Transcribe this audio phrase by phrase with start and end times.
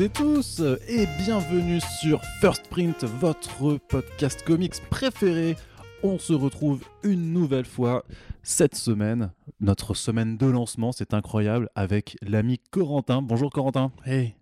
[0.00, 5.56] Et tous et bienvenue sur First Print, votre podcast comics préféré.
[6.02, 8.06] On se retrouve une nouvelle fois
[8.42, 13.20] cette semaine, notre semaine de lancement, c'est incroyable, avec l'ami Corentin.
[13.20, 13.92] Bonjour Corentin.
[14.06, 14.36] Hey.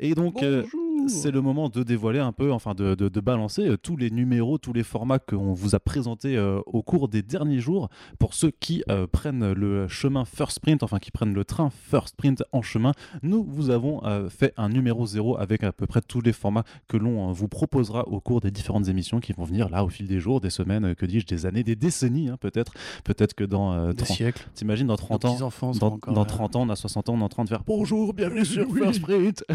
[0.00, 0.64] Et donc, euh,
[1.08, 4.10] c'est le moment de dévoiler un peu, enfin de, de- de balancer euh, tous les
[4.10, 7.88] numéros, tous les formats qu'on vous a présentés euh, au cours des derniers jours.
[8.18, 12.16] Pour ceux qui euh, prennent le chemin First Print, enfin qui prennent le train First
[12.16, 12.92] Print en chemin,
[13.22, 16.64] nous vous avons euh, fait un numéro zéro avec à peu près tous les formats
[16.88, 20.06] que l'on vous proposera au cours des différentes émissions qui vont venir là au fil
[20.06, 22.72] des jours, des semaines, que dis-je, des années, des décennies hein, peut-être.
[23.04, 24.48] Peut-être que dans euh, Des 30 siècles.
[24.54, 27.24] T'imagines dans 30 ans, enfants dans, dans 30 ans, on a 60 ans, on est
[27.24, 29.44] en train de faire bonjour, bienvenue sur First Print.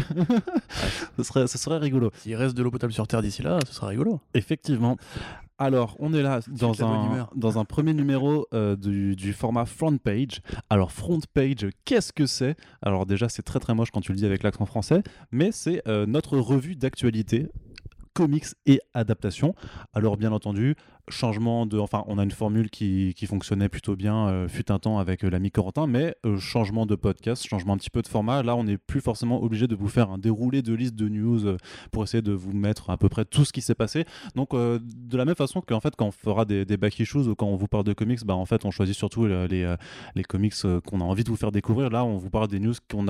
[1.16, 2.10] ce, serait, ce serait rigolo.
[2.14, 4.20] S'il reste de l'eau potable sur Terre d'ici là, ce sera rigolo.
[4.34, 4.96] Effectivement.
[5.58, 9.96] Alors, on est là dans un, dans un premier numéro euh, du, du format Front
[9.96, 10.40] Page.
[10.70, 12.56] Alors, Front Page, qu'est-ce que c'est?
[12.80, 15.82] Alors, déjà, c'est très très moche quand tu le dis avec l'accent français, mais c'est
[15.86, 17.48] euh, notre revue d'actualité
[18.14, 19.54] comics et adaptation.
[19.94, 20.76] Alors bien entendu,
[21.08, 21.78] changement de...
[21.78, 25.24] Enfin, on a une formule qui, qui fonctionnait plutôt bien, euh, fut un temps avec
[25.24, 28.42] euh, l'ami Corentin, mais euh, changement de podcast, changement un petit peu de format.
[28.42, 31.56] Là, on n'est plus forcément obligé de vous faire un déroulé de liste de news
[31.90, 34.04] pour essayer de vous mettre à peu près tout ce qui s'est passé.
[34.34, 37.34] Donc, de la même façon qu'en fait, quand on fera des, des back issues ou
[37.34, 39.74] quand on vous parle de comics, bah, en fait, on choisit surtout les,
[40.14, 40.54] les comics
[40.86, 41.90] qu'on a envie de vous faire découvrir.
[41.90, 43.04] Là, on vous parle des news dont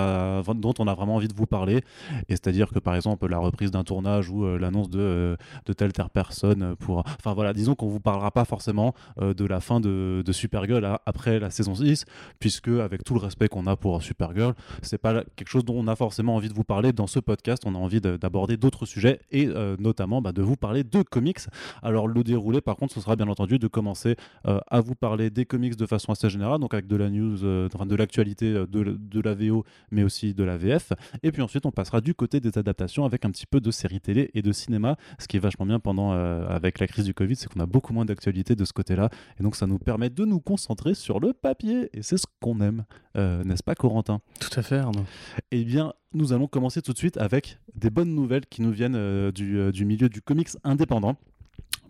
[0.79, 1.83] on a vraiment envie de vous parler.
[2.29, 5.37] Et c'est-à-dire que, par exemple, la reprise d'un tournage ou l'annonce de,
[5.67, 7.05] de telle telle personne pour...
[7.19, 10.85] Enfin, voilà, disons qu'on vous parlera pas forcément euh, de la fin de, de Supergirl
[10.85, 12.05] à- après la saison 6,
[12.39, 15.89] puisque, avec tout le respect qu'on a pour Supergirl, c'est pas quelque chose dont on
[15.89, 17.65] a forcément envie de vous parler dans ce podcast.
[17.67, 21.03] On a envie de- d'aborder d'autres sujets et euh, notamment bah, de vous parler de
[21.03, 21.41] comics.
[21.83, 24.15] Alors le déroulé, par contre, ce sera bien entendu de commencer
[24.47, 27.39] euh, à vous parler des comics de façon assez générale, donc avec de la news,
[27.67, 30.93] enfin de l'actualité de, de la VO, mais aussi de la VF.
[31.25, 34.01] Et puis ensuite, on passera du côté des adaptations avec un petit peu de séries
[34.01, 37.35] télé et de cinéma, ce qui est vachement bien pendant avec la crise du Covid,
[37.37, 39.09] c'est qu'on a beaucoup moins d'actualité de ce côté-là,
[39.41, 42.61] et donc ça nous permet de nous concentrer sur le papier, et c'est ce qu'on
[42.61, 42.85] aime,
[43.15, 44.21] Euh, n'est-ce pas, Corentin?
[44.41, 45.05] Tout à fait, Arnaud.
[45.51, 48.95] eh bien, nous allons commencer tout de suite avec des bonnes nouvelles qui nous viennent
[48.97, 51.17] euh, du, euh, du milieu du comics indépendant.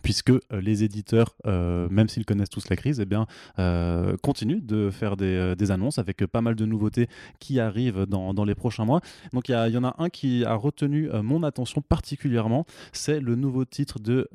[0.02, 3.26] Puisque euh, les éditeurs, euh, même s'ils connaissent tous la crise, eh bien,
[3.58, 7.08] euh, continuent de faire des, des annonces avec pas mal de nouveautés
[7.38, 9.00] qui arrivent dans, dans les prochains mois.
[9.32, 13.64] Donc il y, en a un qui a retenu mon attention particulièrement, c'est le nouveau
[13.64, 14.28] titre de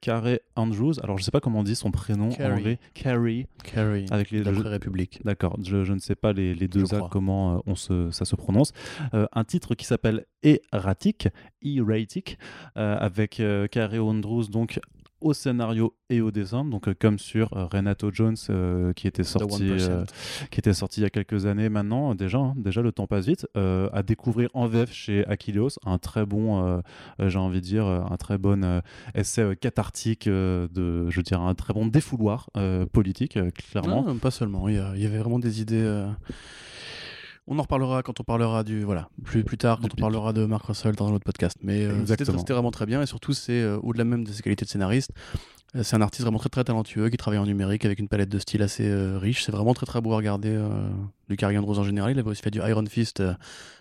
[0.00, 1.00] Carey Andrews.
[1.02, 2.52] Alors je ne sais pas comment on dit son prénom en Carey.
[2.52, 2.78] anglais.
[2.94, 3.46] Carey.
[3.62, 5.20] Carrie, Avec les, d'après République.
[5.24, 7.08] D'accord, je, je ne sais pas les, les deux Je A crois.
[7.10, 8.72] comment on se, ça se prononce.
[9.14, 11.28] Euh, un titre qui s'appelle Erratic,
[11.62, 12.38] Erratic,
[12.76, 14.80] euh, avec euh, Andrews donc
[15.20, 19.22] au scénario et au dessin, donc euh, comme sur euh, Renato Jones euh, qui était
[19.24, 20.06] sorti, 1%.
[20.50, 22.38] qui était sorti il y a quelques années maintenant déjà.
[22.38, 23.46] hein, déjà le temps passe vite.
[23.54, 26.80] à découvrir en VF chez Achilleos, un très bon,
[27.18, 28.82] j'ai envie de dire, un très bon
[29.14, 32.50] essai cathartique de, je dirais, un très bon défouloir
[32.92, 33.38] politique,
[33.70, 34.04] clairement.
[34.04, 34.68] Non, pas seulement.
[34.68, 36.04] Il y, a- il y avait vraiment des idées.
[37.46, 40.46] On en reparlera quand on parlera du voilà plus plus tard quand on parlera de
[40.46, 41.58] Mark Russell dans un autre podcast.
[41.62, 41.90] Mais euh,
[42.38, 45.10] c'était vraiment très bien et surtout c'est euh, au-delà même de ses qualités de scénariste,
[45.76, 48.30] euh, c'est un artiste vraiment très très talentueux qui travaille en numérique avec une palette
[48.30, 49.44] de styles assez riche.
[49.44, 50.58] C'est vraiment très très beau à regarder.
[51.28, 53.22] Du Carrie Andrews en général, il avait aussi fait du Iron Fist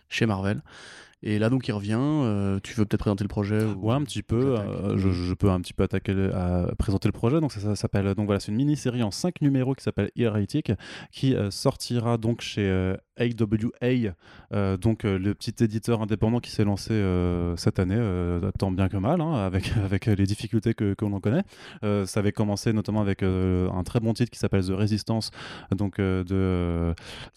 [0.09, 0.61] chez Marvel.
[1.25, 1.95] Et là donc il revient.
[1.97, 4.57] euh, tu veux peut-être présenter le projet ou- Ouais, un petit peu.
[4.59, 7.39] euh, je, je peux un petit peu attaquer, le- à présenter le projet.
[7.39, 10.73] Donc ça, ça s'appelle donc voilà, c'est une mini-série en 5 numéros qui s'appelle Erratic,
[11.13, 14.13] qui euh, sortira donc chez AWA,
[14.53, 17.99] euh, donc euh, le petit éditeur indépendant qui s'est lancé euh, cette année,
[18.57, 21.43] tant bien que mal, hein, avec avec les difficultés que que l'on connaît.
[21.81, 25.31] Ça avait commencé notamment avec un très bon titre qui s'appelle The Resistance,
[25.75, 26.23] donc de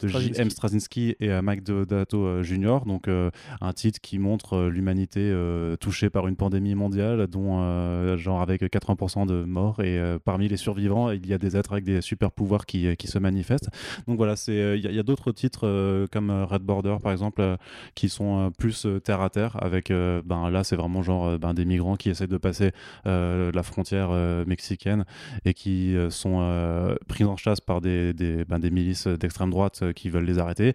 [0.01, 0.09] de.
[0.09, 0.51] J.M.
[0.51, 2.81] Straczynski et Mike Deodato Jr.
[2.87, 5.35] Donc un titre qui montre l'humanité
[5.81, 11.11] touchée par une pandémie mondiale, dont genre avec 80% de morts et parmi les survivants,
[11.11, 13.69] il y a des êtres avec des super pouvoirs qui, qui se manifestent.
[14.07, 16.63] Donc voilà, c'est il y a, il y a d'autres titres euh, comme euh, Red
[16.63, 17.57] Border par exemple euh,
[17.95, 21.39] qui sont euh, plus euh, terre à terre avec euh, ben là c'est vraiment genre
[21.39, 22.73] ben, des migrants qui essaient de passer
[23.07, 25.05] euh, la frontière euh, mexicaine
[25.45, 29.51] et qui euh, sont euh, pris en chasse par des, des, ben, des milices d'extrême
[29.51, 30.69] droite euh, qui veulent les arrêter.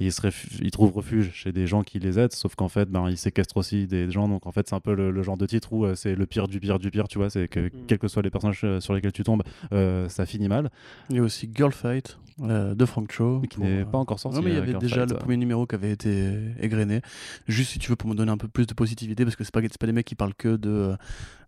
[0.00, 0.26] Et ils, se
[0.62, 3.56] ils trouvent refuge chez des gens qui les aident, sauf qu'en fait, ben, ils séquestrent
[3.58, 4.28] aussi des gens.
[4.28, 6.26] Donc en fait, c'est un peu le, le genre de titre où euh, c'est le
[6.26, 7.28] pire du pire du pire, tu vois.
[7.30, 7.70] C'est que Mm.
[7.88, 10.70] quels que soient les personnages sur lesquels tu tombes, euh, ça finit mal.
[11.10, 13.40] Il y a aussi Girl Fight euh, de Frank Cho.
[13.40, 14.35] Mais qui n'est euh, pas encore sorti.
[14.36, 17.00] Non, mais il y euh, avait déjà Fight, le premier numéro qui avait été égrené.
[17.48, 19.52] Juste si tu veux pour me donner un peu plus de positivité, parce que c'est
[19.52, 20.96] pas, pas des mecs qui parlent que de,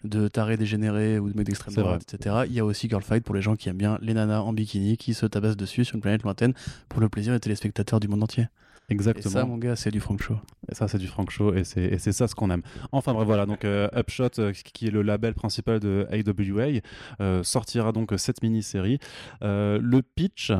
[0.05, 2.45] de tarés dégénérés ou de mecs d'extrême droite, etc.
[2.47, 4.53] Il y a aussi Girl Fight pour les gens qui aiment bien les nanas en
[4.53, 6.55] bikini qui se tabassent dessus sur une planète lointaine
[6.89, 8.47] pour le plaisir des téléspectateurs du monde entier.
[8.91, 9.33] Et Exactement.
[9.33, 10.37] ça, mon gars, c'est du Frank Show.
[10.71, 12.63] Et ça, c'est du Frank Show et c'est et ça ce qu'on aime.
[12.91, 16.81] Enfin bref, voilà, donc euh, Upshot, euh, qui est le label principal de AWA,
[17.21, 18.99] euh, sortira donc cette mini-série.
[19.43, 20.53] Euh, le pitch,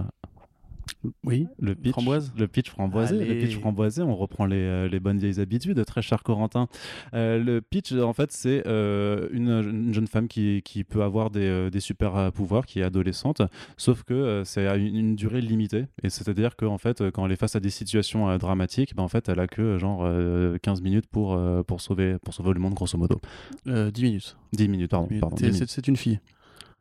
[1.25, 1.47] Oui.
[1.61, 5.19] le pitch, Framboise le pitch framboisé, le pitch framboisé, on reprend les, euh, les bonnes
[5.19, 6.69] vieilles habitudes, très cher Corentin.
[7.15, 11.31] Euh, le pitch, en fait, c'est euh, une, une jeune femme qui, qui peut avoir
[11.31, 13.43] des, des super pouvoirs, qui est adolescente,
[13.77, 15.87] sauf que euh, c'est à une, une durée limitée.
[16.03, 19.09] Et c'est-à-dire qu'en fait, quand elle est face à des situations euh, dramatiques, ben, en
[19.09, 22.61] fait, elle a que genre euh, 15 minutes pour, euh, pour, sauver, pour sauver le
[22.61, 23.21] monde, grosso modo.
[23.67, 24.37] Euh, 10 minutes.
[24.53, 25.09] 10 minutes, pardon.
[25.11, 25.69] Mais pardon t'es- 10 minutes.
[25.69, 26.21] c'est c'est une fille.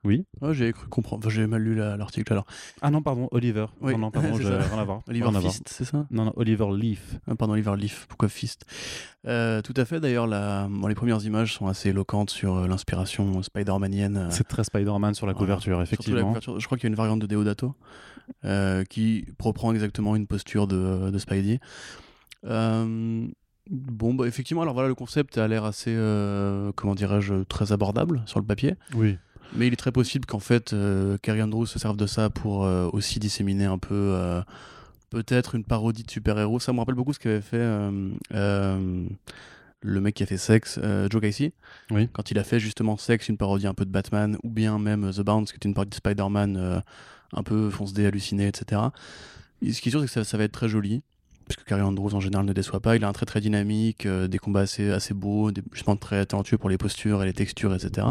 [0.08, 0.26] Oui.
[0.42, 1.26] Ouais, j'ai cru comprendre.
[1.26, 2.46] Enfin, j'ai mal lu la- l'article alors.
[2.82, 3.66] Ah non, pardon, Oliver.
[3.82, 5.02] Oui, Non, non, pardon, rien à voir.
[5.08, 5.30] Oliver.
[5.42, 7.18] Fist, c'est ça Non, non, Oliver Leaf.
[7.28, 8.06] Ah, Pardon, Oliver Leaf.
[8.08, 8.66] Pourquoi Fist?
[9.28, 10.00] Euh, Tout à fait.
[10.00, 10.68] D'ailleurs, la...
[10.70, 14.18] bon, les premières images sont assez éloquentes sur euh, l'inspiration Spider-Manienne.
[14.18, 15.46] euh, C'est très Spider-Man sur la Voilà.
[15.46, 16.28] couverture, Surtout la effectivement.
[16.28, 16.60] couverture.
[16.60, 17.76] Je crois qu'il y a une variante de Deodato
[18.46, 21.60] euh, qui reprend exactement une posture de, de Spidey.
[22.46, 23.28] Euh,
[23.70, 28.22] bon, bah, effectivement, alors voilà, le concept a l'air assez, euh, comment dirais-je, très abordable
[28.26, 28.76] sur le papier.
[28.96, 29.18] Oui.
[29.56, 32.66] Mais il est très possible qu'en fait, euh, Carrie Andrews se serve de ça pour
[32.66, 34.42] euh, aussi disséminer un peu, euh,
[35.10, 36.60] peut-être une parodie de super-héros.
[36.60, 37.58] Ça me rappelle beaucoup ce qu'avait fait
[38.34, 39.06] euh,
[39.82, 41.54] le mec qui a fait Sex, euh, Joe Casey.
[41.92, 42.10] Oui.
[42.14, 45.12] Quand il a fait justement Sex, une parodie un peu de Batman, ou bien même
[45.12, 46.80] The Bounce, qui est une parodie de Spider-Man euh,
[47.34, 48.82] un peu fonce-dé, halluciné, etc.
[49.62, 51.04] Et ce qui est sûr, c'est que ça, ça va être très joli.
[51.48, 54.28] Puisque Carrie Andrews en général ne déçoit pas, il a un trait très dynamique, euh,
[54.28, 57.74] des combats assez, assez beaux, des, justement très talentueux pour les postures et les textures,
[57.74, 58.08] etc.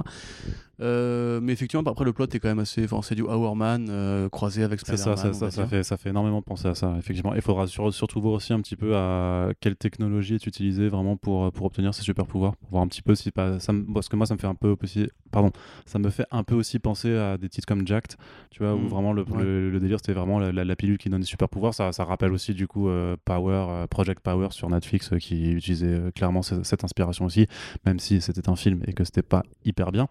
[0.81, 2.85] Euh, mais effectivement, après le plot est quand même assez.
[2.85, 5.17] Enfin, c'est du Hourman euh, croisé avec Spider-Man.
[5.17, 7.35] ça, ça, ça, fait, ça fait énormément penser à ça, effectivement.
[7.35, 11.17] Il faudra sur- surtout voir aussi un petit peu à quelle technologie est utilisée vraiment
[11.17, 12.57] pour, pour obtenir ces super pouvoirs.
[12.57, 13.59] Pour voir un petit peu si pas.
[13.59, 15.09] Ça, parce que moi, ça me fait un peu aussi.
[15.33, 15.51] Pardon.
[15.87, 18.17] Ça me fait un peu aussi penser à des titres comme Jacked,
[18.51, 19.43] tu vois, où Mm, vraiment le, ouais.
[19.43, 21.75] le, le délire c'était vraiment la, la- la pilule qui donne des super pouvoirs.
[21.75, 25.53] Ça, ça rappelle aussi du coup euh, Power, euh, Project Power sur Netflix euh, qui
[25.53, 27.47] utilisait euh, clairement ce- cette inspiration aussi,
[27.85, 30.09] même si c'était un film et que c'était pas hyper bien.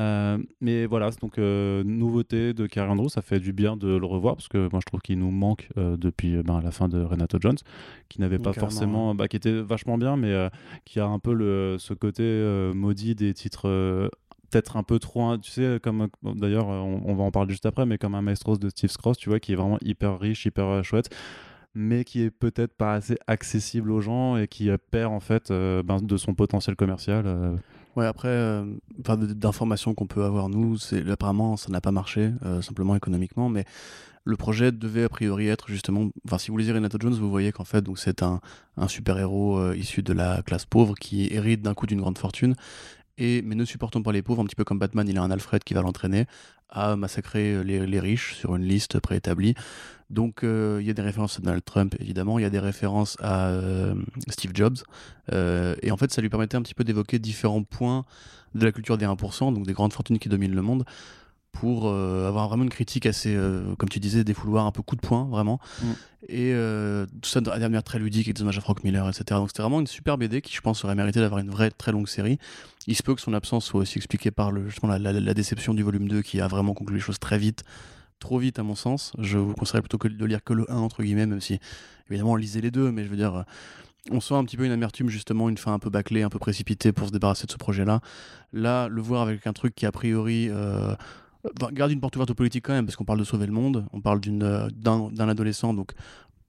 [0.00, 4.06] Euh, mais voilà, donc euh, nouveauté de Carrie Andrews, ça fait du bien de le
[4.06, 7.02] revoir parce que moi je trouve qu'il nous manque euh, depuis ben, la fin de
[7.02, 7.58] Renato Jones,
[8.08, 10.48] qui n'avait pas Carrément, forcément, bah, qui était vachement bien, mais
[10.84, 12.22] qui a un peu le, ce côté
[12.74, 13.68] maudit des titres.
[14.50, 17.66] peut-être un peu trop, hein, tu sais, comme d'ailleurs, on, on va en parler juste
[17.66, 20.46] après, mais comme un Maestros de Steve Cross, tu vois, qui est vraiment hyper riche,
[20.46, 21.10] hyper chouette,
[21.74, 25.82] mais qui est peut-être pas assez accessible aux gens et qui perd en fait euh,
[25.82, 27.24] ben, de son potentiel commercial.
[27.26, 27.56] euh,
[27.96, 28.64] Ouais, après, euh,
[28.98, 33.64] d'informations qu'on peut avoir, nous, c'est apparemment, ça n'a pas marché, euh, simplement économiquement, mais
[34.24, 36.08] le projet devait a priori être justement.
[36.26, 38.40] Enfin, si vous lisez Renato Jones, vous voyez qu'en fait, donc c'est un,
[38.76, 42.54] un super-héros euh, issu de la classe pauvre qui hérite d'un coup d'une grande fortune.
[43.18, 45.30] Et, mais ne supportant pas les pauvres, un petit peu comme Batman, il a un
[45.30, 46.26] Alfred qui va l'entraîner
[46.70, 49.54] à massacrer les, les riches sur une liste préétablie.
[50.10, 52.58] Donc euh, il y a des références à Donald Trump, évidemment, il y a des
[52.58, 53.94] références à euh,
[54.28, 54.78] Steve Jobs.
[55.32, 58.04] Euh, et en fait, ça lui permettait un petit peu d'évoquer différents points
[58.56, 60.84] de la culture des 1%, donc des grandes fortunes qui dominent le monde,
[61.52, 64.82] pour euh, avoir vraiment une critique assez, euh, comme tu disais, des fouloirs, un peu
[64.82, 65.60] coup de poing, vraiment.
[65.82, 65.86] Mm.
[66.28, 69.24] Et euh, tout ça de manière très ludique, avec des hommages à Frank Miller, etc.
[69.32, 71.92] Donc c'était vraiment une super BD qui, je pense, aurait mérité d'avoir une vraie, très
[71.92, 72.38] longue série.
[72.86, 75.34] Il se peut que son absence soit aussi expliquée par le, justement, la, la- la
[75.34, 77.64] déception du volume 2 qui a vraiment conclu les choses très vite.
[78.20, 79.12] Trop vite, à mon sens.
[79.18, 81.58] Je vous conseillerais plutôt que de lire que le 1, entre guillemets, même si,
[82.10, 83.44] évidemment, lisez les deux, mais je veux dire,
[84.10, 86.38] on sent un petit peu une amertume, justement, une fin un peu bâclée, un peu
[86.38, 88.00] précipitée pour se débarrasser de ce projet-là.
[88.52, 90.94] Là, le voir avec un truc qui, a priori, euh,
[91.72, 93.86] garde une porte ouverte aux politiques quand même, parce qu'on parle de sauver le monde,
[93.92, 95.92] on parle d'une, euh, d'un, adolescent, donc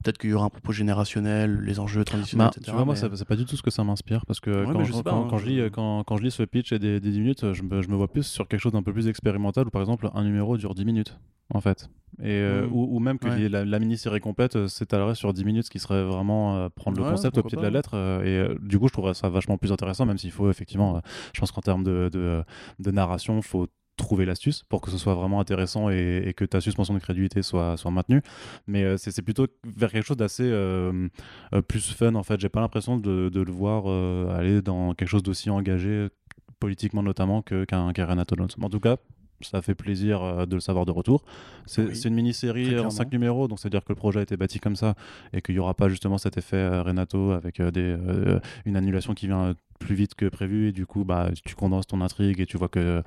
[0.02, 2.64] peut-être qu'il y aura un propos générationnel, les enjeux traditionnels, Bah, etc.
[2.64, 4.72] tu vois, moi, mais- c'est pas du tout ce que ça m'inspire parce que Ouais,
[4.72, 6.30] quand, je je, sais pas, quand, hein, quand je je- lis, quand, quand je lis
[6.32, 8.60] ce pitch et des, des 10 minutes, je me, je me vois plus sur quelque
[8.60, 11.18] chose d'un peu plus expérimental où par exemple un numéro dure 10 minutes
[11.54, 11.88] en fait.
[12.18, 12.72] Et, euh, Mm.
[12.72, 13.36] ou, ou même que Ouais.
[13.38, 16.68] les- la, la mini-série complète euh, s'étalerait sur 10 minutes, ce qui serait vraiment euh,
[16.68, 17.92] prendre le Ouais, concept au pied de la lettre.
[17.94, 21.00] euh, et du coup, je trouverais ça vachement plus intéressant, même s'il faut effectivement,
[21.32, 22.42] je pense qu'en termes de, de,
[22.80, 26.44] de narration, il faut trouver l'astuce pour que ce soit vraiment intéressant et, et que
[26.44, 28.22] ta suspension de crédulité soit, soit maintenue.
[28.66, 31.08] Mais euh, c'est plutôt vers quelque chose d'assez euh,
[31.54, 32.40] euh, plus fun en fait.
[32.40, 36.08] J'ai pas l'impression de, de le voir euh, aller dans quelque chose d'aussi engagé
[36.60, 38.48] politiquement notamment qu'un Renato Jones.
[38.60, 38.96] En tout cas,
[39.40, 41.24] ça fait plaisir de le savoir de retour.
[41.66, 42.90] C'est Oui, une mini-série en clairement.
[42.90, 44.94] 5 numéros, donc c'est-à-dire que le projet a été bâti comme ça
[45.32, 49.26] et qu'il n'y aura pas justement cet effet Renato avec des, euh, une annulation qui
[49.26, 52.56] vient plus vite que prévu et du coup bah, tu condenses ton intrigue et tu
[52.56, 53.02] vois que,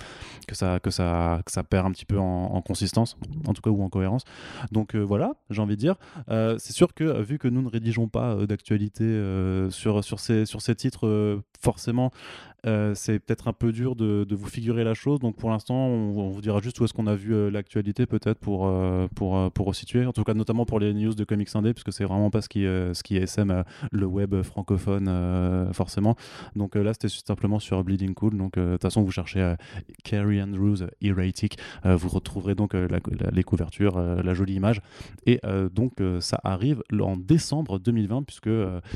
[0.47, 3.17] que, ça, que, ça, que ça perd un petit peu en, consistance,
[3.47, 4.23] en tout cas ou en cohérence.
[4.71, 5.95] Donc euh, voilà, j'ai envie de dire.
[6.29, 9.05] Euh, c'est sûr que vu que nous ne rédigeons pas euh, d'actualité
[9.71, 12.11] sur, sur, ces, sur ces titres forcément,
[12.65, 15.19] euh, c'est peut-être un peu dur de, vous figurer la chose.
[15.19, 18.39] Donc pour l'instant, on, vous dira juste où est-ce qu'on a vu euh, l'actualité peut-être
[18.39, 20.05] pour, euh, pour, euh, pour resituer.
[20.05, 22.49] En tout cas, notamment pour les news de Comics Indé, puisque c'est vraiment pas ce
[22.49, 26.15] qui, ce qui SM le web francophone forcément.
[26.55, 28.37] Donc là, c'était simplement sur Bleeding Cool.
[28.37, 29.55] Donc de toute façon, vous cherchez
[30.03, 31.57] Carrie Andrews Erratic.
[31.83, 34.81] Vous retrouverez donc les couvertures, la jolie image.
[35.25, 35.39] Et
[35.73, 38.49] donc ça arrive en décembre 2020, puisque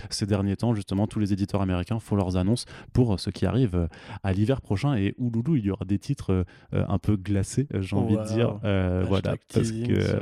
[0.10, 3.59] ces derniers temps, justement, tous les éditeurs américains font leurs annonces pour ce qui arrive
[3.74, 3.88] euh,
[4.24, 4.96] à l'hiver prochain.
[4.96, 8.24] Et ouloulou, il y aura des titres euh, euh, un peu glacés, j'ai envie de
[8.24, 8.60] dire.
[9.08, 10.20] Voilà, parce que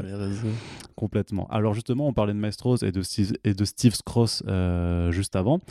[0.96, 1.48] complètement.
[1.50, 5.36] Alors justement, on parlait de Maestros et de Steve, et de Steve Cross euh, juste
[5.36, 5.62] avant.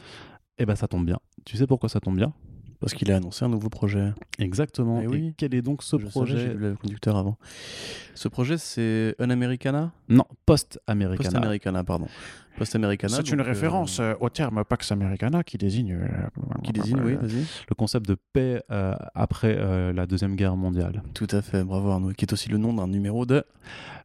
[0.58, 1.18] Et ben ça tombe bien.
[1.44, 2.32] Tu sais pourquoi ça tombe bien?
[2.80, 4.12] Parce qu'il a annoncé un nouveau projet.
[4.38, 5.00] Exactement.
[5.00, 5.34] Eh Et oui.
[5.36, 7.36] quel est donc ce Je savais, j'ai projet vu le conducteur avant.
[8.14, 11.30] Ce projet, c'est Un Americana Non, Post-Americana.
[11.30, 12.06] Post-Americana, pardon.
[12.58, 13.16] Post-Americana.
[13.16, 15.92] C'est une donc, euh, référence euh, au terme Pax Americana qui désigne.
[15.94, 16.08] euh,
[16.62, 17.44] Qui désigne, oui, vas-y.
[17.68, 18.62] le concept de paix
[19.14, 21.02] après la Deuxième Guerre mondiale.
[21.14, 22.12] Tout à fait, bravo Arnaud.
[22.12, 23.44] Qui est aussi le nom d'un numéro de.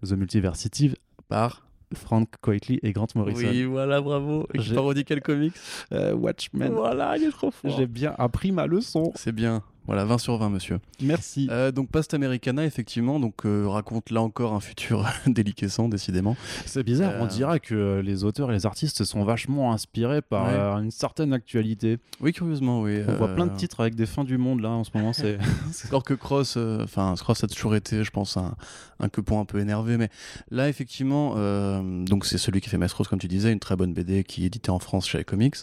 [0.06, 0.94] The Multiversity
[1.28, 1.66] Par.
[1.94, 3.50] Frank Quitely et Grant Morrison.
[3.50, 4.48] Oui, voilà, bravo.
[4.58, 5.54] Qui parodie quel comics?
[5.92, 6.72] Euh, Watchmen.
[6.74, 7.72] Voilà, il est trop fort.
[7.78, 9.12] J'ai bien appris ma leçon.
[9.16, 9.64] C'est bien.
[9.88, 10.80] Voilà, 20 sur 20, monsieur.
[11.02, 11.48] Merci.
[11.52, 16.38] Euh, donc, Post Americana, effectivement, donc, euh, raconte là encore un futur déliquescent, décidément.
[16.66, 20.22] C'est bizarre, on euh, dirait que euh, les auteurs et les artistes sont vachement inspirés
[20.22, 20.54] par Ouais.
[20.54, 21.98] euh, une certaine actualité.
[22.22, 23.02] Oui, curieusement, oui.
[23.08, 25.14] On voit plein de titres avec des fins du monde là en ce moment.
[25.14, 25.38] C'est
[25.90, 28.56] Alors que Cross, euh, enfin Cross a toujours été, je pense, un,
[29.00, 30.10] un quepon un peu énervé, mais
[30.52, 33.94] là effectivement, euh, donc c'est celui qui fait Maestros, comme tu disais, une très bonne
[33.94, 35.56] BD qui est éditée en France chez Comics.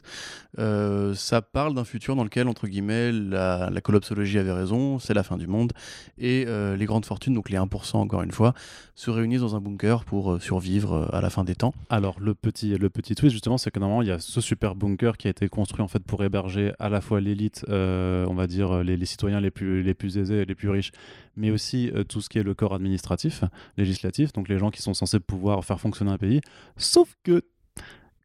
[0.58, 5.14] Euh, ça parle d'un futur dans lequel entre guillemets la, la collapsologie avait raison, c'est
[5.14, 5.72] la fin du monde,
[6.18, 8.54] et euh, les grandes fortunes, donc les 1% encore une fois,
[8.94, 11.74] se réunissent dans un bunker pour euh, survivre euh, à la fin des temps.
[11.90, 14.74] Alors le petit, le petit twist justement, c'est que normalement il y a ce super
[14.74, 18.46] bunker qui a été construit en fait pour héberger à la fois l'élite, on va
[18.46, 20.92] dire les, les citoyens les plus, les plus aisés les plus riches,
[21.36, 23.44] mais aussi tout ce qui est le corps administratif,
[23.76, 26.40] législatif, donc les gens qui sont censés pouvoir faire fonctionner un pays.
[26.76, 27.42] Sauf que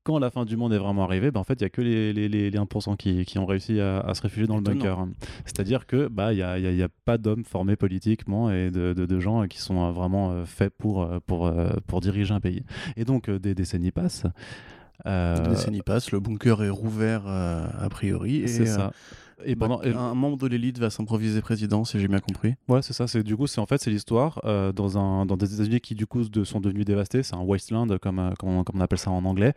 [0.03, 1.81] quand la fin du monde est vraiment arrivée, bah, en fait il y a que
[1.81, 4.63] les, les, les, les 1% qui, qui ont réussi à, à se réfugier dans le
[4.73, 4.97] bunker.
[5.45, 8.51] C'est-à-dire que bah il y a, il y a- y a pas d'hommes formés politiquement
[8.51, 11.51] et de, de, de gens qui sont euh, vraiment euh, faits pour, euh, pour,
[11.87, 12.63] pour diriger un pays.
[12.97, 14.25] Et donc des décennies passent.
[15.05, 18.91] Euh, Les décennies passent, le bunker est rouvert euh, a priori, et c'est euh, ça.
[19.45, 22.55] Et bah, pendant, et- un membre de l'élite va s'improviser président, si j'ai bien compris.
[22.67, 23.07] ouais, c'est ça.
[23.07, 25.95] C'est du coup, c'est en fait, c'est l'histoire euh, dans un dans des États-Unis qui
[25.95, 27.23] du coup de- sont devenus dévastés.
[27.23, 29.53] C'est un wasteland comme euh, comme on, comme on appelle ça en anglais.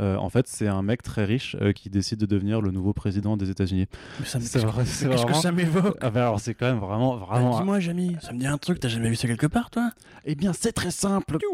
[0.00, 2.92] Euh, en fait, c'est un mec très riche euh, qui décide de devenir le nouveau
[2.92, 3.86] président des États-Unis.
[4.24, 7.58] C'est vrai- c'est Qu'est-ce que ça m'évoque Ah ben alors c'est quand même vraiment vraiment.
[7.58, 9.90] Dis-moi, Jamy, ça me dit un truc, t'as jamais vu ça quelque part, toi?
[10.24, 11.38] Eh bien, c'est très simple.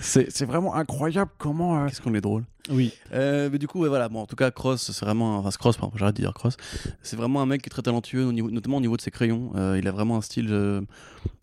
[0.00, 1.82] C'est c'est vraiment incroyable comment.
[1.82, 2.44] euh, Qu'est-ce qu'on est drôle?
[2.70, 2.92] Oui.
[3.12, 4.08] Euh, mais du coup, ouais, voilà.
[4.08, 5.38] Bon, en tout cas, Cross, c'est vraiment.
[5.38, 6.56] Enfin, Cross, pardon, j'arrête de dire Cross.
[7.02, 9.10] C'est vraiment un mec qui est très talentueux, au niveau, notamment au niveau de ses
[9.10, 9.52] crayons.
[9.56, 10.80] Euh, il a vraiment un style, euh,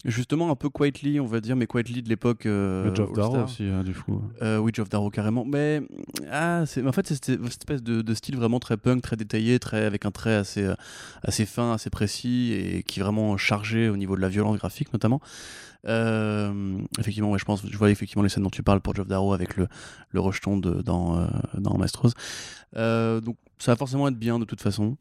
[0.05, 2.45] justement, un peu quietly, on va dire, mais quietly de l'époque.
[2.45, 4.21] Le Geoff Darrow aussi euh, du coup.
[4.41, 5.45] Oui, Geoff Darrow carrément.
[5.45, 5.81] Mais
[6.31, 9.85] ah, en fait c'est cette, espèce de, de style vraiment très punk, très détaillé, très
[9.85, 10.67] avec un trait assez
[11.23, 14.93] assez fin, assez précis et qui est vraiment chargé au niveau de la violence graphique
[14.93, 15.21] notamment.
[15.87, 19.33] Euh, effectivement, je pense, je vois effectivement les scènes dont tu parles pour Geoff Darrow
[19.33, 19.67] avec le,
[20.11, 21.27] le rejeton de, dans, euh,
[21.57, 22.11] dans Maestros.
[22.75, 24.97] Euh, donc ça va forcément être bien de toute façon.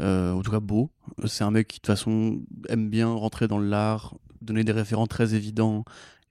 [0.00, 0.90] Euh, en tout cas beau.
[1.26, 5.06] C'est un mec qui de toute façon aime bien rentrer dans l'art, donner des référents
[5.06, 5.84] très évidents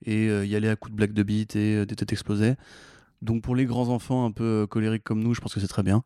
[0.04, 2.56] et y aller à coups de blagues de beat et des têtes explosées.
[3.24, 5.66] Donc pour les grands enfants un peu euh, colériques comme nous, je pense que c'est
[5.66, 6.04] très bien.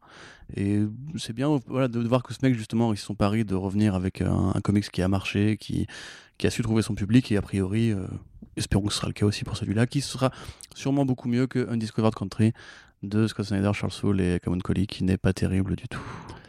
[0.56, 0.82] Et
[1.16, 3.96] c'est bien voilà, de, voir que ce mec justement, ils se sont paris de revenir
[3.96, 5.88] avec un, un comics qui a marché, qui,
[6.44, 8.06] a su trouver son public et a priori, euh,
[8.56, 10.30] espérons que ce sera le cas aussi pour celui-là, qui sera
[10.76, 12.52] sûrement beaucoup mieux que Undiscovered Country
[13.02, 16.00] de Scott Snyder, Charles Soule et Cameron Collie, qui n'est pas terrible du tout.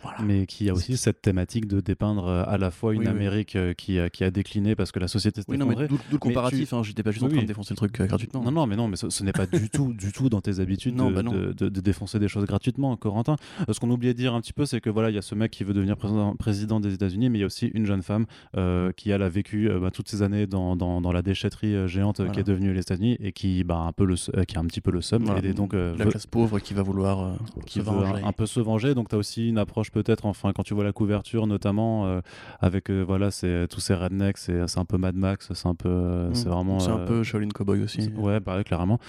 [0.03, 0.17] Voilà.
[0.23, 3.07] Mais qui a aussi cette thématique de dépeindre euh, à la fois une Oui.
[3.07, 5.73] Amérique euh, qui, a- qui a décliné parce que la société s'est Oui, non, mais
[5.73, 5.87] effondrée.
[5.89, 7.43] d'où d'où le comparatif, tu- hein, j'étais pas juste en train oui.
[7.43, 8.41] de défoncer le truc euh, gratuitement.
[8.43, 10.59] Non, non, mais non, mais ce, ce n'est pas du tout, du tout dans tes
[10.59, 11.31] habitudes Non, de, bah non.
[11.31, 13.35] de- de- de défoncer des choses gratuitement, Corentin.
[13.67, 15.21] Euh, Ce qu'on oubliait de dire un petit peu, c'est que voilà, il y a
[15.21, 17.85] ce mec qui veut devenir président, président des États-Unis, mais il y a aussi une
[17.85, 18.25] jeune femme
[18.57, 21.87] euh, qui elle a vécu euh, bah, toutes ces années dans, dans, dans la déchetterie
[21.87, 24.59] géante qui est devenue les États-Unis et qui bah un peu le, euh, qui a
[24.59, 25.45] un petit peu le seum Voilà.
[25.45, 27.33] et donc euh, La veut- classe pauvre qui va vouloir euh,
[27.65, 28.23] qui se veut venger.
[28.23, 28.93] un peu se venger.
[28.95, 32.21] Donc tu as aussi une approche peut-être, enfin quand tu vois la couverture notamment, euh,
[32.59, 35.75] avec euh, voilà, c'est tous ces rednecks, c'est c'est un peu Mad Max, c'est un
[35.75, 36.35] peu, euh, Mm.
[36.35, 36.79] c'est vraiment.
[36.79, 38.09] C'est un peu Shaolin Cowboy aussi.
[38.17, 38.99] Ouais, bah, clairement.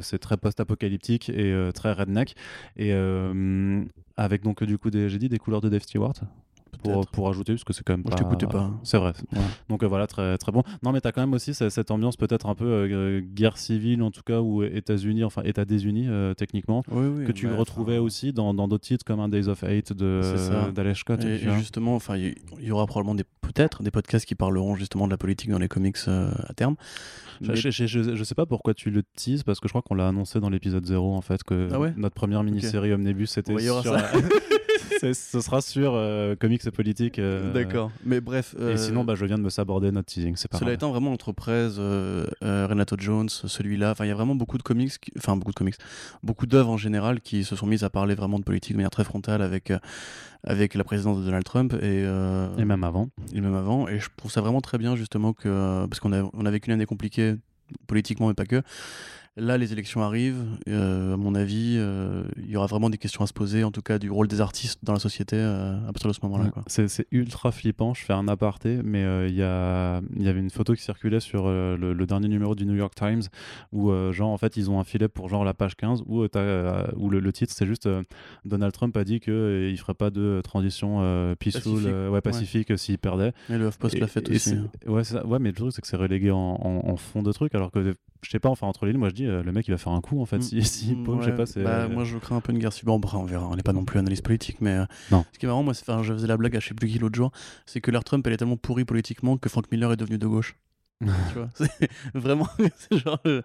[0.00, 2.34] C'est très post-apocalyptique et très redneck.
[2.76, 2.92] Et
[4.16, 6.14] avec donc du coup, des, j'ai dit des couleurs de Dave Stewart.
[6.82, 8.16] Pour, pour ajouter, parce que c'est quand même Moi, pas.
[8.16, 8.70] je t'écoutais pas.
[8.82, 9.12] C'est vrai.
[9.32, 9.40] Ouais.
[9.68, 10.62] Donc euh, voilà, très, très bon.
[10.82, 14.02] Non, mais t'as quand même aussi ce- cette ambiance peut-être un peu euh, guerre civile,
[14.02, 17.48] en tout cas, ou États-Unis, enfin État des Unis, euh, techniquement, Oui, oui, que tu
[17.52, 21.24] retrouvais enfin, aussi dans d'autres titres comme un Days of Hate d'Alex Scott.
[21.24, 25.18] Et, justement, enfin, il y, aura probablement peut-être des podcasts qui parleront justement de la
[25.18, 26.76] politique dans les comics à terme.
[27.40, 29.72] Je, Mais- je, je- je- je sais pas pourquoi tu le teases, parce que je
[29.72, 32.92] crois qu'on l'a annoncé dans l'épisode 0, en fait, que Ah ouais notre première mini-série
[32.92, 33.94] Omnibus, c'était Ouais, sur...
[35.00, 37.18] ce sera sur euh, comics et politique.
[37.18, 37.90] euh, D'accord.
[38.04, 38.54] Mais bref.
[38.58, 40.74] Et euh, sinon, bah, je viens de me saborder notre teasing, c'est pas Cela grave.
[40.74, 44.62] étant vraiment entre Prez, euh, Renato Jones, celui-là, enfin il y a vraiment beaucoup de
[44.62, 45.76] comics, enfin beaucoup de comics,
[46.22, 48.90] beaucoup d'œuvres en général qui se sont mises à parler vraiment de politique de manière
[48.90, 49.72] très frontale avec,
[50.44, 52.02] avec la présidence de Donald Trump et,
[52.58, 53.08] Et même avant.
[53.34, 53.88] et même avant.
[53.88, 56.68] Et je trouve ça vraiment très bien justement que, parce qu'on a, on a vécu
[56.68, 57.34] une année compliquée
[57.86, 58.62] politiquement mais pas que.
[59.38, 60.44] Là, les élections arrivent.
[60.68, 63.70] euh, à mon avis, euh, il y aura vraiment des questions à se poser, en
[63.70, 66.50] tout cas du rôle des artistes dans la société euh, à partir de ce moment-là.
[66.56, 66.62] Ouais.
[66.88, 67.94] C'est ultra flippant.
[67.94, 71.48] Je fais un aparté, mais il y, a, y avait une photo qui circulait sur
[71.48, 73.22] le, le dernier numéro du New York Times
[73.72, 77.10] où, genre, en fait, ils ont un filet pour genre la page 15 où, où
[77.10, 77.88] le, le titre, c'est juste
[78.44, 82.12] Donald Trump a dit qu'il ne ferait pas de transition peaceful, Pacifique.
[82.12, 83.32] ouais, pacifique s'il perdait.
[83.50, 84.54] Et le HuffPost l'a fait aussi.
[84.54, 84.68] hein.
[84.90, 85.26] Ouais, c'est ça.
[85.26, 87.70] ouais, mais le truc, c'est que c'est relégué en, en- en fond de truc, alors
[87.70, 89.78] que je sais pas, enfin, entre les lignes, moi je dis, le mec il va
[89.78, 90.42] faire un coup en fait.
[90.42, 91.36] Si, si Mm, paume, je sais ouais.
[91.36, 91.62] pas, c'est.
[91.62, 92.86] Bah, moi, je crains un peu une guerre civile.
[92.88, 93.46] Bon, on verra.
[93.48, 95.24] On n'est pas non plus analyste politique, mais euh, Non.
[95.32, 96.88] ce qui est marrant, moi, c'est, enfin, je faisais la blague à je sais plus
[96.88, 97.30] qui l'autre jour,
[97.66, 100.26] c'est que l'ère Trump, elle est tellement pourrie politiquement que Frank Miller est devenu de
[100.26, 100.56] gauche.
[101.00, 101.06] tu
[101.36, 102.48] vois, c'est vraiment,
[102.90, 103.42] genre, euh,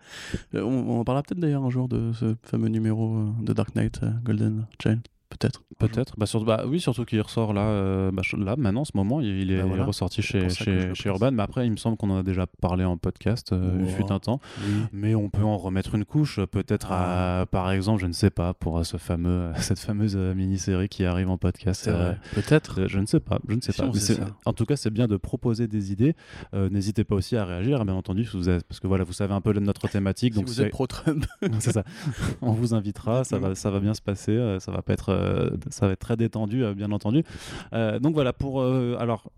[0.54, 3.76] on, on en parlera peut-être d'ailleurs un jour de ce fameux numéro euh, de Dark
[3.76, 4.98] Knight euh, Golden Chain,
[5.38, 5.64] peut-être.
[5.80, 6.14] Peut-être.
[6.18, 9.20] Bah, surtout- bah, oui, surtout qu'il ressort là, euh, bah, là, maintenant, en ce moment,
[9.22, 9.86] il, il est, Bah, voilà.
[9.86, 10.94] ressorti chez, chez.
[11.10, 13.88] Urban, mais après, il me semble qu'on en a déjà parlé en podcast, euh, il
[13.88, 14.40] fut un temps.
[14.92, 17.46] Mais on peut en remettre une couche, euh, peut-être, Ah.
[17.52, 21.06] par exemple, je ne sais pas, pour euh, ce fameux, cette fameuse euh, mini-série qui
[21.06, 21.88] arrive en podcast.
[21.88, 22.14] Euh.
[22.34, 22.82] Peut-être.
[22.82, 23.88] Euh, Je ne sais pas, je ne sais Si pas.
[23.94, 26.16] Mais sait en tout cas, c'est bien de proposer des idées.
[26.54, 29.14] Euh, N'hésitez pas aussi à réagir, bien entendu, si vous êtes- parce que voilà, vous
[29.14, 30.34] savez un peu notre thématique.
[30.34, 31.26] Si donc vous êtes pro-Trump,
[31.60, 31.84] c'est ça.
[32.42, 35.10] On vous invitera, ça va, ça va bien se passer, euh, ça va pas être,
[35.10, 35.23] euh,
[35.70, 37.24] ça va être très détendu, euh, bien entendu.
[37.74, 39.32] Euh, donc voilà pour, euh, alors.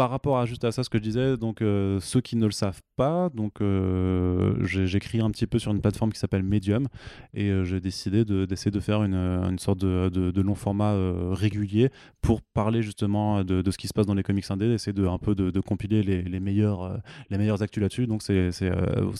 [0.00, 2.46] Par rapport à juste à ça, ce que je disais, donc euh, ceux qui ne
[2.46, 6.86] le savent pas, donc euh, j'écris un petit peu sur une plateforme qui s'appelle Medium
[7.34, 10.54] et euh, j'ai décidé de- d'essayer de, faire une, une sorte de, de- de long
[10.54, 10.94] format
[11.32, 11.90] régulier
[12.22, 15.06] pour parler justement de, de ce qui se passe dans les comics indés, d'essayer de
[15.06, 18.06] un peu de, de compiler les, les meilleurs les meilleures actus là-dessus.
[18.06, 18.70] Donc c'est c'est,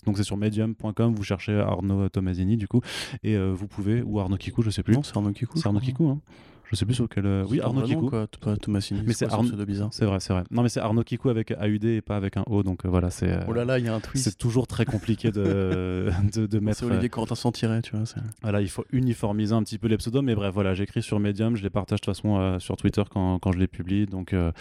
[0.06, 2.80] donc c'est sur medium.com, vous cherchez Arnaud Tomasini du coup
[3.22, 4.94] et vous pouvez ou Arnaud Kikou, je sais plus.
[4.94, 5.58] non, c'est Arnaud Kikou.
[5.58, 6.20] c'est Arnaud Kikou, hein.
[6.70, 7.26] Je sais plus sur quel.
[7.26, 8.08] euh, Oui, Arnaud Kikou.
[8.10, 8.26] quoi.
[8.40, 9.02] Pas Thomasini.
[9.04, 9.88] Mais c'est Arnaud- bizarre.
[9.92, 10.44] C'est vrai, c'est vrai.
[10.52, 13.10] Non mais c'est Arnaud Kikou avec AUD et pas avec un O, donc euh, voilà,
[13.10, 13.28] c'est.
[13.28, 14.24] euh, Oh là là, il y a un twist.
[14.24, 16.78] c'est toujours très compliqué de, de, de mettre.
[16.78, 18.04] C'est Olivier Corentin sans tirer, tu vois.
[18.42, 21.56] Voilà, il faut uniformiser un petit peu les pseudos, mais bref, voilà, j'écris sur Medium,
[21.56, 24.06] je les partage de toute façon euh, sur Twitter quand, quand je les publie.
[24.06, 24.52] Donc euh,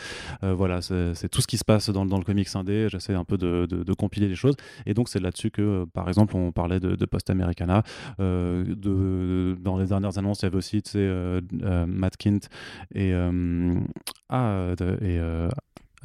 [0.44, 2.88] euh, voilà, c'est tout ce qui se passe dans, dans le comics indé.
[2.90, 4.56] J'essaie un peu de, de- de compiler les choses.
[4.88, 7.84] Et donc c'est là-dessus que, par exemple, on parlait de, Post Americana.
[8.18, 11.40] De, dans les dernières annonces, il y avait aussi, tu sais,
[12.00, 12.40] Matt Kint
[12.96, 13.76] et, euh,
[14.30, 15.50] ah, et euh,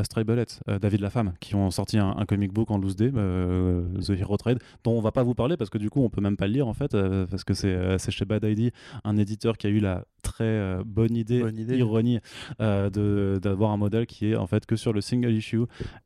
[0.02, 3.11] Stray Bullet, euh, David Lafemme, qui ont sorti un, un comic book en loose day,
[3.14, 6.09] euh, The Hero Trade, dont on va pas vous parler parce que du coup on
[6.11, 8.72] peut même pas le lire en fait, euh, parce que c'est euh, chez Bad ID,
[9.04, 11.76] un éditeur qui a eu la très euh, bonne idée, Bonne idée.
[11.76, 12.18] ironie,
[12.61, 15.61] euh, d'avoir un modèle qui est en fait que sur le single issue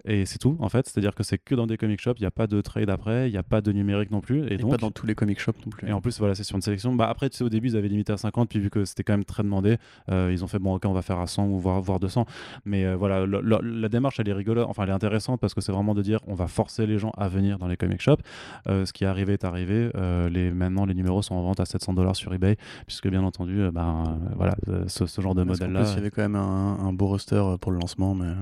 [0.05, 2.27] et c'est tout en fait, c'est-à-dire que c'est que dans des comic shops, il n'y
[2.27, 4.57] a pas de trade après, il n'y a pas de numérique non plus, et, Et
[4.59, 5.89] donc pas dans tous les comic shops non plus.
[5.89, 6.95] et en plus, voilà, c'est sur une sélection.
[6.95, 9.03] Bah, après, tu sais, au début, ils avaient limité à 50, puis vu que c'était
[9.05, 9.77] quand même très demandé,
[10.11, 12.27] euh, ils ont fait bon, ok, on va faire à 100 ou voire, voire 200.
[12.65, 15.55] Mais euh, voilà, le- le- la démarche, elle est rigolote, enfin, elle est intéressante parce
[15.55, 18.01] que c'est vraiment de dire on va forcer les gens à venir dans les comic
[18.01, 18.23] shops.
[18.69, 19.91] Euh, ce qui est arrivé est arrivé.
[19.95, 23.23] Euh, les, maintenant, les numéros sont en vente à 700 dollars sur eBay, puisque bien
[23.23, 24.55] entendu, euh, ben, voilà,
[24.87, 25.85] ce, ce genre de modèle-là.
[25.87, 28.33] il y avait quand même un, un beau roster pour le lancement, mais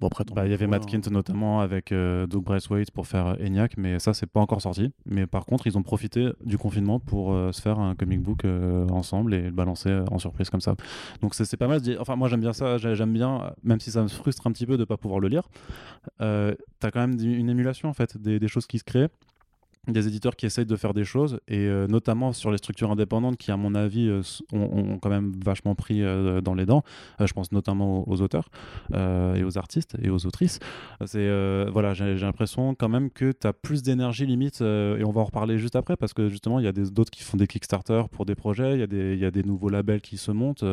[0.00, 0.24] bon après.
[0.24, 0.86] tant Bah, il y avait Matt hein.
[1.00, 4.60] Kint notamment avec euh, Doug Braithwaite pour faire euh, ENIAC, mais ça c'est pas encore
[4.62, 4.92] sorti.
[5.06, 8.44] Mais par contre, ils ont profité du confinement pour euh, se faire un comic book
[8.44, 10.74] euh, ensemble et le balancer en surprise comme ça.
[11.22, 11.80] Donc c'est pas mal.
[12.00, 12.78] Enfin, moi j'aime bien ça.
[12.78, 15.28] j'ai- J'aime bien, même si ça me frustre un petit peu de pas pouvoir le
[15.28, 15.48] lire.
[16.18, 19.08] T'as quand même une émulation en fait des, des choses qui se créent
[19.92, 23.36] des éditeurs qui essayent de faire des choses et euh, notamment sur les structures indépendantes
[23.36, 24.22] qui à mon avis euh,
[24.52, 26.82] ont, quand même vachement pris euh, dans les dents.
[27.18, 28.50] Je pense notamment aux, auteurs
[28.94, 30.58] et aux artistes et aux autrices.
[31.06, 31.28] C'est
[31.70, 35.24] voilà j'ai l'impression quand même que tu as plus d'énergie limite et on va en
[35.24, 38.26] reparler juste après parce que justement il y a d'autres qui font des Kickstarter pour
[38.26, 40.64] des projets il y, a des- y a des nouveaux labels qui se montent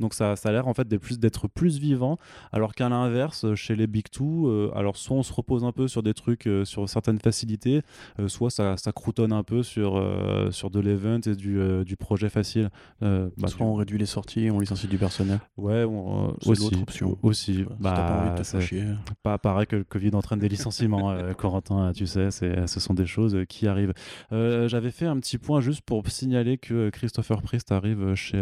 [0.00, 2.18] donc ça, ça a l'air en fait d'être plus, vivant.
[2.52, 6.02] Alors qu'à l'inverse chez les Big Two alors soit on se repose un peu sur
[6.02, 7.82] des trucs sur certaines facilités
[8.26, 11.96] soit ça, ça croutonne un peu sur, euh, sur de l'event et du, euh, du
[11.96, 12.70] projet facile.
[13.02, 15.38] Euh, bah, Soit on réduit les sorties et on licencie du personnel.
[15.56, 16.62] Ouais, on- euh, aussi.
[16.64, 17.18] l'autre option.
[17.22, 17.54] Aussi.
[17.54, 18.84] Si Bah, pas envie de te faire c'est chier.
[19.22, 23.36] pas pareil que le Covid entraîne des licenciements, Corentin, tu sais, ce sont des choses
[23.48, 23.94] qui arrivent.
[24.32, 28.38] J'avais fait un petit point juste pour signaler que Christopher Priest arrive chez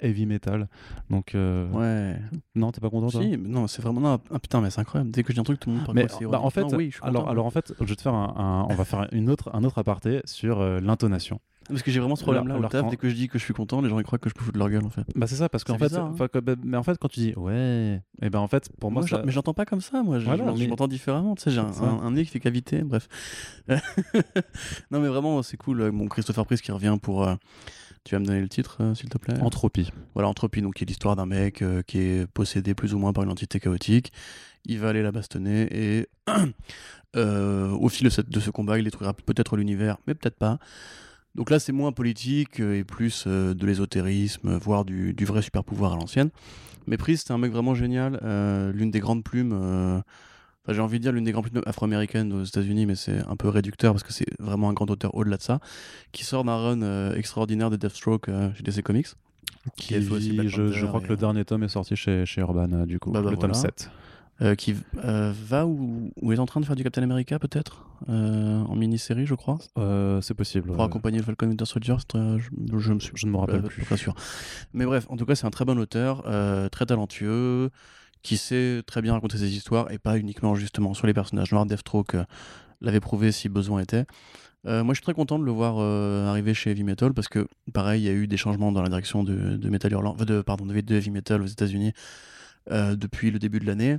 [0.00, 0.68] Heavy Metal.
[1.10, 2.18] Donc, euh, Ouais.
[2.54, 4.00] non, t'es pas content toi Si, non, c'est vraiment.
[4.00, 5.10] non, ah, putain, mais c'est incroyable.
[5.10, 6.62] Dès que je dis un truc, tout le monde parle mais quoi, bah, en fait,
[6.62, 7.32] Non, oui, je suis alors, content.
[7.32, 9.64] alors en fait, je vais te faire un, un- on va faire une autre, un
[9.64, 11.40] autre aparté sur euh, l'intonation.
[11.70, 12.88] Parce que j'ai vraiment ce problème-là au taf.
[12.88, 14.40] Dès que je dis que je suis content, les gens ils croient que je peux
[14.42, 15.04] foutre de leur gueule en fait.
[15.14, 16.28] Bah c'est ça parce qu'en fait, bizarre, hein.
[16.42, 19.08] bah, mais en fait quand tu dis ouais, et ben en fait pour moi, Moi,
[19.10, 20.18] ça- mais j'entends pas comme ça, moi.
[20.18, 21.34] Je, Voilà, je m'en- je mais- m'entends différemment.
[21.34, 23.06] Tu sais, j'ai un, un- un nez qui fait cavité, bref.
[24.90, 25.82] non, mais vraiment, c'est cool.
[25.82, 27.24] euh, Mon Christopher Priest qui revient pour.
[27.24, 27.34] euh,
[28.04, 29.38] Tu vas me donner le titre, euh, s'il te plaît?
[29.40, 29.90] Entropie.
[30.14, 33.12] Voilà, Entropie, donc qui est l'histoire d'un mec euh, qui est possédé plus ou moins
[33.12, 34.12] par une entité chaotique.
[34.64, 36.08] Il va aller la bastonner et
[37.16, 40.58] euh, au fil de, cette- de ce combat, il détruira peut-être l'univers, mais peut-être pas.
[41.34, 45.92] Donc là, c'est moins politique et plus de l'ésotérisme, voire du, du vrai super pouvoir
[45.92, 46.30] à l'ancienne.
[46.86, 48.18] Mais Priest, c'est un mec vraiment génial,
[48.74, 50.02] l'une des grandes plumes.
[50.68, 53.36] Enfin, j'ai envie de dire l'une des grandes plumes afro-américaines aux États-Unis, mais c'est un
[53.36, 55.60] peu réducteur parce que c'est vraiment un grand auteur au-delà de ça,
[56.12, 59.06] qui sort d'un run euh, extraordinaire de Deathstroke euh, chez DC Comics.
[59.76, 62.40] Qui, a fait aussi Black je, crois que le dernier tome est sorti chez, chez
[62.42, 63.68] Urban euh, du coup, Bah, bah, le tome voilà.
[63.68, 63.90] 7.
[64.40, 67.84] euh, qui euh, va ou, ou est en train de faire du Captain America peut-être
[68.08, 70.68] euh, en mini-série je crois Euh, c'est possible.
[70.68, 70.84] pour ouais.
[70.84, 73.84] accompagner le Falcon Winter Soldier je, je me suis Je ne me rappelle euh, plus.
[73.84, 74.14] pas sûr
[74.72, 77.70] mais bref en tout cas c'est un très bon auteur euh, très talentueux
[78.22, 81.66] qui sait très bien raconter ses histoires et pas uniquement justement sur les personnages noirs
[81.66, 82.24] Deathstroke euh,
[82.80, 84.06] l'avait prouvé si besoin était
[84.66, 87.28] Euh, moi je suis très content de le voir euh, arriver chez Heavy Metal parce
[87.28, 90.14] que pareil il y a eu des changements dans la direction de, de Metal Hurlant
[90.14, 91.92] de, pardon, de, Heavy Metal aux États-Unis
[92.70, 93.98] depuis le début de l'année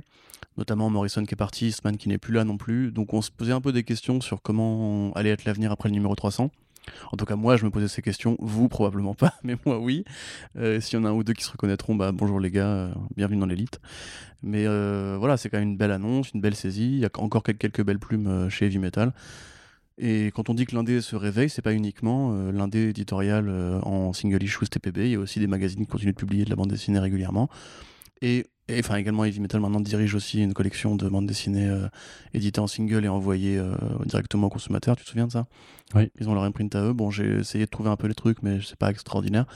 [0.56, 2.92] notamment Morrison qui est parti, Eastman qui n'est plus là non plus.
[2.92, 5.94] Donc on se posait un peu des questions sur comment allait être l'avenir après le
[5.94, 6.50] numéro 300.
[7.12, 8.36] En tout cas, moi, je me posais ces questions.
[8.40, 10.04] Vous, probablement pas, mais moi, oui.
[10.56, 12.68] Euh, S'il y en a un ou deux qui se reconnaîtront, bah bonjour les gars,
[12.68, 13.80] euh, bienvenue dans l'élite.
[14.42, 16.92] Mais euh, voilà, c'est quand même une belle annonce, une belle saisie.
[16.92, 19.12] Il y a encore quelques, belles plumes chez Heavy Metal.
[19.98, 23.50] Et quand on dit que l'indé se réveille, c'est pas uniquement l'indé éditorial
[23.82, 25.00] en single issue TPB.
[25.00, 27.50] Il y a aussi des magazines qui continuent de publier de la bande dessinée régulièrement.
[28.70, 31.88] Et, enfin également Heavy Metal maintenant dirige aussi une collection de bandes dessinées euh,
[32.34, 33.74] éditées en single et envoyées euh,
[34.06, 34.96] directement aux consommateurs.
[34.96, 35.46] Tu te souviens de ça?
[35.94, 36.10] Oui.
[36.20, 36.92] Ils ont leur imprint à eux.
[36.92, 39.46] Bon, j'ai essayé de trouver un peu les trucs, mais c'est pas extraordinaire.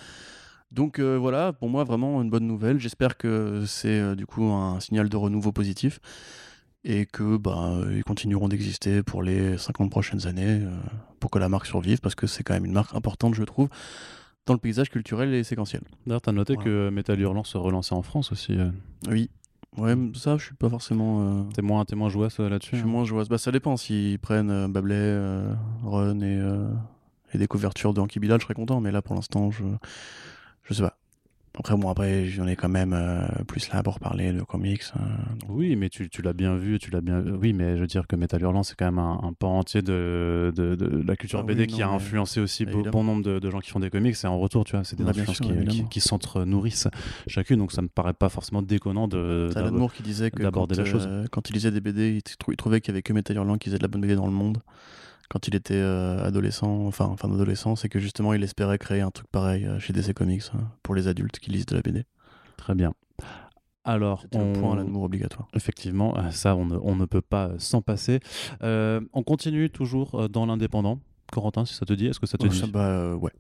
[0.71, 2.81] Donc euh, voilà, pour moi vraiment une bonne nouvelle.
[2.81, 6.01] J'espère que c'est du coup un signal de renouveau positif
[6.85, 10.61] et que bah, ils continueront d'exister pour les 50 prochaines années
[11.19, 13.69] pour que la marque survive parce que c'est quand même une marque importante, je trouve,
[14.47, 15.83] dans le paysage culturel et séquentiel.
[16.07, 16.71] D'ailleurs, t'as noté Voilà.
[16.71, 18.53] que Metal Hurlant se relançait en France aussi.
[18.59, 18.71] euh.
[19.09, 19.31] Oui.
[19.77, 21.41] Ouais, ça, je suis pas forcément.
[21.41, 23.29] euh, T'es moins, moins joué Je là-dessus suis hein moins joueuse.
[23.29, 23.77] Bah, ça dépend.
[23.77, 25.53] S'ils prennent euh, euh,
[25.83, 26.69] Run et, euh,
[27.33, 28.81] et des couvertures de Anki Bilal, je serais content.
[28.81, 29.65] Mais là, pour l'instant, je
[30.63, 30.97] je sais pas.
[31.57, 34.83] Après, bon, après, j'en ai quand même euh, plus là pour parler de comics.
[35.41, 37.23] donc- Oui, mais tu, tu l'as bien vu, tu l'as bien.
[37.41, 39.81] Oui, mais je veux dire que Metal Hurlant, c'est quand même un, un pan entier
[39.81, 42.91] de, de, de la culture Ah BD oui, qui a influencé aussi évidemment.
[42.91, 44.17] bon nombre de, gens qui font des comics.
[44.23, 46.89] Et en retour, tu vois, c'est des Bah, influences sûr, qui, qui, s'entre-nourrissent
[47.29, 47.59] chacune.
[47.61, 49.49] Donc ça me paraît pas forcément déconnant de.
[49.53, 51.07] C'est Alan qui disait que quand, d'aborder la chose.
[51.09, 53.37] euh, quand il lisait des BD, il, trou- il trouvait qu'il y avait que Metal
[53.37, 54.59] Hurlant qui faisait de la bonne BD dans le monde.
[55.31, 59.11] Quand il était euh, adolescent, enfin, enfin adolescent, c'est que justement il espérait créer un
[59.11, 62.05] truc pareil euh, chez DC Comics hein, pour les adultes qui lisent de la BD.
[62.57, 62.93] Très bien.
[63.85, 64.53] Alors, on...
[64.53, 65.47] le point Alan Moore obligatoire.
[65.55, 68.21] Effectivement, euh, ça, on ne, on ne peut pas s'en passer.
[68.63, 71.01] Euh, on continue toujours dans l'indépendant.
[71.33, 73.33] Corentin, si ça te dit, est-ce que ça te dit ça, bah, euh, ouais.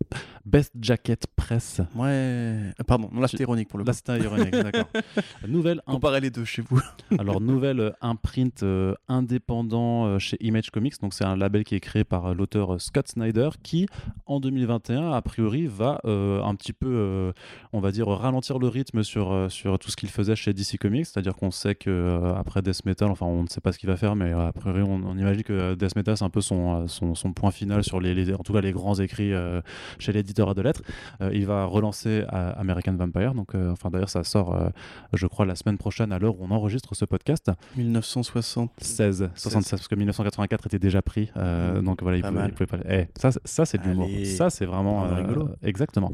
[0.44, 1.80] Best Jacket Press.
[1.94, 2.08] Ouais.
[2.08, 3.88] Euh, Pardon, là c'était ironique pour le coup.
[3.88, 4.88] Là, c'était ironique, d'accord.
[5.48, 6.80] Nouvelle Comparez les deux chez vous.
[7.18, 11.00] Alors, nouvelle imprint euh, indépendant euh, chez Image Comics.
[11.00, 13.86] Donc, c'est un label qui est créé par l'auteur Scott Snyder qui,
[14.26, 17.32] en 2021, a priori, va un petit peu,
[17.72, 21.06] on va dire, ralentir le rythme sur, sur tout ce qu'il faisait chez DC Comics.
[21.06, 23.96] C'est-à-dire qu'on sait euh, après Death Metal, enfin, on ne sait pas ce qu'il va
[23.96, 27.14] faire, mais a priori, on, on imagine que Death Metal, c'est un peu son, son,
[27.14, 29.60] son point final sur les, les- en tout cas, les grands écrits euh,
[29.98, 30.82] chez l'éditeur à de lettres.
[31.20, 33.34] Euh, il va relancer euh, American Vampire.
[33.34, 34.70] Donc, enfin, d'ailleurs, ça sort,
[35.12, 37.50] je crois, la semaine prochaine à l'heure où on enregistre ce podcast.
[37.76, 38.70] 1960.
[38.78, 41.30] 16, 76, parce que 1984 était déjà pris.
[41.36, 42.50] euh, donc voilà, il pouvait, mal.
[42.50, 42.88] il pouvait pas.
[42.88, 44.08] Eh, ça, c'est- ça c'est de l'humour.
[44.24, 45.02] Ça, c'est vraiment.
[45.14, 45.48] Rigolo.
[45.62, 46.12] exactement.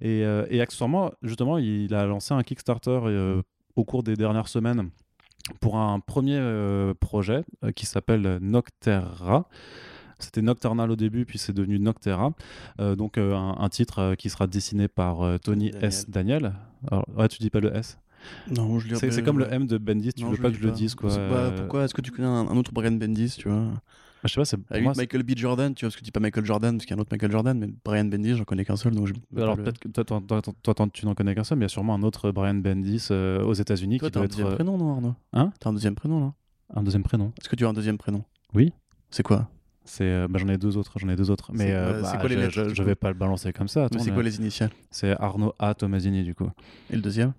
[0.00, 0.20] Et,
[0.50, 3.00] et accessoirement, justement, il a lancé un Kickstarter
[3.76, 4.90] au cours des dernières semaines
[5.60, 9.46] pour un premier euh, projet euh, qui s'appelle Nocterra.
[10.20, 12.32] C'était Nocturnal au début, puis c'est devenu Noctera.
[12.80, 15.84] Euh, donc euh, un, un titre euh, qui sera dessiné par euh, Tony Daniel.
[15.88, 16.10] S.
[16.10, 16.52] Daniel.
[16.90, 17.98] Alors, ouais, tu dis pas le S
[18.50, 20.62] Non, je C'est c'est comme le M de Bendis, tu Non, veux pas que je
[20.62, 21.10] le dise quoi.
[21.16, 23.64] Bah, pourquoi Est-ce que tu connais un, un autre Brian Bendis, tu vois?
[24.22, 25.30] Je sais pas, c'est moi, limite, Michael B.
[25.34, 27.00] Jordan, tu vois, parce que tu dis pas Michael Jordan, parce qu'il y a un
[27.00, 29.14] autre Michael Jordan, mais Brian Bendis, j'en connais qu'un seul, donc je.
[29.40, 31.64] alors peut-être que toi, toi, toi, toi, toi, tu n'en connais qu'un seul, mais il
[31.64, 34.36] y a sûrement un autre Brian Bendis euh, aux États-Unis qui t'as doit un être
[34.36, 35.14] deuxième prénom, non, Arnaud?
[35.32, 35.52] Hein?
[35.58, 36.32] T'as un deuxième prénom, non
[36.74, 37.32] un deuxième prénom.
[37.40, 38.22] Est-ce que tu as un deuxième prénom?
[38.54, 38.72] Oui.
[39.10, 39.48] C'est quoi?
[39.84, 42.08] C'est, euh, bah, j'en ai deux autres, j'en ai deux autres, mais C'est- euh, bah,
[42.12, 43.80] c'est quoi les je, lettres, je- vais pas le balancer comme ça.
[43.80, 44.70] Mais attends, c'est mais- quoi les initiales?
[44.90, 46.48] C'est Arnaud A Tomasini du coup.
[46.90, 47.32] Et le deuxième?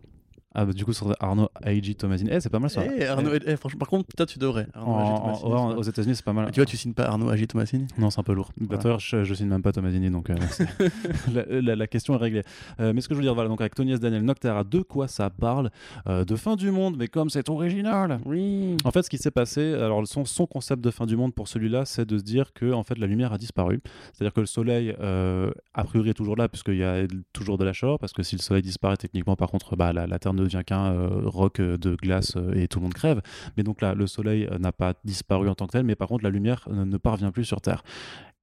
[0.53, 2.29] Ah bah du coup, sur Arnaud Aiji Tomasini.
[2.33, 2.83] Eh, c'est pas mal ça.
[2.85, 4.67] Eh, Arnaud, eh, franchement, par contre, peut-être tu devrais.
[4.73, 6.51] Arnaud en- en- aux États-Unis, c'est pas mal.
[6.51, 8.49] Tu vois, tu signes pas Arnaud Agit Tomasini Non, c'est un peu lourd.
[8.57, 8.83] Bah, Voilà.
[8.83, 10.35] D'ailleurs, je, je signe même pas Tomasini, donc euh,
[11.33, 12.43] la, la- la question est réglée.
[12.79, 13.99] Euh, mais ce que je veux dire, voilà, donc avec Tony S.
[13.99, 15.69] Daniel Noctera, de quoi ça parle
[16.07, 18.19] Euh, De fin du monde, mais comme c'est original.
[18.25, 18.75] Oui.
[18.83, 21.47] En fait, ce qui s'est passé, alors son, son concept de fin du monde pour
[21.47, 23.81] celui-là, c'est de se dire que en fait la lumière a disparu.
[24.13, 27.73] C'est-à-dire que le soleil, a priori, est toujours là puisqu'il y a toujours de la
[27.73, 27.99] chaleur.
[27.99, 30.63] Parce que si le soleil disparaît, techniquement, par contre, bah, la, la Terre ne devient
[30.65, 33.21] qu'un euh, roc euh, de glace euh, et tout le monde crève.
[33.57, 36.23] Mais donc là, le soleil n'a pas disparu en tant que tel, mais par contre,
[36.23, 37.83] la lumière ne parvient plus sur Terre.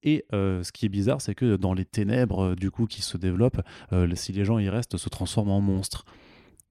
[0.05, 3.61] Et ce qui est bizarre, c'est que dans les ténèbres, du coup, qui se développent,
[4.15, 6.05] si les gens y restent, se transforment en monstres.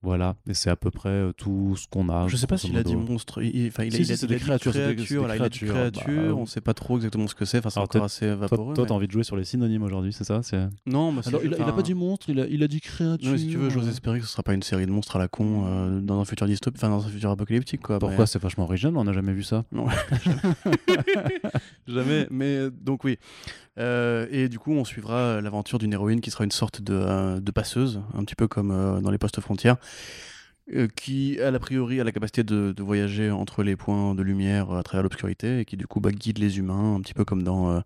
[0.00, 2.28] Voilà, et c'est à peu près euh, tout ce qu'on a.
[2.28, 3.42] Je sais pas s'il a dit monstre.
[3.42, 4.72] Il, il- enfin, il a, Si, il si, a- c'est il a des dit créatures,
[4.72, 7.58] des- des là, bah, on sait pas trop exactement ce que c'est.
[7.58, 8.74] Enfin, c'est Alors, encore assez vaporeux.
[8.74, 10.68] Toi, mais- t'as envie de jouer sur les synonymes aujourd'hui, c'est ça c'est...
[10.86, 12.68] Non, bah, c'est Alors, il, a, il a pas dit monstre, il a, il a
[12.68, 13.26] dit créature.
[13.26, 15.16] Non, mais si tu veux, j'ose espérer que ce sera pas une série de monstres
[15.16, 17.98] à la con euh, dans un futur dystopique, enfin dans un futur apocalyptique quoi.
[17.98, 19.64] Pourquoi c'est vachement original On n'a jamais vu ça.
[19.72, 19.82] mais-
[21.88, 22.26] Jamais.
[22.30, 23.18] Mais euh, donc oui.
[23.78, 27.38] Euh, et du coup, on suivra l'aventure d'une héroïne qui sera une sorte de, euh,
[27.40, 29.76] de passeuse, un petit peu comme euh, dans les postes frontières,
[30.96, 34.78] qui a a priori a la capacité de, voyager entre les points de lumière euh,
[34.78, 37.42] à travers l'obscurité et qui du coup bah, guide les humains, un petit peu comme
[37.42, 37.80] dans euh,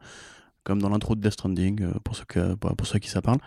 [0.64, 3.22] comme dans l'intro de Death Stranding, euh, pour ceux que pour, pour ceux qui ça
[3.22, 3.38] parle.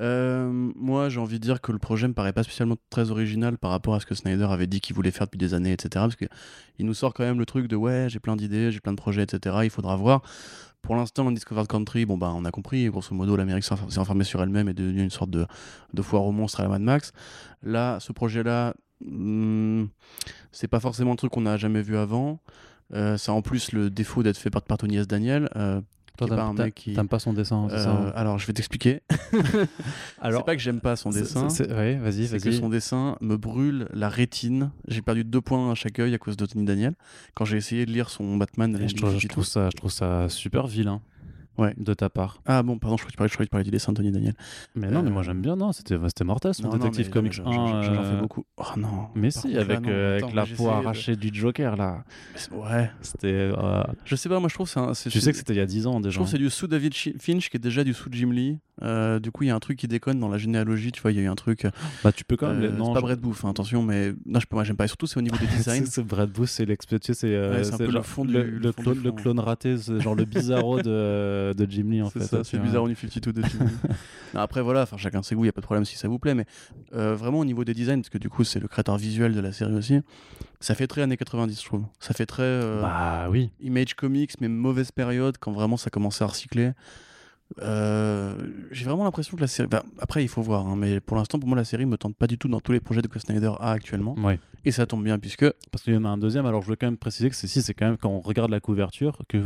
[0.00, 3.58] Euh, moi, j'ai envie de dire que le projet me paraît pas spécialement très original
[3.58, 5.88] par rapport à ce que Snyder avait dit qu'il voulait faire depuis des années, etc.
[5.92, 6.24] Parce que
[6.78, 8.96] il nous sort quand même le truc de ouais, j'ai plein d'idées, j'ai plein de
[8.96, 9.56] projets, etc.
[9.64, 10.22] Il faudra voir.
[10.82, 14.24] Pour l'instant, dans Discovered Country, bon bah on a compris, grosso modo, l'Amérique s'est enfermée
[14.24, 15.46] sur elle-même et est devenue une sorte de,
[15.94, 17.12] de foire aux monstres à la Mad Max.
[17.62, 19.84] Là, ce projet-là, hmm,
[20.52, 22.40] c'est pas forcément un truc qu'on n'a jamais vu avant.
[22.92, 25.06] Euh, ça a en plus le défaut d'être fait par, par Tony S.
[25.06, 25.48] Daniel.
[25.56, 25.80] euh,
[26.16, 28.46] Toi, pas t'aimes, mec qui- t'aimes pas son dessin, c'est ça euh, hein alors, je
[28.46, 29.00] vais t'expliquer.
[30.20, 31.48] Alors, c'est pas que j'aime pas son dessin.
[31.48, 34.70] c'est- ouais, vas-y, C'est que son dessin me brûle la rétine.
[34.88, 36.94] J'ai perdu deux points à chaque œil à cause de Tony Daniel.
[37.34, 39.90] Quand j'ai essayé de lire son Batman, Et je, trouve, je trouve ça, je trouve
[39.90, 41.00] ça super vilain
[41.60, 41.74] Ouais.
[41.76, 42.40] de ta part.
[42.46, 44.34] Ah bon, pardon, je croyais que tu parlais, je du dessin de Tony Daniel.
[44.74, 47.10] Mais non, mais moi Euh, j'aime bien, non, c'était, mortel son Non, non, Détective mais
[47.12, 47.82] Comics j'en- 1.
[47.82, 48.44] j'en- J'en fais beaucoup.
[48.56, 49.08] Oh non.
[49.14, 52.04] Mais si, contre, avec, non, euh, attends, avec la peau de- arrachée du Joker là.
[52.52, 52.90] Mais Ouais.
[53.02, 53.28] C'était.
[53.32, 54.92] euh, Je sais pas, moi je trouve que c'est un.
[54.92, 56.14] tu sais que c'était il y a 10 ans Je déjà.
[56.16, 58.58] trouve que c'est du sous David Finch qui est déjà du sous Jim Lee.
[59.20, 60.90] Du coup, il y a un truc qui déconne dans la généalogie.
[60.92, 61.66] Tu vois, il y a eu un truc.
[62.02, 62.62] Bah, tu peux quand même.
[62.62, 64.84] c'est non, pas je- Brett Booth, hein, attention, mais non, je j'aime pas.
[64.84, 65.46] Et surtout, c'est au niveau des
[65.82, 65.84] designs.
[65.84, 66.64] C'est- Brad Booth, c'est
[67.12, 67.12] sais,
[67.64, 72.10] c'est le fond du- le, clone, raté, genre le bizarro de, de Jim Lee en
[72.10, 72.20] fait.
[72.20, 73.90] tu c'est bizarre, on y 52 de Jim Lee.
[74.34, 76.08] Non, Après, voilà, enfin, chacun ses goûts, il n'y a pas de problème si ça
[76.08, 76.44] vous plaît, mais
[76.94, 79.40] euh, vraiment au niveau des designs, parce que du coup, c'est le créateur visuel de
[79.40, 80.00] la série aussi,
[80.60, 81.84] ça fait très années 90, je trouve.
[81.98, 83.50] Ça fait très euh, Bah oui.
[83.60, 86.72] Image Comics, mais mauvaise période, quand vraiment ça commençait à recycler.
[87.62, 88.34] Euh,
[88.70, 89.68] J'ai vraiment l'impression que la série.
[89.98, 92.26] après, il faut voir, hein, mais pour l'instant, pour moi, la série me tente pas
[92.26, 94.14] du tout dans tous les projets que Snyder a actuellement.
[94.18, 94.38] Ouais.
[94.64, 95.46] Et ça tombe bien, puisque.
[95.72, 97.46] Parce qu'il y en a un deuxième, alors je veux quand même préciser que c'est
[97.46, 99.38] si, c'est quand même quand on regarde la couverture que,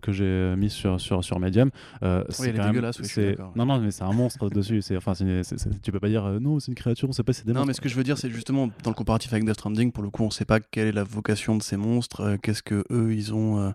[0.00, 1.70] que j'ai mis sur, sur, sur Medium.
[2.02, 3.36] euh, c'est même- oui, c'est-.
[3.56, 4.80] Non, non, mais c'est un monstre dessus.
[4.80, 5.42] C'est, enfin, c'est-
[5.82, 7.52] tu peux pas dire euh, non, c'est une créature, on sait pas si c'est des
[7.52, 9.90] Non, mais ce que je veux dire, c'est justement dans le comparatif avec Death Stranding,
[9.90, 12.62] pour le coup, on sait pas quelle est la vocation de ces monstres, euh, qu'est-ce
[12.62, 13.72] que eux ils ont.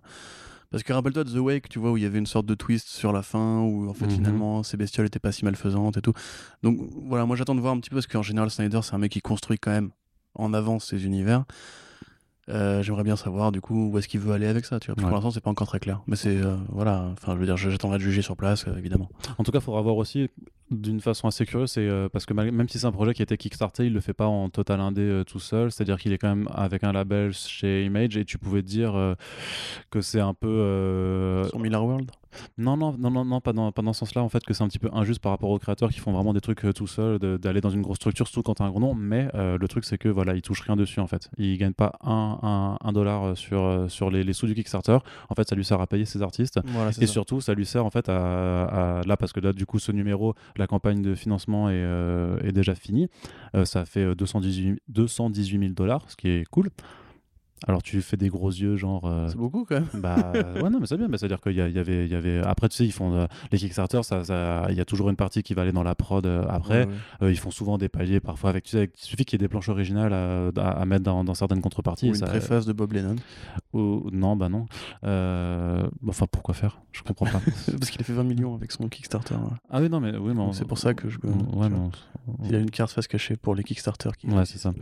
[0.70, 2.54] Parce que rappelle-toi de The Wake, tu vois, où il y avait une sorte de
[2.54, 4.10] twist sur la fin, où en fait Mhm.
[4.12, 6.12] finalement ces bestioles étaient pas si malfaisantes et tout.
[6.62, 8.98] Donc voilà, moi j'attends de voir un petit peu, parce qu'en général, Snyder, c'est un
[8.98, 9.90] mec qui construit quand même
[10.34, 11.44] en avance ses univers.
[12.48, 14.94] Euh, J'aimerais bien savoir du coup où est-ce qu'il veut aller avec ça, tu vois.
[14.94, 15.10] Parce que Ouais.
[15.10, 16.02] Pour l'instant, c'est pas encore très clair.
[16.06, 19.08] Mais c'est euh, voilà, enfin, je veux dire, j'attendrai de juger sur place, euh, évidemment.
[19.38, 20.30] En tout cas, il faudra voir aussi
[20.70, 23.22] d'une façon assez curieuse, c'est euh, parce que mal- même si c'est un projet qui
[23.22, 26.12] a été kickstarté, il le fait pas en total indé euh, tout seul, c'est-à-dire qu'il
[26.12, 29.14] est quand même avec un label chez Image et tu pouvais dire euh,
[29.90, 32.10] que c'est un peu euh, Sur Miller World?
[32.58, 34.22] non non non non non pas dans, pas dans ce sens-là.
[34.22, 36.34] En fait que c'est un petit peu injuste par rapport aux créateurs qui font vraiment
[36.34, 38.94] des trucs tout seuls, d'aller dans une grosse structure surtout quand t'as un gros nom,
[38.94, 41.72] mais euh, le truc c'est que voilà ils touchent rien dessus en fait, ils gagnent
[41.72, 44.98] pas un, un, un dollar sur sur les, les sous du Kickstarter,
[45.30, 46.60] en fait ça lui sert à payer ses artistes.
[46.66, 47.06] Voilà, et ça.
[47.06, 49.90] surtout, ça lui sert en fait à, à- là parce que là du coup ce
[49.92, 53.08] numéro, la campagne de financement est, euh, est déjà finie.
[53.54, 56.70] Euh, ça fait euh, 218 218 000 dollars, ce qui est cool.
[57.66, 59.06] Alors tu fais des gros yeux genre.
[59.06, 59.88] euh, C'est beaucoup quand même.
[59.94, 60.30] bah
[60.62, 62.14] ouais non mais c'est bien, mais c'est à dire qu'il y, y avait il y
[62.14, 65.08] avait après tu sais ils font euh, les Kickstarter ça ça- il y a toujours
[65.08, 66.84] une partie qui va aller dans la prod euh, après.
[66.84, 66.92] Ouais,
[67.22, 67.32] ouais.
[67.32, 69.46] Ils font souvent des paliers parfois avec tu sais avec- il suffit qu'il y ait
[69.46, 72.06] des planches originales à, à- à mettre dans, dans certaines contreparties.
[72.06, 73.16] Ou une ça- préface de Bob Lennon.
[73.76, 74.66] Ou- non, bah non.
[75.04, 76.80] Euh, Enfin, pourquoi faire?
[76.92, 77.40] Je comprends pas.
[77.78, 79.34] Parce qu'il a fait 20 millions avec son Kickstarter.
[79.34, 79.40] ouais.
[79.70, 81.68] ah oui, non, mais oui, mais c'est pour ça que je- Ouais, tu vois.
[81.68, 84.10] mais on- Il a une carte face cachée pour les Kickstarter.
[84.18, 84.72] Qui Ouais, c'est ça.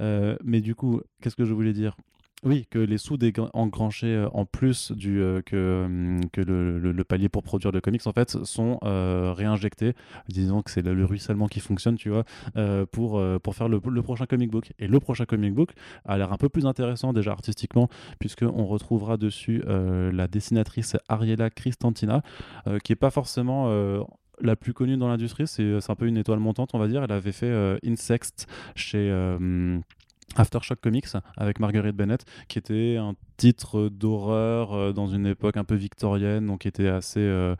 [0.00, 1.96] Euh, mais du coup, qu'est-ce que je voulais dire?
[2.44, 3.18] Oui, que les sous
[3.52, 8.12] engranchés euh, en plus du, euh, que, hum, le, palier pour produire le comics, en
[8.12, 9.94] fait, sont euh, réinjectés.
[10.28, 12.24] Disons que c'est le, le ruissellement qui fonctionne, tu vois,
[12.92, 14.72] pour, pour faire le, prochain comic book.
[14.78, 15.72] Et le prochain comic book
[16.04, 17.88] a l'air un peu plus intéressant déjà artistiquement,
[18.20, 22.22] puisqu'on retrouvera dessus la dessinatrice Ariela Cristantina,
[22.84, 23.68] qui est pas forcément...
[24.40, 27.02] la plus connue dans l'industrie, c'est un peu une étoile montante, on va dire.
[27.02, 28.46] Elle avait fait Insect
[28.76, 29.10] chez
[30.36, 35.64] Aftershock Comics avec Marguerite Bennett, qui était un titre d'horreur euh, dans une époque un
[35.64, 37.54] peu victorienne, donc qui était assez, euh,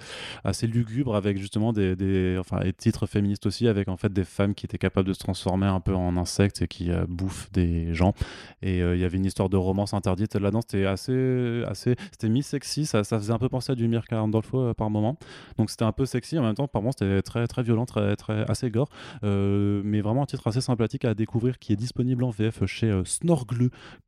[0.44, 4.24] assez lugubre, avec justement des, des, enfin, et titres féministes aussi, avec en fait des
[4.24, 7.50] femmes qui étaient capables de se transformer un peu en insectes et qui euh, bouffent
[7.52, 8.12] des gens.
[8.60, 12.28] Et euh, il y avait une histoire de romance interdite là-dedans, c'était assez, assez, c'était
[12.28, 15.16] mi-sexy, ça, ça faisait un peu penser à du Mirka Andolfo euh, par moment.
[15.56, 18.16] Donc c'était un peu sexy en même temps, par moment c'était très, très violent, très,
[18.16, 18.88] très, assez gore.
[19.24, 22.90] Euh, mais vraiment un titre assez sympathique à découvrir qui est disponible en VF chez
[22.90, 23.02] euh,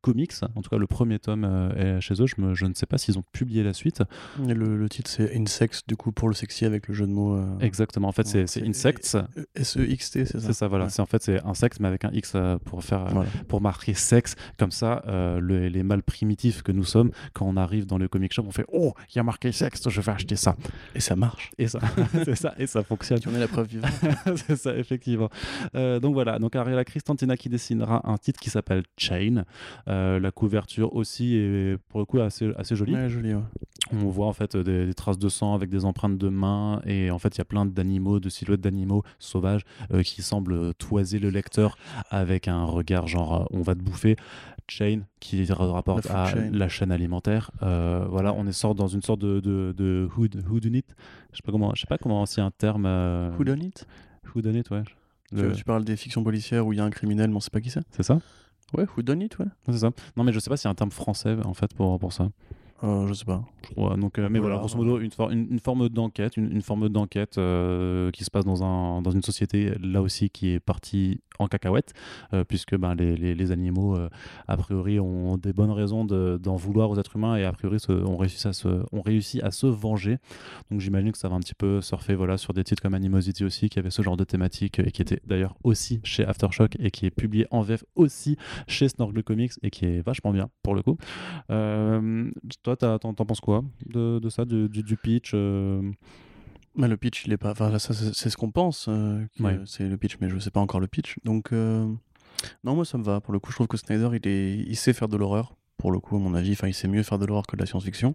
[0.03, 0.33] Comics.
[0.55, 1.45] En tout cas, le premier tome
[1.77, 2.27] euh, chez eux.
[2.27, 4.03] Je, me- je ne sais pas s'ils ont publié la suite.
[4.49, 7.13] Et le, le titre c'est Insects, du coup, pour le sexy avec le jeu de
[7.13, 7.37] mots.
[7.37, 8.09] euh, Exactement.
[8.09, 9.17] En fait, c'est Ouais, c'est c'est- Insects.
[9.55, 10.85] S-E-X-T, c'est ça C'est ça, voilà.
[10.85, 10.91] Ouais.
[10.91, 13.31] C'est en fait c'est sexe, mais avec un X euh, pour faire, euh, Voilà.
[13.49, 14.35] pour marquer sexe.
[14.59, 18.09] Comme ça, euh, le- les mâles primitifs que nous sommes, quand on arrive dans le
[18.09, 20.57] comic shop, on fait Oh, il y a marqué sexe, je vais acheter ça.
[20.95, 21.51] Et ça marche.
[21.59, 21.81] Et ça,
[22.25, 23.19] c'est ça, et ça fonctionne.
[23.21, 23.91] Tu en es la preuve vivante.
[24.47, 25.29] c'est ça, effectivement.
[25.75, 29.45] Donc voilà, donc Ariela Cristantina qui dessinera un titre qui s'appelle Chain.
[29.87, 31.50] La couverture aussi est
[31.89, 32.95] pour le coup assez, assez jolie.
[32.95, 33.43] ouais, joli, ouais.
[33.93, 37.11] On voit en fait des, des traces de sang avec des empreintes de mains et
[37.11, 41.19] en fait il y a plein d'animaux, de silhouettes d'animaux sauvages euh, qui semblent toiser
[41.19, 41.77] le lecteur
[42.11, 44.17] avec un regard genre euh, on va te bouffer.
[44.69, 46.49] Chain qui rapporte à chain.
[46.53, 47.51] la chaîne alimentaire.
[47.63, 50.85] Euh, voilà, on est sort dans une sorte de, de, de hood, whodunit.
[51.33, 52.85] Je sais pas comment, je sais pas comment c'est un terme.
[52.87, 53.85] Euh, Who done it
[54.33, 54.85] whodunit, ouais.
[55.37, 57.51] tu, tu parles des fictions policières où il y a un criminel, mais on sait
[57.51, 58.21] pas qui c'est C'est ça?
[58.77, 59.47] Ouais, Who done it, ouais.
[59.67, 59.91] C'est ça.
[60.17, 62.13] Non, mais je sais pas s'il y a un terme français en fait pour, pour
[62.13, 62.29] ça.
[62.83, 63.43] Euh, je sais pas.
[63.77, 64.59] Donc, euh, mais voilà, Voilà.
[64.61, 68.31] grosso modo, une, for- une, une forme d'enquête, une, une forme d'enquête euh, qui se
[68.31, 71.93] passe dans, un, dans une société là aussi qui est partie en cacahuète,
[72.33, 74.09] euh, puisque ben, les, animaux, euh,
[74.47, 77.81] a priori, ont des bonnes raisons de- d'en vouloir aux êtres humains et a priori
[77.81, 80.19] se- ont, réussi à se, ont réussi à se venger.
[80.71, 83.45] Donc j'imagine que ça va un petit peu surfer voilà, sur des titres comme Animosity
[83.45, 86.91] aussi, qui avait ce genre de thématique et qui était d'ailleurs aussi chez Aftershock et
[86.91, 88.37] qui est publié en VF aussi
[88.69, 90.97] chez Snorgle Comics et qui est vachement bien pour le coup.
[91.51, 92.31] Euh,
[92.63, 95.35] toi, t'en penses quoi de, ça, du, pitch
[96.77, 97.51] Mais le pitch, il est pas.
[97.53, 98.87] Enfin, c'est ce qu'on pense.
[98.89, 99.59] euh, Ouais.
[99.67, 101.17] C'est le pitch, mais je sais pas encore le pitch.
[101.25, 101.85] Donc, euh,
[102.65, 103.21] non, moi, ça me va.
[103.21, 104.57] Pour le coup, je trouve que Snyder, il, est...
[104.59, 105.55] il sait faire de l'horreur.
[105.77, 107.61] Pour le coup, à mon avis, enfin, il sait mieux faire de l'horreur que de
[107.61, 108.15] la science-fiction.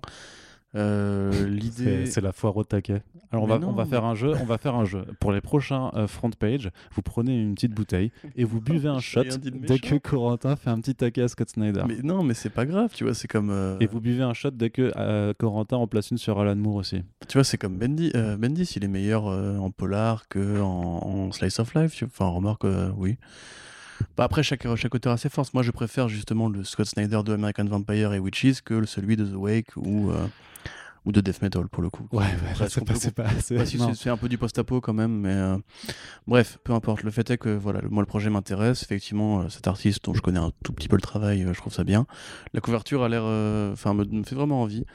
[0.75, 2.05] Euh, L'idée.
[2.05, 3.01] c'est la foire au taquet.
[3.35, 4.33] Alors on va, non, on va mais- faire un jeu.
[4.41, 5.05] On va faire un jeu.
[5.19, 8.99] Pour les prochains euh, front page, vous prenez une petite bouteille et vous buvez un
[8.99, 9.95] shot dès que.
[9.97, 11.83] Corentin fait un petit taquet à Scott Snyder.
[11.87, 13.49] Mais non, mais c'est pas grave, tu vois, c'est comme.
[13.49, 16.55] euh, Et vous buvez un shot dès que euh, Corentin en place une sur Alan
[16.55, 17.01] Moore aussi.
[17.27, 18.11] Tu vois, c'est comme Bendy.
[18.15, 21.93] Euh, Bendis, il est meilleur en polar que en, en slice of life.
[21.95, 22.05] tu.
[22.05, 22.65] Enfin, remarque,
[22.97, 23.17] oui.
[24.17, 25.53] Bah, après, chaque, chaque auteur a ses forces.
[25.53, 29.25] Moi, je préfère justement le Scott Snyder de American Vampire et Witches que celui de
[29.25, 30.11] The Wake ou,
[31.05, 32.07] ou de Death Metal, pour le coup.
[32.13, 33.57] Après, est-ce qu'on peut pas assez.
[33.57, 35.57] Ouais, si, c'est c'est un peu du post-apo quand même, mais euh,
[36.27, 37.03] bref, peu importe.
[37.03, 38.83] Le fait est que voilà, moi le projet m'intéresse.
[38.83, 41.59] Effectivement, euh, cet artiste dont je connais un tout petit peu le travail, euh, je
[41.59, 42.07] trouve ça bien.
[42.53, 44.85] La couverture a l'air, euh, enfin, me, me fait vraiment envie.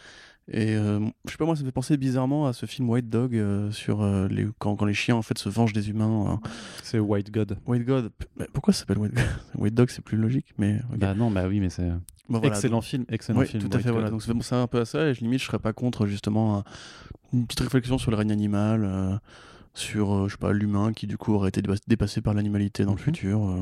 [0.52, 3.08] Et euh, je sais pas moi, ça me fait penser bizarrement à ce film White
[3.08, 6.26] Dog euh, sur euh, les quand, quand les chiens en fait se vengent des humains.
[6.28, 6.40] hein.
[6.82, 7.56] C'est White God.
[7.66, 8.10] White God,
[8.52, 9.24] pourquoi ça s'appelle White God?
[9.58, 10.80] White Dog, c'est plus logique, mais.
[10.96, 11.88] Bah non, bah oui, mais c'est
[12.28, 13.62] voilà, excellent film, excellent oui, film.
[13.62, 13.92] tout à White fait.
[13.92, 14.10] Voilà.
[14.10, 16.06] Donc ça fait penser un peu à ça, et je limite, je serais pas contre
[16.06, 16.64] justement un-
[17.32, 19.20] une petite réflexion sur le règne animal,
[19.74, 22.90] sur je sais pas l'humain qui du coup aurait été dépa- dépassé par l'animalité dans
[22.94, 23.04] le Mhm.
[23.04, 23.56] futur.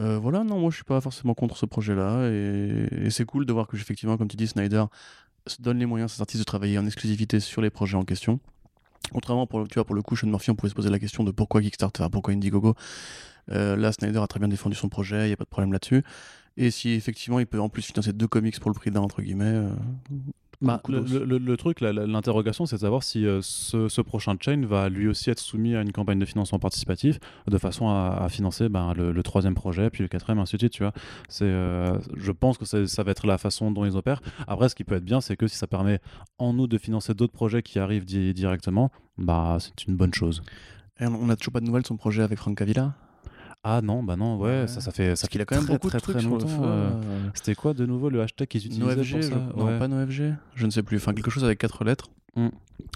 [0.00, 3.46] Euh, voilà, non, moi je suis pas forcément contre ce projet-là, et, et c'est cool
[3.46, 4.84] de voir que effectivement, comme tu dis, Snyder
[5.46, 8.04] se donne les moyens à ses artistes de travailler en exclusivité sur les projets en
[8.04, 8.40] question.
[9.12, 11.24] Contrairement pour tu vois, pour le coup, Sean Murphy, on pouvait se poser la question
[11.24, 12.74] de pourquoi Kickstarter, pourquoi Indiegogo.
[13.50, 15.72] Euh, là, Snyder a très bien défendu son projet, il n'y a pas de problème
[15.72, 16.02] là-dessus.
[16.56, 19.20] Et si effectivement il peut en plus financer deux comics pour le prix d'un, entre
[19.20, 19.44] guillemets.
[19.44, 19.70] euh,
[20.64, 25.08] Bah, le, truc, l'interrogation, c'est de savoir si euh, ce, ce prochain chain va lui
[25.08, 28.92] aussi être soumis à une campagne de financement participatif, de façon à, à financer ben,
[28.94, 30.72] le, le troisième projet, puis le quatrième, ainsi de suite.
[30.72, 30.92] Tu vois.
[31.28, 34.20] C'est, euh, je pense que ça va être la façon dont ils opèrent.
[34.48, 36.00] Après, ce qui peut être bien, c'est que si ça permet
[36.38, 40.42] en nous de financer d'autres projets qui arrivent di- directement, bah, c'est une bonne chose.
[41.00, 42.94] et on n'a toujours pas de nouvelles de son projet avec Frank Cavilla
[43.66, 44.66] Ah non, bah non, ouais, Ouais.
[44.68, 45.16] ça, ça fait.
[45.16, 47.28] Ça Parce qu'il a quand même très, beaucoup très, de trucs très longtemps, euh, euh,
[47.34, 49.78] C'était quoi de nouveau le hashtag qu'ils utilisaient NoFG, pour ça je- non Ouais.
[49.78, 52.10] pas NoFG, je ne sais plus, enfin quelque chose avec quatre lettres.
[52.36, 52.48] Mm.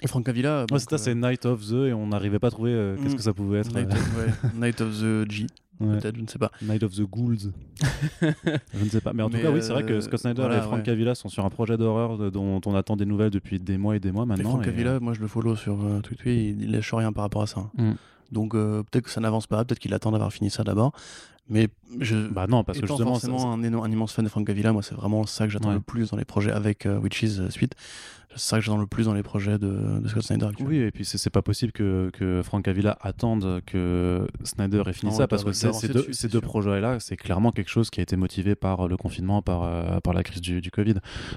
[0.02, 2.48] Et Frank Avila, Ouais, c'est ça, euh, c'est Night of the et on n'arrivait pas
[2.48, 3.16] à trouver euh, qu'est-ce Mm.
[3.16, 3.74] que ça pouvait être.
[3.74, 5.46] Night, euh, of, Night of the G,
[5.80, 5.98] ouais.
[6.00, 6.50] peut-être, je ne sais pas.
[6.60, 7.36] Night of the Ghouls.
[8.20, 9.12] je ne sais pas.
[9.14, 10.82] Mais en tout cas, oui, c'est vrai que euh, Scott Snyder voilà, et Frank ouais.
[10.82, 14.00] Cavilla sont sur un projet d'horreur dont on attend des nouvelles depuis des mois et
[14.00, 14.50] des mois Et maintenant.
[14.50, 17.22] Frank et, Avila, moi je le follow sur euh, Twitter, il, il lâche rien par
[17.24, 17.70] rapport à ça.
[17.78, 17.92] Mm.
[18.33, 20.93] Donc euh, peut-être que ça n'avance pas, peut-être qu'il attend d'avoir fini ça d'abord.
[21.51, 21.68] Mais
[22.01, 24.49] je, Bah non, parce que justement, forcément ça- un, éno- un immense fan de Frank
[24.51, 25.76] Avila, moi c'est vraiment ça que j'attends Ouais.
[25.76, 27.72] le plus dans les projets avec euh, Witches euh, suite.
[28.37, 30.49] C'est ça que j'attends le plus dans les projets de, de Scott Snyder.
[30.61, 35.11] Oui, et puis c'est pas possible que, que Frank Cavilla attende que Snyder ait fini
[35.11, 38.03] Non, ça, parce que ces deux, ces deux projets-là, c'est clairement quelque chose qui a
[38.03, 40.97] été motivé par le confinement, par, euh, par la crise du, du Covid.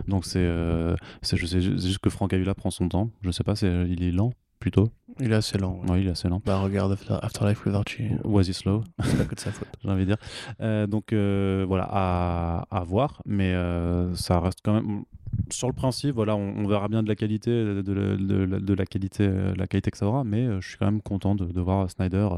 [0.10, 3.10] Donc c'est je sais juste que Frank Cavilla prend son temps.
[3.22, 4.89] Je sais pas, c'est il est lent plutôt.
[5.20, 5.82] Il est assez lent.
[5.84, 5.91] ouais.
[5.91, 6.41] Oui, il est assez lent.
[6.45, 8.84] Bah regarde After- Afterlife with Archie, Was he slow?
[9.03, 9.68] C'est pas que de sa faute.
[9.84, 10.18] j'ai envie de dire.
[10.62, 15.03] Euh, donc euh, voilà, à, à voir, mais euh, ça reste quand même.
[15.49, 18.73] Sur le principe, voilà, on, on verra bien de la qualité, de, de- de- de
[18.73, 21.36] la qualité, euh, la qualité que ça aura, mais euh, je suis quand même content
[21.36, 22.29] de, voir Snyder.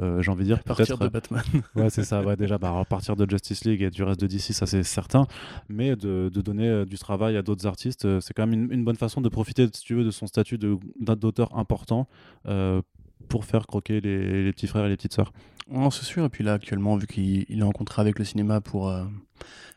[0.00, 1.42] euh, j'ai envie de dire partir de Batman.
[1.74, 2.22] Ouais, c'est ça.
[2.22, 4.82] Ouais, déjà, bah, à partir de Justice League et du reste de DC, ça c'est
[4.82, 5.26] certain.
[5.68, 9.20] Mais de, donner du travail à d'autres artistes, c'est quand même une, une bonne façon
[9.20, 12.06] de profiter, si tu veux, de son statut d'auteur important
[12.46, 12.80] euh,
[13.34, 15.32] pour faire croquer les, les petits frères et les petites sœurs.
[15.68, 16.24] Non, c'est sûr.
[16.24, 19.04] Et puis là, actuellement, vu qu'il il est en contrat avec le cinéma pour euh,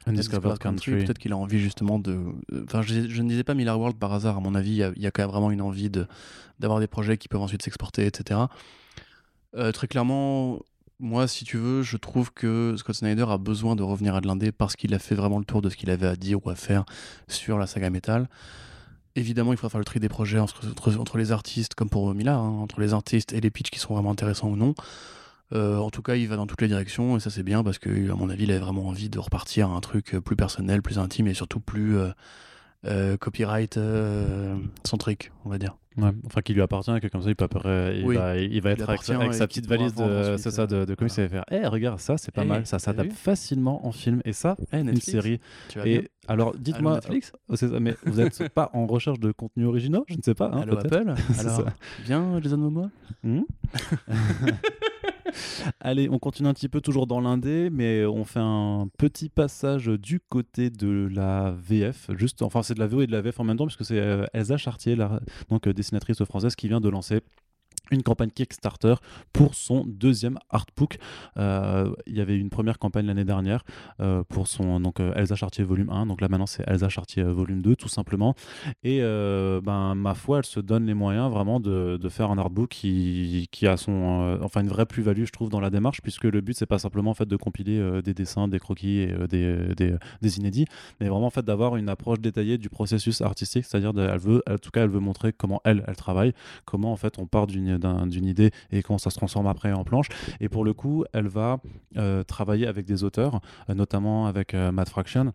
[0.05, 0.91] Undiscovered Country.
[1.03, 2.12] peut-être qu'il a envie justement de.
[2.51, 4.38] euh, Enfin, je, je ne disais pas Miller World par hasard.
[4.38, 6.05] À mon avis, il y a, il y a quand même vraiment une envie de
[6.60, 8.41] d'avoir des projets qui peuvent ensuite s'exporter, etc.
[9.55, 10.60] Euh, très clairement,
[10.99, 14.28] moi, si tu veux, je trouve que Scott Snyder a besoin de revenir à de
[14.28, 16.49] l'indé parce qu'il a fait vraiment le tour de ce qu'il avait à dire ou
[16.49, 16.84] à faire
[17.28, 18.28] sur la saga Metal.
[19.18, 22.59] Évidemment, il faudra faire le tri des projets entre, les artistes, comme pour Miller, hein,
[22.61, 24.76] entre les artistes et les pitchs qui sont vraiment intéressants ou non.
[25.53, 27.80] Euh, en tout cas, il va dans toutes les directions et ça c'est bien parce
[27.80, 30.84] que, à mon avis, il avait vraiment envie de repartir à un truc plus personnel,
[30.84, 32.09] plus intime et surtout plus euh,
[32.86, 35.76] euh, copyright euh, centrique, on va dire.
[35.98, 38.62] Ouais, enfin qui lui appartient, que comme ça il peut après, il, Oui, va, il
[38.62, 41.26] va il être avec, sa petite valise de, c'est ça, de, de comics voilà.
[41.26, 44.22] et faire Eh regarde ça c'est pas Eh, mal ça t'as s'adapte facilement en film
[44.24, 45.39] et ça Eh, une série.
[45.70, 49.32] Tu vas bien et alors dites-moi Netflix ça, mais vous êtes pas en recherche de
[49.32, 50.78] contenu originaux je ne sais pas hein, Allô.
[50.78, 51.64] Apple Alors,
[52.06, 52.89] bien Jason Momoa.
[53.24, 53.41] Hmm
[55.80, 59.88] Allez, on continue un petit peu toujours dans l'indé, mais on fait un petit passage
[59.88, 62.10] du côté de la VF.
[62.16, 64.00] Juste, enfin, c'est de la VO et de la VF en même temps, puisque c'est
[64.00, 65.20] euh, Elsa Chartier, la,
[65.50, 67.22] donc euh, dessinatrice française, qui vient de lancer
[67.92, 68.96] une campagne Kickstarter
[69.34, 70.98] pour son deuxième artbook.
[71.38, 73.64] Euh, il y avait une première campagne l'année dernière
[74.00, 76.06] euh, pour son donc euh, Elsa Chartier volume 1.
[76.06, 78.36] Donc là maintenant c'est Elsa Chartier volume 2 tout simplement.
[78.84, 82.70] Et ben ma foi elle se donne les moyens vraiment de, de faire un artbook
[82.70, 86.42] qui, qui a son enfin une vraie plus-value je trouve dans la démarche puisque le
[86.42, 89.76] but c'est pas simplement en fait de compiler des dessins, des croquis et des,
[90.22, 90.66] des, inédits,
[91.00, 94.58] mais vraiment en fait d'avoir une approche détaillée du processus artistique, c'est-à-dire elle veut en
[94.58, 96.34] tout cas elle veut montrer comment elle elle travaille,
[96.66, 99.72] comment en fait on part d'une d'un- d'une idée et comment ça se transforme après
[99.74, 100.08] en planche.
[100.40, 101.60] Et pour le coup, elle va
[101.98, 105.34] euh, travailler avec des auteurs, euh, notamment avec euh, Matt Fraction,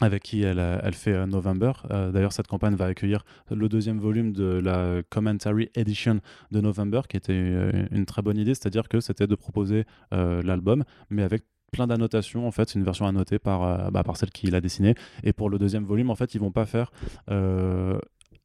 [0.00, 1.72] avec qui elle, elle fait November.
[1.90, 6.20] D'ailleurs, cette campagne va accueillir le deuxième volume de la Commentary Edition
[6.50, 7.60] de November, qui était
[7.90, 12.50] une très bonne idée, c'est-à-dire que c'était de proposer l'album, mais avec plein d'annotations en
[12.50, 15.58] fait c'est une version annotée par, bah, par celle qui l'a dessinée et pour le
[15.58, 16.92] deuxième volume en fait ils vont pas faire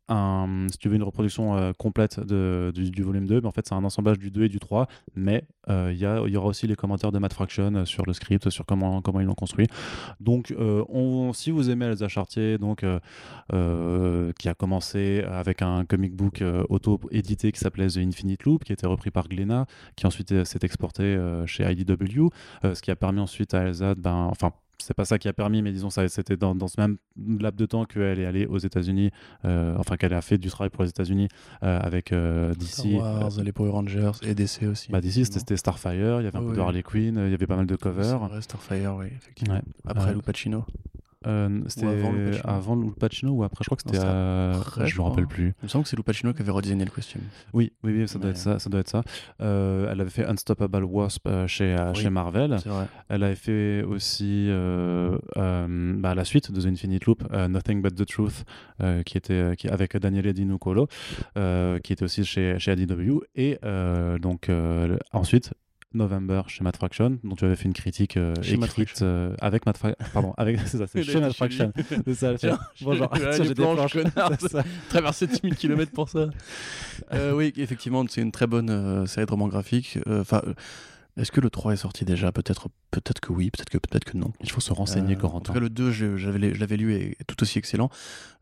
[0.10, 3.84] si tu veux une reproduction euh, complète du, volume 2 mais en fait c'est un
[3.84, 6.66] assemblage du 2 et du 3 mais euh, il y, a- il y aura aussi
[6.68, 9.68] les commentaires de Matt Fraction euh, sur le script sur comment, comment ils l'ont construit.
[10.20, 13.00] Donc euh, on, si vous aimez Elsa Chartier donc euh,
[13.54, 18.64] euh, qui a commencé avec un comic book euh, auto-édité qui s'appelait The Infinite Loop
[18.64, 22.30] qui a été repris par Glénat qui ensuite euh, s'est exporté euh, chez IDW
[22.64, 25.34] euh, ce qui a permis ensuite à Elsa ben enfin c'est pas ça qui a
[25.34, 28.46] permis, mais disons, ça, c'était dans, dans ce même laps de temps qu'elle est allée
[28.46, 29.12] aux États-Unis,
[29.46, 31.28] euh, enfin qu'elle a fait du travail pour les États-Unis
[31.64, 32.96] euh, avec euh, Star DC.
[33.00, 34.92] Wars, les Power Rangers et DC aussi.
[34.92, 36.60] bah, DC, c'était- Starfire, il y avait un peu de.
[36.60, 38.20] Harley Quinn, euh, il y avait pas mal de covers.
[38.42, 39.56] Starfire, oui, effectivement.
[39.56, 39.62] Ouais.
[39.86, 40.64] Après Euh, Lou Pacino.
[41.26, 42.14] Euh, c'était avant
[42.44, 43.98] avant Lou Pacino ou après Je crois que c'était.
[44.06, 44.54] euh,
[44.86, 45.56] je me rappelle plus.
[45.62, 47.22] Il me semble que c'est Lou Pacino qui avait redesigné le costume.
[47.54, 48.32] Oui, oui, oui, ça doit Ouais.
[48.32, 48.60] être ça.
[48.60, 49.02] Ça doit être ça.
[49.42, 51.96] Euh, elle avait fait Unstoppable Wasp euh, chez, Oui.
[52.02, 52.58] chez Marvel.
[52.62, 52.86] C'est vrai.
[53.10, 58.46] Elle avait fait aussi bah, la suite de The Infinite Loop, Nothing But the Truth,
[59.06, 60.88] qui était qui, avec Daniele Di Nucolo,
[61.36, 63.22] qui était aussi chez, chez ADW.
[63.36, 63.58] Et
[64.22, 64.50] donc
[65.14, 65.52] ensuite.
[65.94, 69.78] November chez Matt Fraction, dont tu avais fait une critique euh, écrite euh, avec Matt
[69.78, 70.06] Fraction.
[70.14, 71.72] Pardon, avec, c'est ça, c'est chez chez Fraction.
[72.06, 74.32] C'est ça, Tiens, Bonjour, tiens, j'ai des planches, connard.
[74.90, 76.28] Traverser 10 000 km pour ça.
[77.14, 80.00] Euh, oui, effectivement, c'est une très bonne euh, série de romans graphiques.
[80.08, 80.54] Euh, Enfin, euh,
[81.18, 82.32] Est-ce que le 3 est sorti déjà?
[82.32, 84.32] Peut-être peut-être que oui, peut-être que, peut que non.
[84.42, 85.46] Il faut se renseigner, Euh, En Corentin.
[85.46, 87.90] tout cas, le 2, je, l'avais lu et est tout aussi excellent.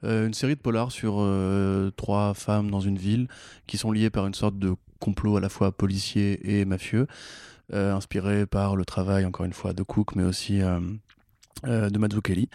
[0.03, 3.27] Euh, une série de polars sur euh, trois femmes dans une ville
[3.65, 7.07] qui sont liées par une sorte de complot à la fois policier et mafieux,
[7.73, 10.59] euh, inspiré par le travail, encore une fois, de Cook, mais aussi
[11.63, 12.49] de Mazzucchelli.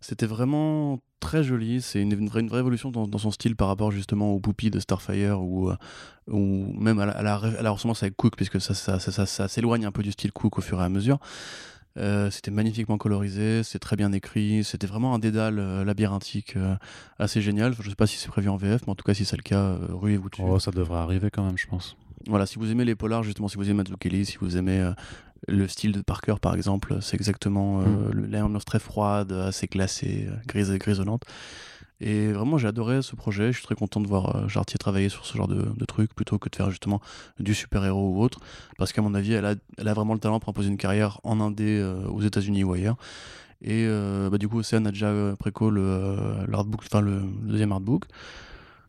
[0.00, 1.80] C'était vraiment très joli.
[1.82, 4.40] C'est une, une vraie, une vraie évolution dans, dans son style par rapport justement aux
[4.40, 5.76] Poupie de Starfire ou, euh,
[6.28, 9.26] ou même à la, à la, à la ressemblance avec Cook, puisque ça, ça, ça,
[9.26, 11.18] ça- s'éloigne un peu du style Cook au fur et à mesure.
[11.96, 16.76] Euh, c'était magnifiquement colorisé, c'est très bien écrit, c'était vraiment un dédale euh, labyrinthique euh,
[17.18, 17.74] assez génial.
[17.80, 19.42] Je sais pas si c'est prévu en VF, mais en tout cas, si c'est le
[19.42, 20.42] cas, ruez-vous dessus.
[20.44, 21.96] Oh, ça devrait arriver quand même, je pense.
[22.28, 24.92] Voilà, si vous aimez les polars, justement, si vous aimez Mazzucchelli, si vous aimez
[25.48, 28.30] le style de Parker, par exemple, c'est exactement euh, Mm.
[28.30, 31.22] l'ambiance très froide, assez glacée, euh, grise grisonnante.
[32.00, 33.48] Et vraiment, j'ai adoré ce projet.
[33.52, 36.14] Je suis très content de voir euh, Jartier travailler sur ce genre de, de truc
[36.14, 37.00] plutôt que de faire justement
[37.40, 38.38] du super-héros ou autre.
[38.78, 41.18] Parce qu'à mon avis, elle a, elle a vraiment le talent pour imposer une carrière
[41.24, 42.96] en Indé euh, aux États-Unis ou ailleurs.
[43.62, 47.72] Et euh, bah, du coup, Océane a déjà préco le, l'artbook, enfin le, le deuxième
[47.72, 48.04] artbook.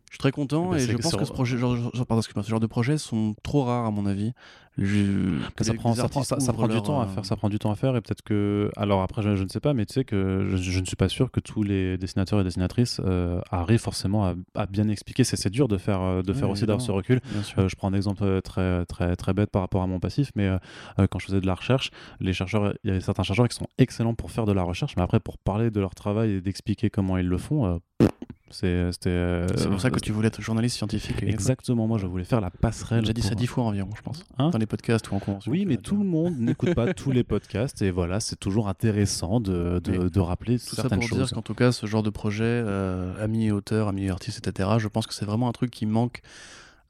[0.10, 2.20] Je suis très content Eh ben, et je pense que ce, projet, genre, genre- pardon,
[2.22, 4.34] excuse-moi, ce genre de projets sont trop rares à mon avis.
[4.80, 7.04] Je- ça prend, les ça prend, artistes ça, ça ouvrent prend du leur, temps à
[7.04, 9.44] euh, faire, ça prend du temps à faire et peut-être que, alors après je, je
[9.44, 11.64] ne sais pas, mais tu sais que je, je ne suis pas sûr que tous
[11.64, 15.24] les dessinateurs et dessinatrices euh, arrivent forcément à, à bien expliquer.
[15.24, 17.20] C'est dur de faire, euh, de Ouais, faire aussi d'avoir ce recul.
[17.58, 20.48] Euh, je prends un exemple très, très, très bête par rapport à mon passif, mais
[20.48, 23.56] euh, quand je faisais de la recherche, les chercheurs, il y avait certains chercheurs qui
[23.56, 26.42] sont excellents pour faire de la recherche, mais après pour parler de leur travail et
[26.42, 28.08] d'expliquer comment ils le font, euh,
[28.52, 29.10] c'est, c'était.
[29.10, 31.24] euh, c'est pour ça que tu voulais être journaliste scientifique.
[31.24, 33.02] Exactement, moi je voulais faire la J'ai passerelle.
[33.02, 34.24] déjà dit ça pour- dix fois environ, je pense.
[34.38, 35.52] Hein dans les podcasts ou en convention.
[35.52, 39.40] Oui, mais tout le monde n'écoute pas tous les podcasts et voilà, c'est toujours intéressant
[39.40, 41.18] de, de, de rappeler Tout ça certaines pour choses.
[41.20, 44.88] dire qu'en tout cas, ce genre de projet, euh, amis auteurs, amis artistes, etc., je
[44.88, 46.22] pense que c'est vraiment un truc qui manque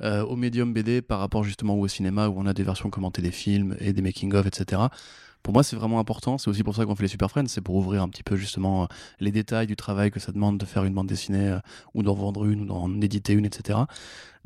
[0.02, 3.22] euh, au médium BD par rapport justement au cinéma où on a des versions commentées
[3.22, 4.84] des films et des making-of, etc.
[5.44, 6.38] Pour moi, c'est vraiment important.
[6.38, 7.48] C'est aussi pour ça qu'on fait les Super Friends.
[7.48, 8.86] C'est pour ouvrir un petit peu justement euh,
[9.20, 11.60] les détails du travail que ça demande de faire une bande dessinée euh,
[11.94, 13.80] ou d'en vendre une ou d'en éditer une, etc.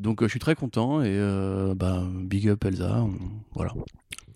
[0.00, 3.02] Donc, euh, je suis très content et euh, bah, big up Elsa.
[3.02, 3.12] on-
[3.54, 3.72] Voilà.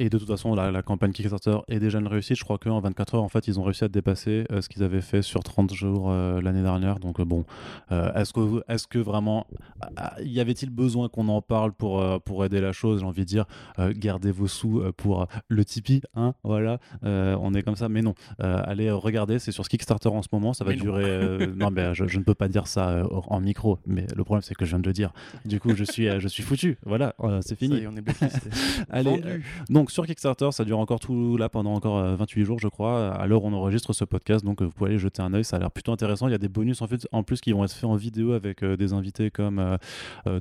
[0.00, 2.36] Et de toute façon, la, la campagne Kickstarter est déjà une réussite.
[2.38, 4.84] Je crois qu'en 24 heures, en fait, ils ont réussi à dépasser euh, ce qu'ils
[4.84, 7.00] avaient fait sur 30 jours euh, l'année dernière.
[7.00, 7.44] Donc, euh, bon,
[7.90, 9.48] euh, est-ce que, est que vraiment,
[9.96, 13.00] ah, y avait-il besoin qu'on en parle pour, euh, pour aider la chose?
[13.00, 13.46] J'ai envie de dire,
[13.80, 16.02] euh, gardez vos sous euh, pour le Tipeee.
[16.14, 17.88] Hein, voilà, Euh, on est comme ça.
[17.88, 20.52] Mais non, Euh, allez regarder, c'est sur ce Kickstarter en ce moment.
[20.52, 20.84] Ça va Mais non.
[20.84, 21.06] durer.
[21.06, 23.80] euh, non, mais je, je ne peux pas dire ça euh, en micro.
[23.84, 25.12] Mais le problème, c'est que je viens de le dire.
[25.48, 26.76] Du coup, je suis, euh, je suis foutu.
[26.84, 27.76] Voilà, euh, c'est Ça fini.
[27.78, 28.50] y est, on est blacklisté.
[28.90, 29.38] Allez, euh,
[29.70, 33.12] donc sur Kickstarter, ça dure encore tout là pendant encore euh, 28 jours, je crois,
[33.14, 34.44] à l'heure où on enregistre ce podcast.
[34.44, 36.28] Donc vous pouvez aller jeter un œil, ça a l'air plutôt intéressant.
[36.28, 38.32] Il y a des bonus en, fait, en plus qui vont être faits en vidéo
[38.32, 39.78] avec des invités comme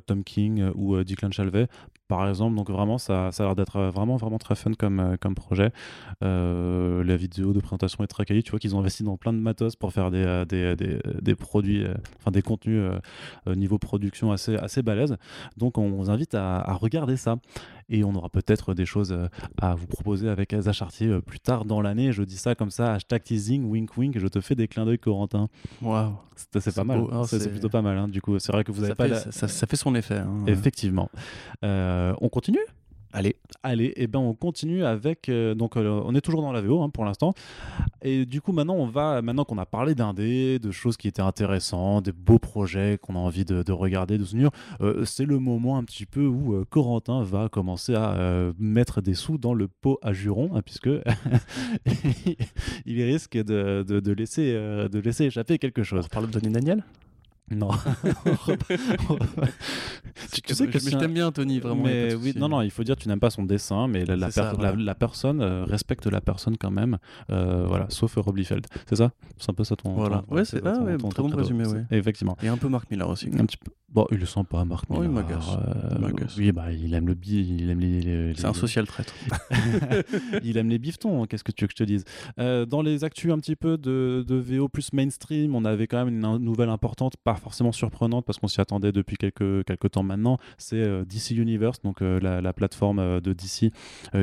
[0.06, 1.68] Tom King ou Declan Chalvet,
[2.08, 2.54] par exemple.
[2.56, 5.72] Donc vraiment, ça, ça a l'air d'être vraiment, vraiment très fun comme, comme projet.
[6.22, 8.42] Euh, la vidéo de présentation est très quali.
[8.42, 11.34] Tu vois qu'ils ont investi dans plein de matos pour faire des, des, des, des
[11.34, 11.84] produits,
[12.18, 12.82] enfin des contenus
[13.46, 14.82] euh, niveau production assez, assez
[15.56, 17.36] Donc on vous invite à, à regarder ça.
[17.90, 19.28] Et on aura peut-être des choses euh,
[19.60, 22.12] à vous proposer avec Elsa Chartier euh, plus tard dans l'année.
[22.12, 24.98] Je dis ça comme ça, hashtag teasing, wink wink, je te fais des clins d'œil
[24.98, 25.48] Corentin.
[25.80, 26.12] Waouh.
[26.36, 27.96] C'est pas mal, c'est plutôt pas mal.
[27.98, 28.08] hein.
[28.08, 29.76] Du coup, c'est vrai que vous ça, avez pas fait, la- ça, ça- ça fait
[29.76, 30.18] son effet.
[30.18, 30.44] hein.
[30.46, 31.10] Effectivement.
[31.64, 32.58] Euh, on continue?
[33.12, 33.36] Allez.
[33.62, 36.82] Allez, et ben on continue avec euh, donc euh, on est toujours dans la VO
[36.82, 37.32] hein, pour l'instant
[38.02, 41.22] et du coup maintenant on va maintenant qu'on a parlé d'indé, de choses qui étaient
[41.22, 44.50] intéressantes, des beaux projets qu'on a envie de, de regarder, de soutenir,
[44.82, 48.14] euh, c'est le moment un petit peu où euh, Corentin va commencer à
[48.58, 50.90] mettre des sous dans le pot à jurons hein, puisque
[52.86, 56.08] il risque de, de- de laisser de laisser échapper quelque On chose.
[56.08, 56.84] parle de Daniel?
[57.50, 57.70] Non.
[60.32, 61.82] tu, tu sais que je, t'aime bien, Tony, vraiment.
[61.84, 64.16] mais oui, non, non, il faut dire que tu n'aimes pas son dessin, mais la,
[64.16, 64.76] la, C'est ça, per- voilà.
[64.76, 66.98] la, la personne euh, respecte la personne quand même,
[67.30, 68.66] euh, voilà, sauf Rob Liefeld.
[68.88, 69.12] C'est ça?
[69.38, 69.92] C'est un peu ça ton.
[69.94, 70.24] Voilà.
[70.28, 71.84] ton- Ouais, c'est ah ouais, ton- très ton bon résumé, ouais.
[71.90, 72.36] Effectivement.
[72.42, 73.28] Et un peu Marc Millar aussi.
[73.38, 73.70] Un petit peu.
[73.90, 75.12] Bon, il le sent pas, Oh, il Millar.
[75.24, 75.48] m'agace.
[75.48, 76.36] Euh, Il m'agace.
[76.36, 78.00] oui, bah, il aime le bi, il aime les.
[78.02, 79.14] les- C'est un social traître.
[80.44, 82.04] il aime les biftons, hein, qu'est-ce que tu veux que je te dise?
[82.38, 86.04] Euh, Dans les actus un petit peu de, de VO plus mainstream, on avait quand
[86.04, 90.02] même une, nouvelle importante, pas forcément surprenante parce qu'on s'y attendait depuis quelques, quelques temps
[90.02, 90.38] maintenant.
[90.58, 93.72] C'est euh, DC Universe, donc euh, la, la plateforme euh, de DC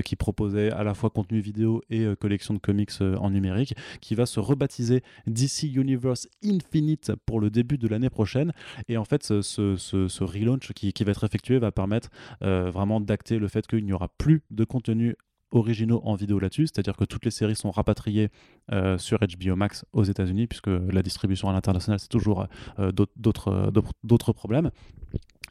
[0.04, 4.26] qui proposait à la fois contenu vidéo et collection de comics en numérique, qui va
[4.26, 8.52] se rebaptiser DC Universe Infinite pour le début de l'année prochaine.
[8.88, 12.10] Et en fait, ce, ce, ce- relaunch qui, qui va être effectué va permettre
[12.42, 15.16] vraiment d'acter le fait qu'il n'y aura plus de contenu
[15.56, 18.30] originaux en vidéo là-dessus, c'est-à-dire que toutes les séries sont rapatriées
[18.72, 22.42] euh, sur HBO Max aux États-Unis, puisque la distribution à l'international, c'est toujours
[22.80, 23.72] euh, euh,
[24.04, 24.72] d'autres- problèmes.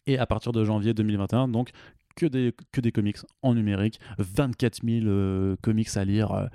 [0.06, 1.70] Et à partir de janvier 2021, donc
[2.16, 2.52] que des,
[2.92, 6.48] comics en numérique, 24 000 euh, comics à lire,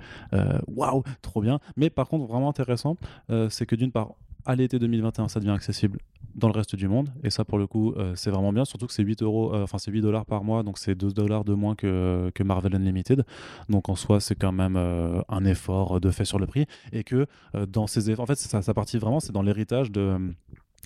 [0.68, 1.58] waouh, trop bien.
[1.76, 2.96] Mais par contre, vraiment intéressant,
[3.48, 4.14] c'est que d'une part,
[4.46, 5.98] à l'été 2021, ça devient accessible
[6.40, 8.86] dans le reste du monde, et ça pour le coup, euh, c'est vraiment bien, surtout
[8.86, 11.44] que c'est 8 euros, euh, enfin c'est 8 dollars par mois, donc c'est 2 dollars
[11.44, 13.24] de moins que, que Marvel Unlimited.
[13.68, 17.04] Donc en soi, c'est quand même euh, un effort de fait sur le prix, et
[17.04, 17.26] que
[17.68, 20.18] dans ces efforts, en fait, ça, ça vraiment, c'est dans l'héritage de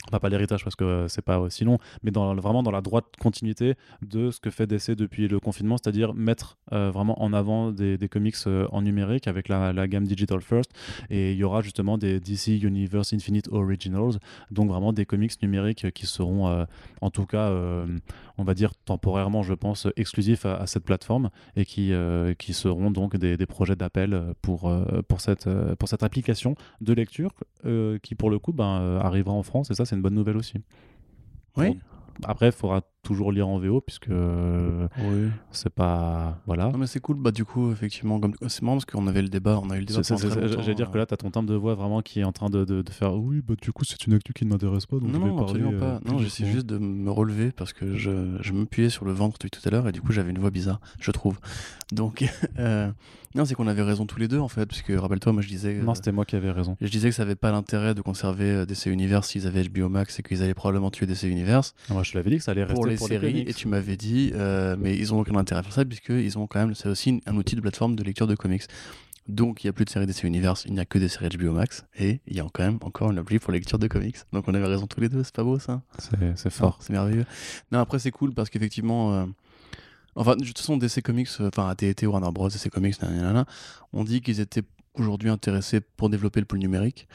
[0.09, 3.07] Enfin, pas l'héritage parce que euh, c'est pas aussi long, mais vraiment dans la droite
[3.19, 7.71] continuité de ce que fait DC depuis le confinement, c'est-à-dire mettre euh, vraiment en avant
[7.71, 10.73] des, comics euh, en numérique avec la, gamme Digital First.
[11.11, 14.19] Et il y aura justement des DC Universe Infinite Originals,
[14.51, 16.65] donc vraiment des comics numériques qui seront, euh,
[17.01, 17.87] en tout cas, euh,
[18.39, 22.91] on va dire temporairement, je pense, exclusifs à, cette plateforme et qui, euh, qui seront
[22.91, 27.31] donc des, projets d'appel pour, euh, pour, cette, euh, pour cette application de lecture
[27.67, 29.71] euh, qui, pour le coup, ben, euh, arrivera en France.
[29.71, 30.59] Et ça, c'est une bonne nouvelle aussi.
[31.57, 31.79] Oui.
[32.25, 35.29] Après, il faudra toujours lire en VO puisque euh, Oui.
[35.53, 36.41] c'est pas.
[36.47, 36.71] Voilà.
[36.71, 38.35] Non mais c'est cool, bah du coup effectivement, comme...
[38.49, 40.97] c'est marrant parce qu'on avait le débat, on a eu le débat J'allais dire que
[40.97, 42.83] euh, là, tu as ton timbre de voix vraiment qui est en train de, de,
[42.83, 44.97] de faire Oui, bah du coup, c'est une actu qui ne m'intéresse pas.
[44.97, 46.11] Donc Non, je vais non, parler, absolument euh, pas.
[46.11, 49.51] Non, j'essaie juste de me relever parce que je, je m'appuyais sur le ventre depuis
[49.51, 51.39] tout à l'heure et du coup j'avais une voix bizarre, je trouve.
[51.93, 52.25] Donc,
[52.59, 52.91] euh,
[53.35, 55.49] non, c'est qu'on avait raison tous les deux en fait, parce que rappelle-toi, moi je
[55.49, 56.77] disais, Non, euh, c'était moi qui avais raison.
[56.81, 59.89] je disais que ça avait pas l'intérêt de conserver euh, DC Universe s'ils avaient HBO
[59.89, 62.53] Max et qu'ils allaient probablement tuer DC Universe Moi, je te l'avais dit que ça
[62.53, 65.61] allait rester les pour séries et tu m'avais dit, euh, mais ils ont aucun intérêt
[65.61, 68.27] à faire ça puisqu'ils ont quand même, c'est aussi un outil de plateforme de lecture
[68.27, 68.65] de comics.
[69.27, 71.29] Donc il n'y a plus de séries DC Universe, il n'y a que des séries
[71.37, 73.89] HBO Max et il y a quand même encore une appli pour la lecture de
[73.89, 74.17] comics.
[74.33, 75.83] Donc on avait raison tous les deux, c'est pas beau ça
[76.37, 77.25] C'est fort, c'est merveilleux.
[77.73, 79.15] Non, après, c'est cool parce qu'effectivement.
[79.15, 79.27] euh,
[80.17, 83.47] Enfin, de toute façon, DC Comics, euh, enfin, AT&T, Warner Bros, DC Comics, nanana,
[83.93, 84.63] on dit qu'ils étaient
[84.95, 87.09] aujourd'hui intéressés pour développer le pôle numérique.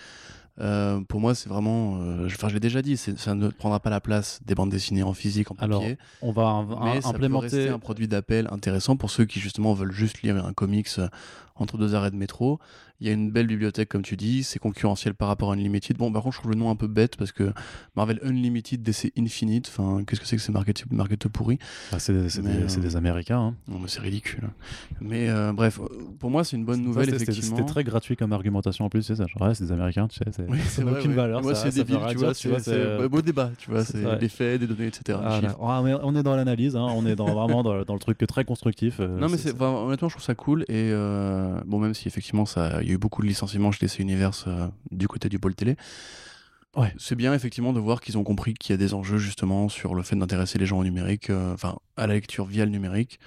[0.60, 2.00] Euh, pour moi, c'est vraiment.
[2.02, 4.70] euh, je- Enfin, je l'ai déjà dit, ça ne prendra pas la place des bandes
[4.70, 5.82] dessinées en physique, en Alors.
[6.22, 7.70] On va un- mais un- ça peut rester implémenter.
[7.70, 11.08] un produit d'appel intéressant pour ceux qui, justement, veulent juste lire un comics euh,
[11.56, 12.60] entre deux arrêts de métro.
[13.02, 15.96] Il y a une belle bibliothèque, comme tu dis, c'est concurrentiel par rapport à Unlimited.
[15.98, 17.54] Bon, par contre, je trouve le nom un peu bête parce que
[17.96, 21.60] Marvel Unlimited, DC Infinite, enfin, qu'est-ce que c'est que ces market, market pourri?
[21.94, 23.40] Bah, c'est c'est Mais, des, euh, c'est des Américains.
[23.40, 23.56] hein.
[23.70, 24.50] Non, mais c'est ridicule.
[25.00, 25.88] Mais euh, bref, euh,
[26.20, 27.56] pour moi, c'est une bonne nouvelle, C'était- c'était- effectivement.
[27.58, 29.28] C'était très gratuit comme argumentation en plus, c'est ça.
[29.28, 30.26] Genre, ouais, c'est des Américains, tu sais.
[30.36, 31.16] c'est- Oui, ça n'a aucune ouais.
[31.16, 31.42] valeur.
[31.42, 32.34] Moi, c'est débile, tu vois.
[32.34, 33.86] C'est beau débat, tu vois.
[33.86, 35.18] c'est des faits, des données, etc.
[35.62, 39.00] On est dans l'analyse, hein, on est dans, vraiment dans, dans le truc très constructif.
[39.00, 40.66] Non, mais honnêtement, je trouve ça cool.
[40.68, 40.92] Et
[41.66, 44.68] bon, même si effectivement, ça, y a eu beaucoup de licenciements chez DC Universe euh,
[44.92, 45.76] du côté du pôle télé.
[46.76, 46.94] Ouais.
[46.98, 49.96] C'est bien effectivement de voir qu'ils ont compris qu'il y a des enjeux justement sur
[49.96, 53.20] le fait d'intéresser les gens au numérique, euh, enfin à la lecture via le numérique.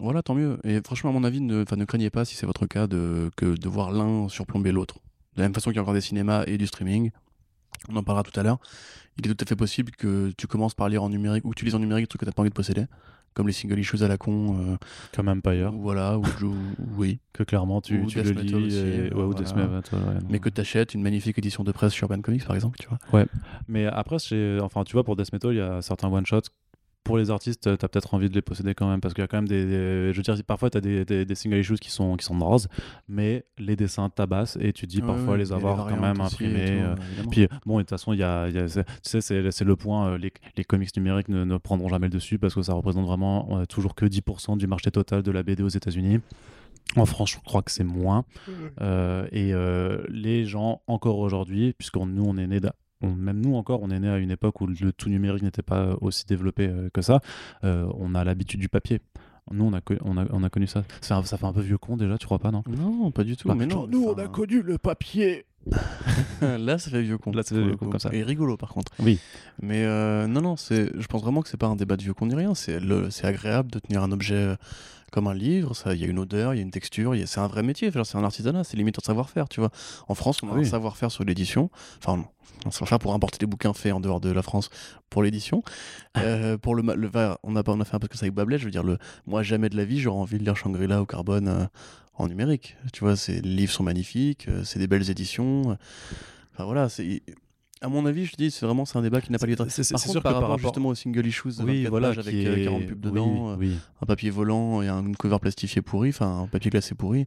[0.00, 0.58] Voilà, tant mieux.
[0.64, 3.56] Et franchement, à mon avis, ne, ne craignez pas si c'est votre cas de, que
[3.56, 5.00] de voir l'un surplomber l'autre.
[5.34, 7.10] De la même façon qu'il y a encore des cinémas et du streaming,
[7.88, 8.58] on en parlera tout à l'heure.
[9.18, 11.56] Il est tout à fait possible que tu commences par lire en numérique ou que
[11.56, 12.86] tu lises en numérique des trucs que tu n'as pas envie de posséder,
[13.34, 14.56] comme les single issues à la con.
[14.58, 14.76] euh,
[15.14, 16.54] comme Empire, ou voilà, ou, ou-
[16.96, 17.18] oui.
[17.32, 18.54] que clairement tu, Ou tu le lis.
[18.54, 18.78] aussi, et-
[19.12, 19.66] euh, ouais, ou voilà.
[19.76, 20.14] Metal, ouais.
[20.28, 22.88] Mais que tu achètes une magnifique édition de presse sur Urban Comics, par exemple, tu
[22.88, 22.98] vois.
[23.68, 24.16] Mais après,
[24.60, 26.50] enfin, tu vois, pour Death Metal, il y a certains one-shots.
[27.04, 29.28] Pour les artistes, t'as peut-être envie de les posséder quand même, parce qu'il y a
[29.28, 29.64] quand même des.
[29.66, 32.38] des- je veux dire, parfois, t'as des, des, des single issues qui sont, qui sont
[32.38, 32.68] roses,
[33.08, 36.64] mais les dessins tabassent et tu dis Ouais, parfois ouais, les avoir quand même imprimés.
[36.66, 37.24] tout, euh.
[37.30, 40.18] Puis bon, de toute façon, il y a, y tu sais, c'est le point, euh,
[40.18, 43.48] les, les comics numériques ne, ne prendront jamais le dessus parce que ça représente vraiment
[43.58, 46.20] euh, toujours que 10% du marché total de la BD aux États-Unis.
[46.96, 48.24] En France, je crois que c'est moins.
[48.80, 52.60] Euh, et euh, les gens, encore aujourd'hui, puisque nous, on est né
[53.02, 55.62] on- même nous encore, on est né à une époque où le tout numérique n'était
[55.62, 57.20] pas aussi développé euh, que ça.
[57.64, 59.00] Euh, on a l'habitude du papier.
[59.50, 60.84] Nous, on a, co- on a, on a connu ça.
[61.00, 62.62] Ça, ça fait un peu vieux con déjà, tu crois pas, non?
[62.68, 63.48] Non, pas du tout.
[63.48, 65.46] Bah, mais non, Nous, on a connu le papier.
[66.40, 67.32] Là, ça fait vieux con.
[67.32, 68.10] Là, ça fait vieux con comme ça.
[68.12, 68.92] Et rigolo, par contre.
[68.98, 69.18] Oui.
[69.60, 72.14] Mais euh, non, non, c'est, je pense vraiment que c'est pas un débat de vieux
[72.14, 72.54] con ni rien.
[72.54, 74.56] C'est, le, c'est agréable de tenir un objet euh,
[75.12, 75.74] comme un livre.
[75.76, 77.14] Ça, il y a une odeur, il y a une texture.
[77.26, 77.90] c'est un vrai métier.
[77.92, 78.64] C'est un artisanat.
[78.64, 79.70] C'est limite un savoir-faire, tu vois.
[80.08, 80.66] En France, on a Ah oui.
[80.66, 81.70] un savoir-faire sur l'édition.
[81.98, 82.26] Enfin, non.
[82.66, 84.70] Un savoir-faire pour importer des bouquins faits en dehors de la France
[85.10, 85.62] pour l'édition.
[86.16, 86.82] Euh, pour le,
[87.42, 88.58] on a pas, on a fait un peu que ça avec Bablet.
[88.58, 91.06] Je veux dire, le, moi, jamais de la vie, j'aurais envie de lire Shangri-La au
[91.06, 91.66] carbone euh,
[92.14, 92.76] en numérique.
[92.92, 94.48] Tu vois, ces les livres sont magnifiques.
[94.48, 95.76] euh, c'est des belles éditions.
[96.54, 97.22] Enfin voilà, c'est
[97.82, 99.70] à mon avis, je dis, c'est vraiment c'est un débat qui n'a pas lieu d'être.
[99.70, 101.90] C'est- c'est contre, sûr que par par rapport rapport- justement aux single issues Oui, 24
[101.90, 105.12] voilà, avec qui euh, est- 40 pubs dedans, euh, oui, un papier volant et un
[105.12, 107.26] cover plastifié pourri, enfin un papier glacé pourri.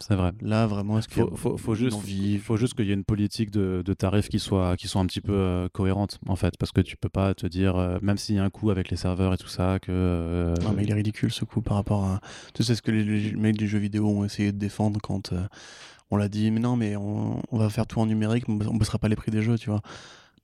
[0.00, 0.32] c'est vrai.
[0.42, 2.94] Là, vraiment, est-ce qu'il Faut, faut, faut une juste, envie faut juste qu'il y ait
[2.94, 6.36] une politique de, de tarifs qui soit, qui soit un petit peu euh, cohérente, en
[6.36, 8.70] fait, parce que tu peux pas te dire, euh, même s'il y a un coût
[8.70, 9.90] avec les serveurs et tout ça, que.
[9.90, 12.20] euh, Non, mais il est ridicule ce coup par rapport à.
[12.52, 15.32] Tu sais ce que les, les mecs des jeux vidéo ont essayé de défendre quand
[16.14, 18.98] on l'a dit, mais non, mais on, va faire tout en numérique, on ne baissera
[18.98, 19.82] pas les prix des jeux, tu vois.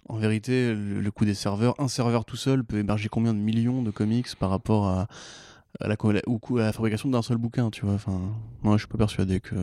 [0.09, 3.81] En vérité, le, coût des serveurs, un serveur tout seul peut héberger combien de millions
[3.81, 5.07] de comics par rapport à,
[5.81, 7.95] la, à fabrication d'un seul bouquin, tu vois.
[7.95, 8.21] Enfin,
[8.63, 9.55] moi, je suis pas persuadé que.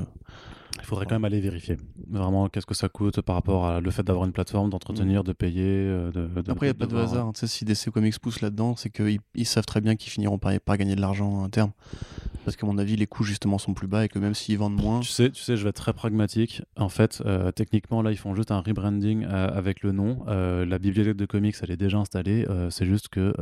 [0.80, 1.78] Il faudrait quand même aller vérifier.
[2.10, 5.34] Vraiment, qu'est-ce que ça coûte par rapport à le fait d'avoir une plateforme, d'entretenir, de
[5.34, 5.64] payer.
[5.66, 7.32] euh, De, de- Après, il n'y a pas de hasard.
[7.34, 10.38] Tu sais, si DC Comics pousse là-dedans, c'est qu'ils ils savent très bien qu'ils finiront
[10.38, 11.72] par, par gagner de l'argent à terme.
[12.46, 14.82] Parce qu'à mon avis, les coûts justement sont plus bas et que même s'ils vendent
[14.82, 15.02] moins.
[15.02, 16.62] Tu sais, tu sais, je vais être très pragmatique.
[16.78, 20.20] En fait, euh, techniquement, là, ils font juste un rebranding euh, avec le nom.
[20.30, 22.46] Euh, la bibliothèque de comics, elle est déjà installée.
[22.70, 23.34] C'est juste que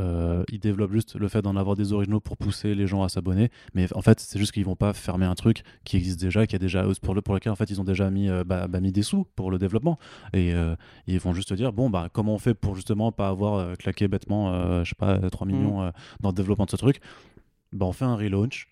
[0.51, 3.49] ils développent juste le fait d'en avoir des originaux pour pousser les gens à s'abonner.
[3.75, 6.55] Mais en fait, c'est juste qu'ils vont pas fermer un truc qui existe déjà, qui
[6.55, 8.79] a déjà pour le pour lequel en fait ils ont déjà mis euh, bah, bah,
[8.79, 9.99] mis des sous pour le développement.
[10.31, 10.75] Et euh,
[11.07, 14.07] ils vont juste dire bon bah comment on fait pour justement pas avoir euh, claqué
[14.07, 15.89] bêtement, je sais pas, 3 millions euh,
[16.21, 17.01] dans le développement de ce truc?
[17.73, 18.69] Bah on fait un relaunch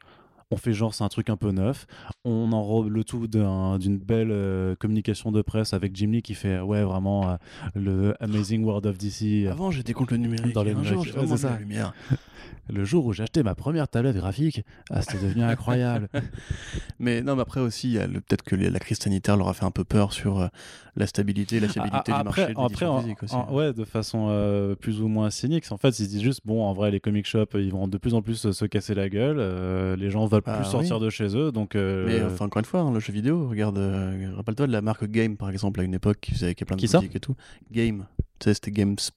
[0.51, 1.87] on fait genre c'est un truc un peu neuf,
[2.25, 6.35] on enrobe le tout d'un- d'une belle euh, communication de presse avec Jim Lee qui
[6.35, 7.35] fait ouais vraiment euh,
[7.73, 9.47] le Amazing World of DC.
[9.47, 10.53] euh, Avant, j'étais contre le numérique.
[10.53, 11.49] Dans les un jour, ouais, ça.
[11.53, 11.93] la lumière.
[12.69, 16.07] Le jour où j'ai acheté ma première tablette graphique, ah, c'était devenu incroyable.
[16.99, 19.83] Mais non, mais après aussi, peut-être que la crise sanitaire leur a fait un peu
[19.83, 20.47] peur sur euh,
[20.95, 23.15] la stabilité la fiabilité Ah, du marché après, de après en- aussi.
[23.35, 25.65] en- ouais, de façon euh, plus ou moins cynique.
[25.71, 27.97] En fait, ils se disent juste bon, en vrai, les comic shops, ils vont de
[27.97, 29.37] plus en plus se casser la gueule.
[29.39, 31.75] euh, les gens veulent Ah, plus sortir de chez eux, donc.
[31.75, 34.81] euh, Mais enfin, encore une fois, hein, le jeu vidéo, regarde, euh, rappelle-toi de la
[34.81, 37.35] marque Game par exemple à une époque qui faisait qui plein de Qui et tout.
[37.71, 38.05] Game,
[38.39, 39.13] tu sais, c'était GameSpot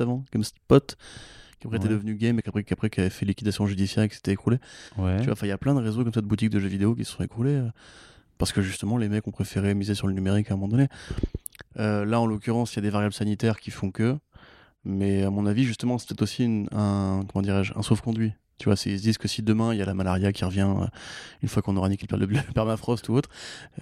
[0.00, 0.96] avant, GameSpot,
[1.60, 1.94] qui après était Ouais.
[1.94, 4.32] devenu Game et qui après, qui après qui avait fait liquidation judiciaire et qui s'était
[4.32, 4.58] écroulé.
[4.96, 5.18] ouais.
[5.18, 6.68] Tu vois, enfin, il y a plein de réseaux comme ça de boutiques de jeux
[6.68, 7.68] vidéo qui se sont écroulés euh,
[8.38, 10.88] parce que justement les mecs ont préféré miser sur le numérique à un moment donné.
[11.78, 14.16] Euh, là, en l'occurrence, il y a des variables sanitaires qui font que,
[14.84, 18.32] mais à mon avis, justement, c'est peut-être aussi une- un comment dirais-je, un sauf-conduit.
[18.58, 20.68] Tu vois, ils se disent que si demain il y a la malaria qui revient
[20.80, 20.86] euh,
[21.42, 23.28] une fois qu'on aura niqué le, le permafrost ou autre,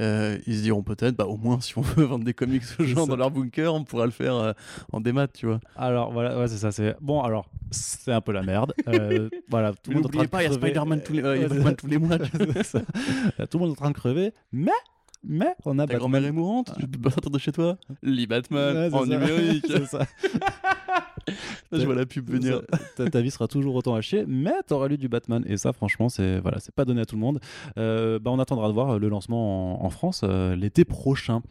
[0.01, 2.85] euh, ils se diront peut-être, bah au moins si on veut vendre des comics aux
[2.85, 4.53] gens dans leur bunker, on pourra le faire euh,
[4.93, 5.61] en démat, tu vois.
[5.77, 6.72] Alors voilà, ouais, c'est ça.
[6.72, 7.22] C'est bon.
[7.22, 8.72] Alors c'est un peu la merde.
[8.89, 10.66] Euh, voilà, tout le monde est en train pas, il y a crever.
[10.68, 12.62] Spider-Man tous les, Batman tous mois.
[12.62, 12.81] ça.
[13.51, 14.70] Tout le monde est en train de crever, mais
[15.29, 17.79] mais on a Ta grand-mère est mourante, je peux pas sortir de chez toi.
[18.03, 19.07] Lis Batman Ouais, en ça.
[19.07, 19.64] numérique.
[19.66, 20.07] C'est ça.
[21.72, 22.62] Je vois la pub venir.
[22.97, 25.45] Ta, ta vie sera toujours autant à chier, mais t'auras lu du Batman.
[25.47, 27.41] Et ça, franchement, c'est voilà, c'est pas donné à tout le monde.
[27.79, 31.43] Euh, bah, on attendra de voir le lancement en, en France euh, l'été prochain.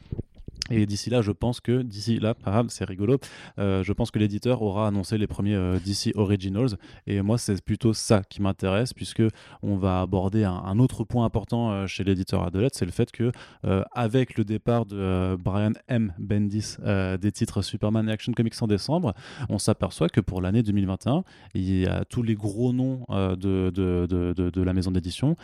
[0.71, 3.17] Et d'ici là, je pense que d'ici là, ah, c'est rigolo.
[3.59, 6.69] euh, je pense que l'éditeur aura annoncé les premiers euh, DC Originals.
[7.05, 9.23] Et moi, c'est plutôt ça qui m'intéresse, puisque
[9.61, 13.31] on va aborder un, autre point important euh, chez l'éditeur Adelette, c'est le fait que
[13.65, 16.13] euh, avec le départ de Brian M.
[16.17, 16.77] Bendis
[17.21, 19.13] des titres Superman et Action Comics en décembre,
[19.49, 23.35] on s'aperçoit que pour l'année 2021, il y a tous les gros noms de,
[23.69, 25.35] de, de, de- la maison d'édition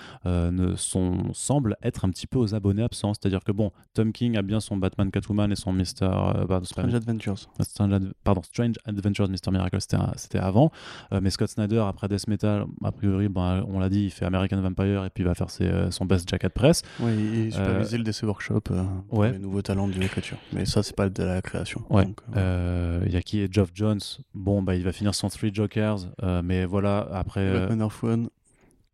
[1.33, 3.13] semblent être un petit peu aux abonnés absents.
[3.13, 6.05] C'est-à-dire que bon, Tom King a bien son Batman Catwoman et son Mister.
[6.05, 7.49] euh, pardon, Strange Adventures.
[7.61, 9.51] Strange, Ad- pardon, Strange Adventures Mr.
[9.51, 10.71] Miracle, c'était avant.
[11.13, 14.25] Euh, mais Scott Snyder, après Death Metal, a priori, ben, on l'a dit, il fait
[14.25, 16.81] American Vampire et puis il va faire ses, euh, son Best Jacket Press.
[16.99, 19.33] Oui, et superviser le DC Workshop pour ouais.
[19.33, 20.37] les nouveaux talents de l'écriture.
[20.53, 21.83] Mais ça, c'est pas de la création.
[21.89, 22.07] Ouais.
[22.35, 23.39] Il y a qui?
[23.41, 23.99] Est Geoff Jones.
[24.33, 25.99] Bon, bah, il va finir son Three Jokers,
[26.43, 27.51] mais voilà, après.
[27.51, 28.29] Batman Earth One.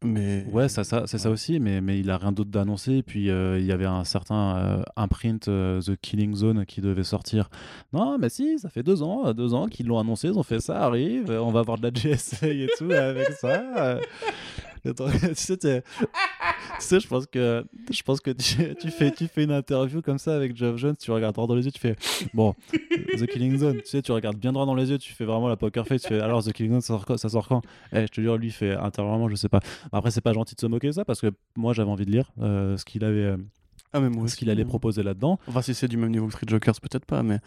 [0.03, 0.45] Mais.
[0.51, 3.01] Ouais, ça, ça, c'est ça aussi, mais, mais il a rien d'autre d'annoncé.
[3.01, 7.03] Puis euh, il y avait un certain euh, imprint euh, The Killing Zone qui devait
[7.03, 7.49] sortir.
[7.93, 10.59] Non, mais si, ça fait deux ans, deux ans qu'ils l'ont annoncé, ils ont fait
[10.59, 13.99] ça arrive, on va avoir de la GSA et tout avec ça.
[14.83, 15.67] tu sais, tu
[16.79, 20.35] sais, je pense que, je pense que tu, fais, tu fais une interview comme ça
[20.35, 21.95] avec Geoff Jones, tu regardes droit dans les yeux, tu fais
[22.33, 22.53] bon,
[23.17, 25.47] The Killing Zone, tu sais, tu regardes bien droit dans les yeux, tu fais vraiment
[25.47, 27.61] la poker face, tu fais alors The Killing Zone, ça sort quand, ça sort quand?
[27.93, 29.59] Eh, Je te jure, lui, il fait intérieurement, je sais pas.
[29.91, 32.11] Après, c'est pas gentil de se moquer de ça parce que moi, j'avais envie de
[32.11, 33.37] lire euh, ce qu'il avait, euh,
[33.93, 35.39] Ah, mais moi ce qu'il allait proposer là-dedans.
[35.47, 37.39] Enfin, si c'est du même niveau que Street Jokers, peut-être pas, mais.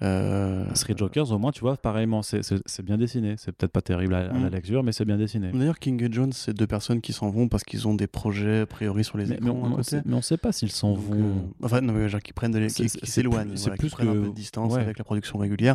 [0.00, 0.64] Euh...
[0.74, 3.34] Street Jokers, au moins, tu vois, pareillement, c'est- bien dessiné.
[3.36, 4.52] C'est peut-être pas terrible à, à la Mm.
[4.52, 5.50] lecture, mais c'est bien dessiné.
[5.52, 8.60] D'ailleurs, King et Jones, c'est deux personnes qui s'en vont parce qu'ils ont des projets
[8.60, 9.82] a priori sur les Mais, mais écrans on, à côté.
[9.82, 11.14] sait, mais on sait pas s'ils s'en vont.
[11.14, 14.12] euh, Enfin, non, mais genre qui prennent de qui, s'éloignent, voilà, qui plus prennent un
[14.12, 14.80] que- peu de distance ouais.
[14.82, 15.74] avec la production régulière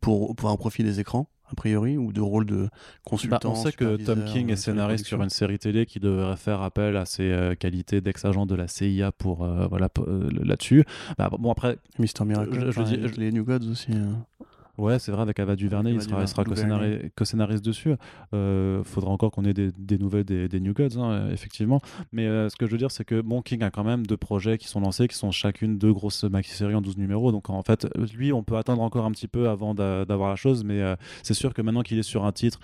[0.00, 2.68] pour, pour un profit des écrans, a priori, ou de rôle de Bah,
[3.04, 3.52] consultant.
[3.52, 6.36] on sait que Tom King euh, est les scénariste sur une série télé qui devrait
[6.36, 10.84] faire appel à ses euh, qualités d'ex-agent de la CIA pour euh, voilà euh, là-dessus.
[11.18, 13.92] Bah, bon après, Mister Miracle, Je- je dis- les New Gods aussi.
[13.92, 14.12] euh.
[14.78, 16.44] Ouais, c'est vrai avec Ava DuVernay, il sera, sera
[17.16, 17.94] co-scénariste dessus.
[18.34, 21.80] Euh, faudra encore qu'on ait des, des nouvelles des, des New Gods, hein, effectivement.
[22.12, 24.16] Mais euh, ce que je veux dire, c'est que bon, King a quand même deux
[24.16, 27.32] projets qui sont lancés, qui sont chacune deux grosses maxi-séries en 12 numéros.
[27.32, 30.36] Donc en fait, lui, on peut attendre encore un petit peu avant d'a- d'avoir la
[30.36, 32.60] chose, mais euh, c'est sûr que maintenant qu'il est sur un titre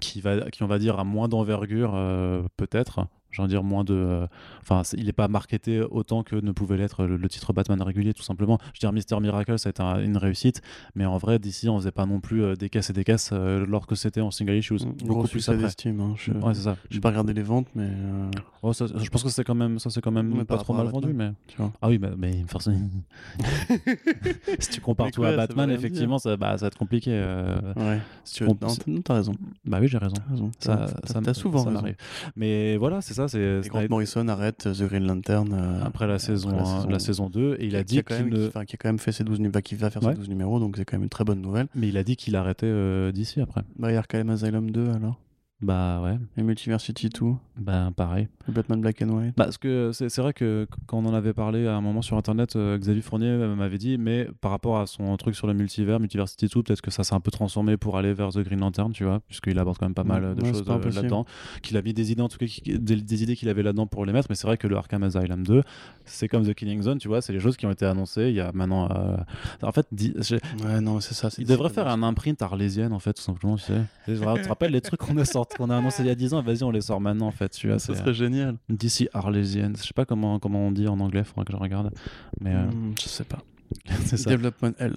[0.00, 3.06] qui va, qui on va dire a moins d'envergure, euh, peut-être.
[3.34, 3.94] J'ai envie de dire moins de.
[3.94, 4.26] euh,
[4.62, 8.14] Enfin, il n'est pas marketé autant que ne pouvait l'être le, le titre Batman régulier,
[8.14, 8.58] tout simplement.
[8.66, 10.62] Je veux dire, Mister Miracle, ça a été un- une réussite,
[10.94, 13.30] mais en vrai, d'ici, on faisait pas non plus euh, des caisses et des caisses
[13.32, 14.78] euh, lorsque c'était en single issues.
[15.00, 15.62] beaucoup Gros plus après.
[15.62, 16.00] d'estime.
[16.00, 16.14] Hein.
[16.16, 16.76] Je Ouais, c'est ça.
[16.90, 18.30] j'ai pas regardé les ventes, mais euh,
[18.62, 20.86] Oh, ça- je pense que c'est quand même, ça c'est quand même pas trop mal
[20.86, 21.32] vendu, mais.
[21.82, 22.78] Ah oui, mais, mais forcément.
[24.58, 27.10] si tu compares tout à Batman, effectivement, ça, bah, ça va être compliqué.
[27.76, 28.00] Ouais.
[28.24, 28.50] Si tu veux...
[28.50, 28.56] On-
[28.86, 29.34] Non, t'as- raison.
[29.64, 30.14] Bah oui, j'ai raison.
[30.60, 30.86] T'as.
[30.86, 31.96] Ça, T'as- ça, t'as souvent ça m'arrive.
[32.36, 33.23] Mais voilà, c'est ça.
[33.26, 36.88] Et c'est- Grant Morrison arrête The Green Lantern euh, après la saison, la hein, saison-
[36.88, 38.38] la saison 2 et il a dit quand qu'il même, ne.
[38.40, 40.12] qui, enfin, qui a quand même fait ses 12 numéros, qui va faire Ouais.
[40.12, 41.66] ses 12 numéros, donc c'est quand même une très bonne nouvelle.
[41.74, 43.62] Mais il a dit qu'il arrêtait euh, d'ici après.
[43.78, 45.18] Bah, il y a Arkham Asylum 2 alors.
[45.62, 47.26] Bah ouais, Et Multiversity 2.
[47.56, 48.28] Bah pareil.
[48.48, 49.34] Et Batman Black and White.
[49.36, 52.16] Bah, parce que c'est vrai que quand on en avait parlé à un moment sur
[52.16, 56.00] internet, euh, Xavier Fournier m'avait dit, mais par rapport à son truc sur le multivers,
[56.00, 58.92] Multiversity 2, peut-être que ça s'est un peu transformé pour aller vers The Green Lantern,
[58.92, 61.26] tu vois, puisqu'il aborde quand même pas mal de ouais, choses euh, là-dedans.
[61.62, 63.86] Qu'il a mis des idées, en tout cas, qui- des, des idées qu'il avait là-dedans
[63.86, 65.62] pour les mettre, mais c'est vrai que le Arkham Asylum 2,
[66.04, 68.34] c'est comme The Killing Zone, tu vois, c'est les choses qui ont été annoncées il
[68.34, 68.88] y a maintenant.
[68.90, 69.16] euh,
[69.62, 70.34] En fait, je-
[70.64, 71.28] Ouais, non, c'est ça.
[71.38, 73.80] il devrait faire un imprint arlésienne, en fait, tout simplement, tu sais.
[74.06, 76.34] Tu te rappelles les trucs qu'on a, sorti- qu'on a annoncés il y a 10
[76.34, 77.78] ans, vas-y, on les sort maintenant, en fait, tu vois.
[77.78, 78.56] Ça serait génial.
[78.68, 79.74] DC Arlésienne.
[79.76, 81.90] Je sais pas comment, comment on dit en anglais, faudra que je regarde.
[82.40, 83.38] Mais euh, Hmm, je sais pas.
[84.04, 84.30] c'est ça.
[84.30, 84.96] Development L.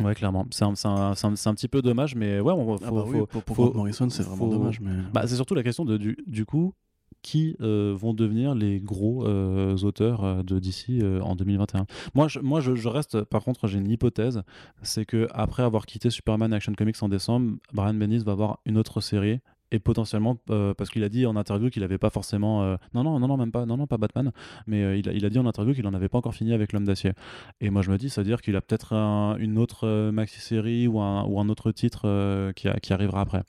[0.00, 0.46] Ouais, clairement.
[0.50, 3.18] C'est un, un- un- un petit peu dommage, mais ouais, on, faut, Ah bah oui,
[3.18, 4.80] faut- pour, pour faut- Morrison, c'est vraiment dommage.
[4.80, 4.90] Mais...
[5.12, 6.74] Bah, c'est surtout la question de, du, du coup,
[7.22, 12.28] qui euh, vont devenir les gros euh, auteurs euh, de DC euh, en 2021 Moi,
[12.28, 14.42] je, moi je, je reste, par contre, j'ai une hypothèse,
[14.82, 18.76] c'est que après avoir quitté Superman Action Comics en décembre, Brian Bendis va avoir une
[18.76, 19.40] autre série.
[19.72, 22.62] Et potentiellement, euh, parce qu'il a dit en interview qu'il n'avait pas forcément.
[22.62, 23.66] euh, non, non, non, non, même pas.
[23.66, 24.30] Non, non, pas Batman.
[24.68, 26.52] Mais euh, il, a, il a dit en interview qu'il n'en avait pas encore fini
[26.52, 27.12] avec L'Homme d'Acier.
[27.60, 30.12] Et moi, je me dis, ça veut dire qu'il a peut-être un- une autre euh,
[30.12, 33.42] maxi-série ou un, ou un autre titre qui, qui arrivera après.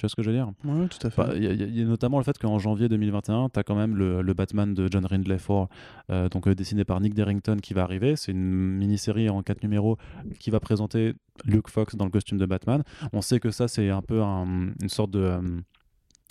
[0.00, 0.48] Tu vois ce que je veux dire?
[0.64, 1.36] Ouais, tout à fait.
[1.36, 3.74] Il y, a- il y a notamment le fait qu'en janvier 2021, tu as quand
[3.74, 5.68] même le, le Batman de John Rindley Ford,
[6.10, 8.16] euh, donc euh, dessiné par Nick Derrington, qui va arriver.
[8.16, 8.40] C'est une
[8.78, 9.98] mini-série en quatre numéros
[10.38, 11.12] qui va présenter
[11.44, 12.82] Luke Fox dans le costume de Batman.
[13.12, 15.18] On sait que ça, c'est un peu un- une sorte de.
[15.20, 15.40] euh,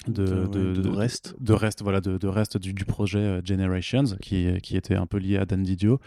[0.07, 1.35] de, De- de reste.
[1.39, 5.05] de reste voilà de, de reste du, du projet euh, Generations qui, qui était un
[5.05, 5.99] peu lié à Dan Didio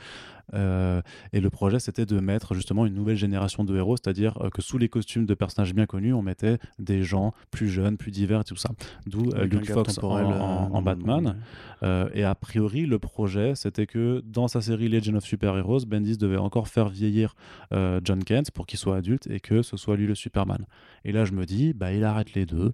[0.54, 1.00] Euh,
[1.32, 4.36] et le projet c'était de mettre justement une nouvelle génération de héros c'est à dire
[4.52, 8.10] que sous les costumes de personnages bien connus on mettait des gens plus jeunes plus
[8.10, 8.70] divers et tout ça
[9.06, 11.36] d'où euh, Luke Fox en, temporel, en- euh, en Batman
[11.84, 15.84] euh, et a priori, le projet, c'était que dans sa série Legend of Super Heroes,
[15.86, 17.34] Bendis devait encore faire vieillir
[17.72, 20.64] euh, John Kent pour qu'il soit adulte et que ce soit lui le Superman.
[21.04, 22.72] Et là, je me dis, bah, il arrête les deux.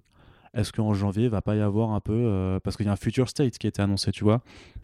[0.53, 2.13] Est-ce qu'en janvier, il va pas y avoir un peu.
[2.13, 4.41] euh, parce qu'il y a un Future State qui a été annoncé, tu vois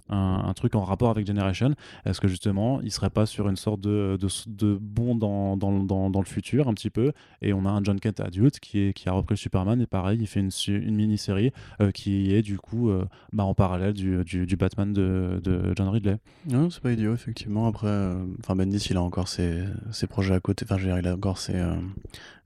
[0.10, 1.74] un, un truc en rapport avec Generation.
[2.06, 5.72] Est-ce que justement, il serait pas sur une sorte de, de, de bond dans, dans,
[5.84, 8.80] dans, dans le futur, un petit peu Et on a un John Kent adulte qui,
[8.80, 11.52] est, qui a repris le Superman et pareil, il fait une, une mini-série
[11.82, 15.74] euh, qui est du coup euh, bah, en parallèle du, du, du Batman de, de
[15.76, 16.18] John Ridley.
[16.48, 17.68] Non, c'est pas idiot, effectivement.
[17.68, 20.66] Après, euh, enfin, Bendis, il a encore ses, ses projets à côté.
[20.68, 21.74] Enfin, je veux dire, il a encore ses euh,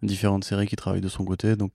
[0.02, 1.56] différentes séries qui travaillent de son côté.
[1.56, 1.74] Donc,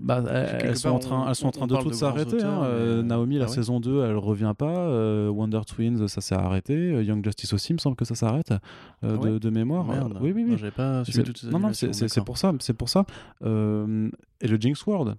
[0.00, 2.42] Bah, elles, sont part, en train, on- elles sont en train de toutes s'arrêter.
[2.42, 2.62] hein.
[2.64, 4.64] Euh, Naomi, la Ah ouais saison 2, elle revient pas.
[5.04, 6.74] Euh, Wonder Twins, ça s'est arrêté.
[6.74, 8.52] Euh, Young Justice aussi, il me semble que ça s'arrête
[9.04, 9.84] euh, Ah de, mémoire.
[9.86, 10.18] merde.
[10.20, 10.58] Oui, oui, Non, oui.
[10.58, 12.52] j'avais pas suivi C'est- toutes ces non, non, c'est pour ça.
[12.60, 13.04] C'est pour ça.
[13.42, 15.16] Et le Jinx World,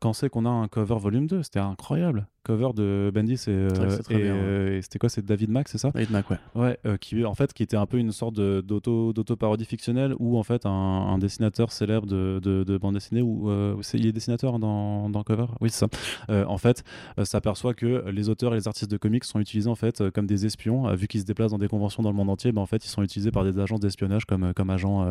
[0.00, 2.26] quand c'est qu'on a un cover volume 2, c'était incroyable.
[2.44, 3.68] Cover de Bendis et, euh,
[4.10, 4.22] et, ouais.
[4.24, 5.92] euh, et c'était quoi C'est David Mack, c'est ça?
[5.94, 6.38] Wade Mac, ouais.
[6.54, 10.14] Ouais, euh, qui en fait qui était un peu une sorte d'auto d'auto parodie fictionnelle
[10.18, 14.06] où en fait un, un dessinateur célèbre de, de, de bande dessinée où euh, il
[14.06, 15.46] est dessinateur dans, dans Cover?
[15.60, 16.46] Oui c'est ça.
[16.48, 16.82] En fait
[17.22, 20.46] s'aperçoit que les auteurs et les artistes de comics sont utilisés en fait comme des
[20.46, 20.92] espions.
[20.94, 22.88] Vu qu'ils se déplacent dans des conventions dans le monde entier ben, en fait ils
[22.88, 25.06] sont utilisés par des agences d'espionnage comme comme agents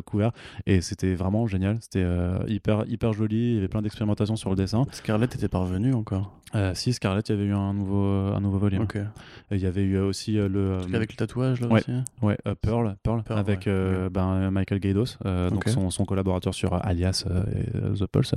[0.06, 0.32] couverts
[0.66, 1.78] et c'était vraiment génial.
[1.80, 2.06] C'était
[2.48, 3.50] hyper hyper joli.
[3.50, 4.84] Il y avait plein d'expérimentations sur le dessin.
[4.92, 6.40] Scarlett était parvenue encore.
[6.70, 8.96] Euh, si Scarlett il y avait eu un nouveau un nouveau volume Ok.
[8.96, 11.68] Et il y avait eu euh, aussi euh, le Truc euh, avec le tatouage, là
[11.68, 11.80] ouais.
[11.80, 11.92] aussi.
[12.22, 16.04] Ouais, euh, Pearl, Pearl, Pearl, avec ouais, euh, ben, Michael Gaidos, euh, donc son, son
[16.04, 18.34] collaborateur sur euh, Alias euh, et euh, The Pulse.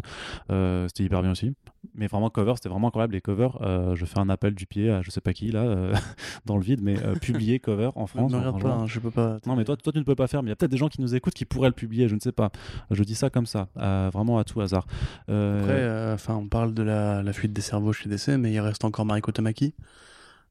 [0.51, 1.53] Euh, c'était hyper bien aussi.
[1.95, 3.13] Mais vraiment, cover, c'était vraiment incroyable.
[3.13, 5.63] Les covers, euh, je fais un appel du pied à je sais pas qui, là,
[5.63, 5.93] euh,
[6.45, 8.33] dans le vide, mais euh, publier cover en Ne France.
[8.33, 9.39] en- regarde pas, hein, je peux pas.
[9.45, 10.77] Non, mais toi, toi, tu ne peux pas faire, mais il y a peut-être des
[10.77, 12.51] gens qui nous écoutent qui pourraient le publier, je ne sais pas.
[12.91, 13.67] Je dis ça comme ça,
[14.13, 14.85] vraiment à tout hasard.
[15.27, 18.83] Après, enfin, on parle de la, la fuite des cerveaux chez DC, mais il reste
[18.85, 19.73] encore Mariko Tamaki.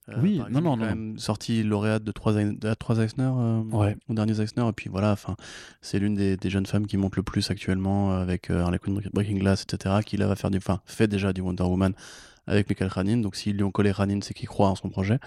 [0.09, 0.87] Euh, Oui, non, non, quand non.
[0.87, 3.97] même sortie lauréate de trois, de trois Eisner, euh, Ouais.
[4.09, 5.37] au dernier Eisner, et puis voilà, enfin,
[5.81, 9.01] c'est l'une des, des jeunes femmes qui monte le plus actuellement euh, avec Harley Quinn,
[9.13, 11.95] Breaking Glass, etc., qui là va faire du, enfin, fait déjà du Wonder Woman
[12.49, 15.21] avec Michael Ranin, donc s'ils lui ont collé Ranin, c'est qu'il croit en son projet.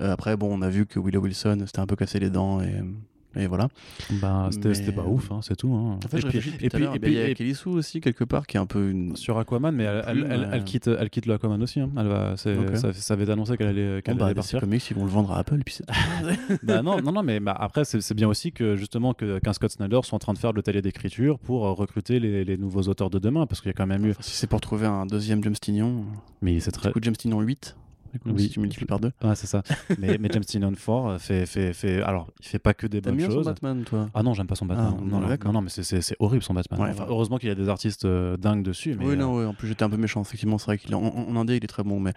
[0.00, 2.60] Euh, après, bon, on a vu que Willow Wilson s'était un peu cassé les dents
[2.60, 2.80] et
[3.36, 3.68] Et voilà.
[4.20, 5.72] Bah, c'était Mais- pas ouf, hein, c'est tout.
[5.74, 5.98] hein.
[6.04, 6.70] En fait, et je puis, et et
[7.06, 9.14] il y a Kelly Sue aussi, quelque part, qui est un peu une.
[9.16, 11.80] sur Aquaman, mais elle, elle quitte, elle quitte le Aquaman aussi.
[11.80, 11.90] hein.
[11.96, 14.60] Elle va, ça, ça avait annoncé qu'elle allait, qu'elle bah, allait partir.
[14.60, 15.78] Comics, ils vont le vendre à Apple, puis
[16.62, 19.70] bah non, non, non, mais bah, après, c'est bien aussi que justement que- qu'un Scott
[19.70, 22.82] Snyder soit en train de faire le talier d'écriture pour euh, recruter les, les nouveaux
[22.82, 24.10] auteurs de demain, parce qu'il y a quand même eu.
[24.10, 26.04] Enfin, si c'est pour trouver un deuxième James Tynion,
[26.42, 26.88] Mais c'est très.
[26.88, 27.76] du coup, James Tynion 8,
[28.24, 28.44] du coup, Oui.
[28.44, 29.12] si tu multiplies par deux.
[29.22, 29.62] Ouais, c'est ça.
[29.98, 32.02] mais, mais James Tynion Ford fait, fait, fait.
[32.02, 33.46] Alors, il fait pas que des T'aimes bonnes bien son choses.
[33.46, 34.08] Batman, toi?
[34.14, 34.94] Ah non, j'aime pas son Batman.
[34.96, 35.52] Ah, non, non, d'accord.
[35.52, 36.80] non, non, mais c'est- horrible son Batman.
[36.80, 37.08] Ouais, Enfin, ouais.
[37.10, 38.96] Heureusement qu'il y a des artistes euh, dingues dessus.
[38.98, 40.90] Mais, Oui, euh, non, ouais, en plus j'étais un peu méchant, effectivement, c'est vrai qu'il
[40.92, 42.12] est en, en, indé, il est très bon, mais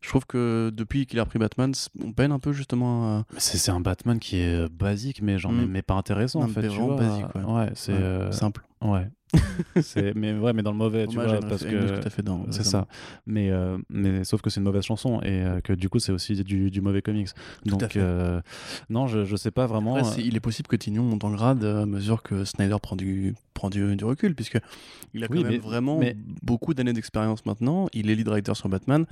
[0.00, 1.72] je trouve que depuis qu'il a repris Batman,
[2.04, 3.24] on peine un peu justement à...
[3.38, 5.58] c'est c'est un Batman qui est basique, mais genre, Mm.
[5.60, 6.62] mais, mais pas intéressant en fait.
[6.62, 6.96] tu vraiment vois.
[6.96, 7.42] basique, ouais.
[7.44, 7.92] Ouais, c'est.
[7.92, 8.64] Ouais, euh, simple.
[8.82, 9.08] Ouais.
[10.14, 12.86] mais ouais mais dans le mauvais tu Hommage vois parce que fait dans- c'est ça
[13.26, 16.12] mais euh, mais sauf que c'est une mauvaise chanson et euh, que du coup c'est
[16.12, 17.28] aussi du, du mauvais comics
[17.64, 18.40] donc euh,
[18.90, 21.64] non je, je sais pas vraiment Après, il est possible que Tignon monte en grade
[21.64, 24.58] à mesure que Snyder prend du, prend du, du recul, puisque
[25.14, 27.86] il a quand Oui, même mais- vraiment mais- beaucoup d'années d'expérience maintenant.
[27.92, 29.06] Il est lead writer sur Batman.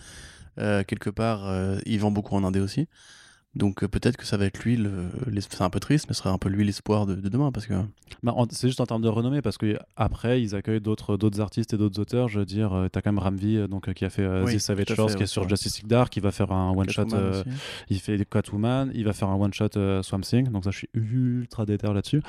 [0.57, 1.51] Quelque part,
[1.87, 2.87] il vend beaucoup en indé aussi.
[3.55, 5.09] Donc euh, peut-être que ça va être lui, le,
[5.41, 7.67] c'est un peu triste, mais ce serait un peu lui l'espoir de, de demain, parce
[7.67, 7.75] que
[8.23, 11.73] bah, c'est juste en termes de renommée parce que après ils accueillent d'autres d'autres artistes
[11.75, 14.05] et d'autres auteurs je veux dire euh, t'as quand même Ramvi euh, donc euh, qui
[14.05, 15.49] a fait euh, Oui, The Savage fait, qui est ouais, sur vrai.
[15.51, 17.43] Justice League Dark qui va faire un one shot Catwoman aussi.
[17.89, 20.79] il fait Catwoman il va faire un one shot euh, Swamp Thing donc ça je
[20.79, 22.21] suis ultra déter là-dessus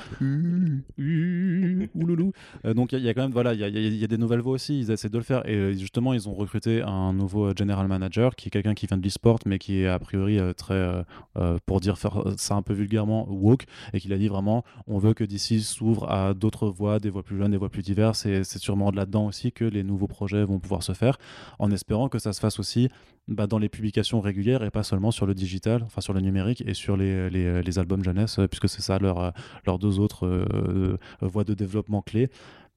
[1.94, 2.32] ouloulou.
[2.64, 4.08] Donc il y, a- il y a quand même voilà il y a, y y
[4.08, 7.12] des nouvelles voix aussi ils essaient de le faire et justement ils ont recruté un
[7.12, 10.38] nouveau general manager qui est quelqu'un qui vient de l'e-sport mais qui est a priori
[10.56, 11.04] très
[11.36, 14.98] euh, pour dire faire ça un peu vulgairement woke et qu'il a dit vraiment on
[14.98, 18.26] veut que DC s'ouvre à d'autres voix des voix plus jeunes des voix plus diverses
[18.26, 21.18] et c'est sûrement de là-dedans aussi que les nouveaux projets vont pouvoir se faire
[21.58, 22.88] en espérant que ça se fasse aussi
[23.26, 26.62] bah, dans les publications régulières et pas seulement sur le digital enfin sur le numérique
[26.66, 29.32] et sur les, les, albums jeunesse puisque c'est ça leur
[29.66, 32.30] leurs deux autres euh, voies de développement clés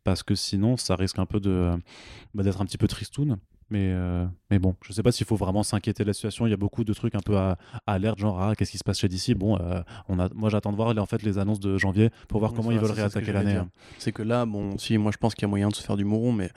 [0.04, 1.72] parce que sinon ça risque un peu de
[2.34, 3.38] bah, d'être un petit peu tristoun
[3.70, 6.48] mais, euh, mais bon, je sais pas s'il faut vraiment s'inquiéter de la situation.
[6.48, 8.78] Il y a beaucoup de trucs un peu à, à alerte, genre ah, qu'est-ce qui
[8.78, 11.38] se passe chez DC Bon, euh, on a, moi j'attends de voir en fait les
[11.38, 13.56] annonces de janvier pour voir Oui, comment ils veulent réattaquer l'année.
[13.56, 13.70] hein.
[13.98, 15.98] C'est que là, bon, si, moi je pense qu'il y a moyen de se faire
[15.98, 16.50] du mouron, mais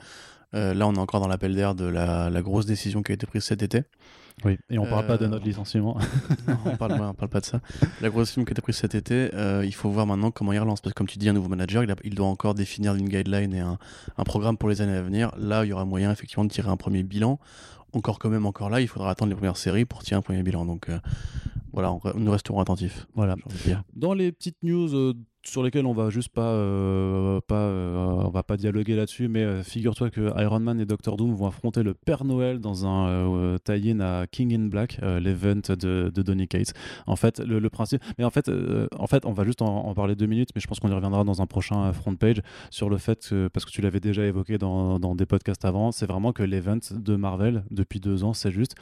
[0.53, 3.15] euh, là on est encore dans l'appel d'air de la, la grosse décision qui a
[3.15, 3.83] été prise cet été.
[4.45, 4.57] Oui.
[4.69, 5.97] Et on parle pas de Euh, notre licenciement.
[6.47, 7.61] Non, on parle, on parle pas de ça.
[8.01, 10.53] La grosse décision qui a été prise cet été, euh, il faut voir maintenant comment
[10.53, 10.81] il relance.
[10.81, 13.07] Parce que comme tu dis, un nouveau manager, il, a- il doit encore définir une
[13.09, 13.77] guideline et un,
[14.17, 15.31] un programme pour les années à venir.
[15.37, 17.39] Là, il y aura moyen effectivement de tirer un premier bilan.
[17.93, 20.43] Encore quand même, encore là, il faudra attendre les premières séries pour tirer un premier
[20.43, 20.65] bilan.
[20.65, 20.97] Donc euh,
[21.73, 23.07] voilà, on nous resterons attentifs.
[23.15, 23.35] voilà.
[23.93, 25.13] Dans les petites news euh,
[25.43, 27.95] sur lesquelles on va juste pas, euh, pas euh,
[28.25, 31.81] on va pas dialoguer là-dessus, mais figure-toi que Iron Man et Doctor Doom vont affronter
[31.81, 36.73] le Père Noël dans un tie-in à King in Black, l'event de, de Donny Cates.
[37.07, 38.51] En fait, le, le principe, mais en fait,
[38.97, 40.93] en fait, on va juste en, en parler deux minutes, mais je pense qu'on y
[40.93, 44.25] reviendra dans un prochain front page sur le fait que, parce que tu l'avais déjà
[44.25, 48.33] évoqué dans, dans des podcasts avant, c'est vraiment que l'event de Marvel depuis deux ans,
[48.33, 48.75] c'est juste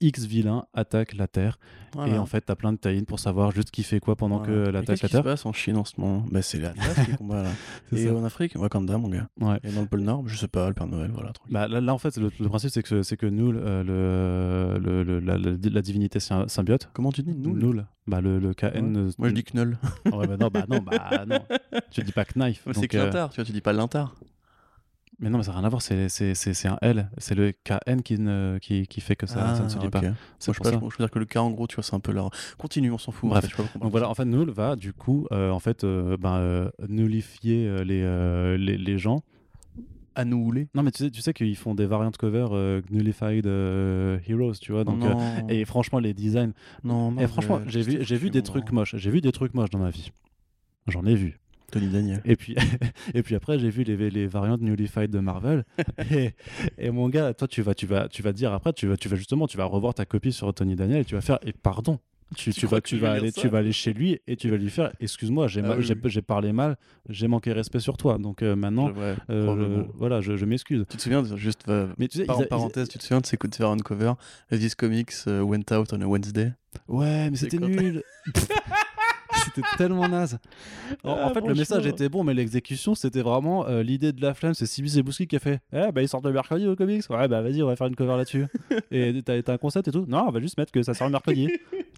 [0.00, 1.58] X vilains attaquent la Terre
[2.06, 4.52] et en fait t'as plein de tie pour savoir juste qui fait quoi pendant Voilà.
[4.52, 5.24] que l'attaque Qu'est-ce la qui se Terre.
[5.24, 6.24] passe en Chine en ce moment?
[6.30, 7.50] Bah, C'est la classe qui combat là.
[7.92, 8.14] Et ça.
[8.14, 9.28] en Afrique, Wakanda, mon gars.
[9.40, 9.58] Ouais.
[9.62, 11.32] Et dans le pôle Nord, je sais pas, le Père Noël, voilà.
[11.50, 15.02] Bah, là, là, en fait le, le principe c'est que c'est que Null euh, le,
[15.04, 18.64] le, le- la, divinité sy- symbiote Comment tu dis nous Null bah le, le KN
[18.66, 18.98] Ouais.
[18.98, 19.78] euh, Moi je dis Knull.
[20.12, 21.38] ouais, bah non bah non bah non
[21.90, 24.14] tu dis pas knife C'est euh, tu vois, tu dis pas l'intar.
[25.18, 27.34] Mais non mais ça n'a rien à voir c'est c'est c'est c'est un L c'est
[27.34, 30.00] le KN qui ne qui, qui fait que ça, ça ne se dit Ah, pas
[30.38, 31.76] c'est je, pour ça pas, je, je veux dire que le cas, en gros, tu
[31.76, 32.30] vois, c'est un peu leur.
[32.58, 33.28] Continue, on s'en fout.
[33.30, 33.46] en Bref.
[33.46, 36.36] fait, je Donc voilà, en fait, Null va du coup, euh, en fait, euh, ben,
[36.38, 39.22] euh, nullifier les, les, les gens.
[40.16, 40.68] À nous houler.
[40.76, 44.52] Non, mais tu sais, tu sais qu'ils font des variantes cover euh, Nullified euh, Heroes,
[44.60, 44.84] tu vois.
[44.84, 45.12] Donc, euh,
[45.48, 46.52] et franchement, les designs.
[46.84, 48.94] non, non, et franchement, j'ai vu, j'ai vu des trucs moches.
[48.96, 50.12] J'ai vu des trucs moches dans ma vie.
[50.86, 51.40] J'en ai vu.
[51.70, 52.20] Tony Daniel.
[52.24, 52.54] Et puis,
[53.14, 55.64] et puis après, j'ai vu les, les variantes Nullified de Marvel.
[56.10, 56.30] et,
[56.78, 59.08] et mon gars, toi, tu vas, tu vas, tu vas dire après, tu vas, tu
[59.08, 61.38] vas justement, tu vas revoir ta copie sur Tony Daniel et tu vas faire.
[61.44, 61.98] Et pardon.
[62.36, 64.56] Tu, Tu vas, tu je vas aller, tu vas aller chez lui et tu vas
[64.56, 64.90] lui faire.
[64.98, 66.76] Excuse-moi, j'ai Ah oui, parlé mal,
[67.08, 68.18] j'ai manqué respect sur toi.
[68.18, 70.84] Donc euh, maintenant, Ouais, euh, voilà, je, je m'excuse.
[70.88, 73.04] Tu te souviens, de- juste euh, Mais tu sais, par a- a- parenthèse, tu te
[73.04, 74.14] souviens de ces coups de faire un cover
[74.50, 76.52] This Comics went out on a Wednesday
[76.88, 78.02] Ouais, mais c'était nul.
[79.44, 80.38] c'était tellement naze.
[81.04, 84.20] En, en Ah, fait, le message était bon, mais l'exécution, c'était vraiment euh, l'idée de
[84.22, 84.54] la flamme.
[84.54, 87.02] C'est Sibi Zebouski qui a fait Eh, bah, ils sortent le mercredi au comics.
[87.10, 88.46] Ouais, bah, vas-y, on va faire une cover là-dessus.
[88.90, 91.06] et t'as t'as un concept et tout Non, on va juste mettre que ça sort
[91.08, 91.48] le mercredi.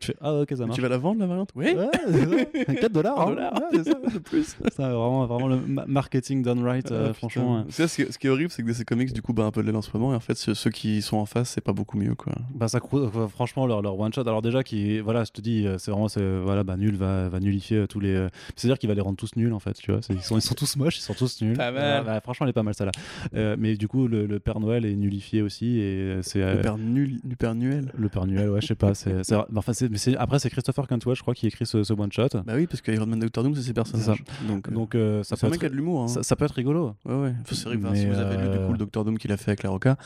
[0.01, 0.74] Tu fais, ah ok, ça marche.
[0.76, 1.51] Tu vas la vendre la variante?
[1.55, 1.74] Oui.
[1.74, 2.74] Ouais, c'est ça.
[2.80, 3.18] 4 dollars.
[3.20, 3.30] hein.
[3.30, 3.55] dollars.
[3.55, 3.94] Ouais, c'est ça.
[4.14, 4.57] de plus.
[4.74, 7.64] Ça, vraiment, vraiment le ma- marketing done right, euh, Ah, franchement.
[7.70, 9.51] C'est ce, qui, ce qui est horrible, c'est que DC Comics, du coup, bat un
[9.51, 10.12] peu de l'aile en ce moment.
[10.12, 12.34] Et en fait, ceux, qui sont en face, c'est pas beaucoup mieux, quoi.
[12.55, 15.40] Bah ça coûte- euh, franchement leur, leur one shot alors déjà qui voilà je te
[15.40, 18.66] dis c'est vraiment c'est voilà bah nul va, va nullifier euh, tous les euh, c'est
[18.66, 20.43] à dire qu'il va les rendre tous nuls en fait tu vois ils sont ils
[20.43, 22.01] sont tous moches ils sont tous nuls Pas mal.
[22.01, 22.93] Euh, bah, franchement elle est pas mal ça là
[23.34, 26.61] Euh, mais du coup le, le Père Noël est nullifié aussi et c'est euh, Le
[26.62, 27.91] père nul, du père Nuel.
[27.97, 30.51] le Père Noël ouais je sais pas c'est c'est- enfin c'est mais c'est après c'est
[30.51, 33.07] Christopher Cantwell je crois qui écrit ce, ce one shot Bah oui, parce que Iron
[33.07, 34.22] Man Doctor Doom, c'est ses personnages.
[34.49, 36.03] Donc, euh, donc euh, ça c'est peut un mec qui a être de l'humour.
[36.03, 36.09] Hein.
[36.09, 37.34] ça, ça peut être rigolo Ouais, ouais.
[37.43, 39.37] Enfin, c'est vrai Mais, si vous avez lu du coup le Doctor Doom qu'il a
[39.37, 39.97] fait avec la Roca,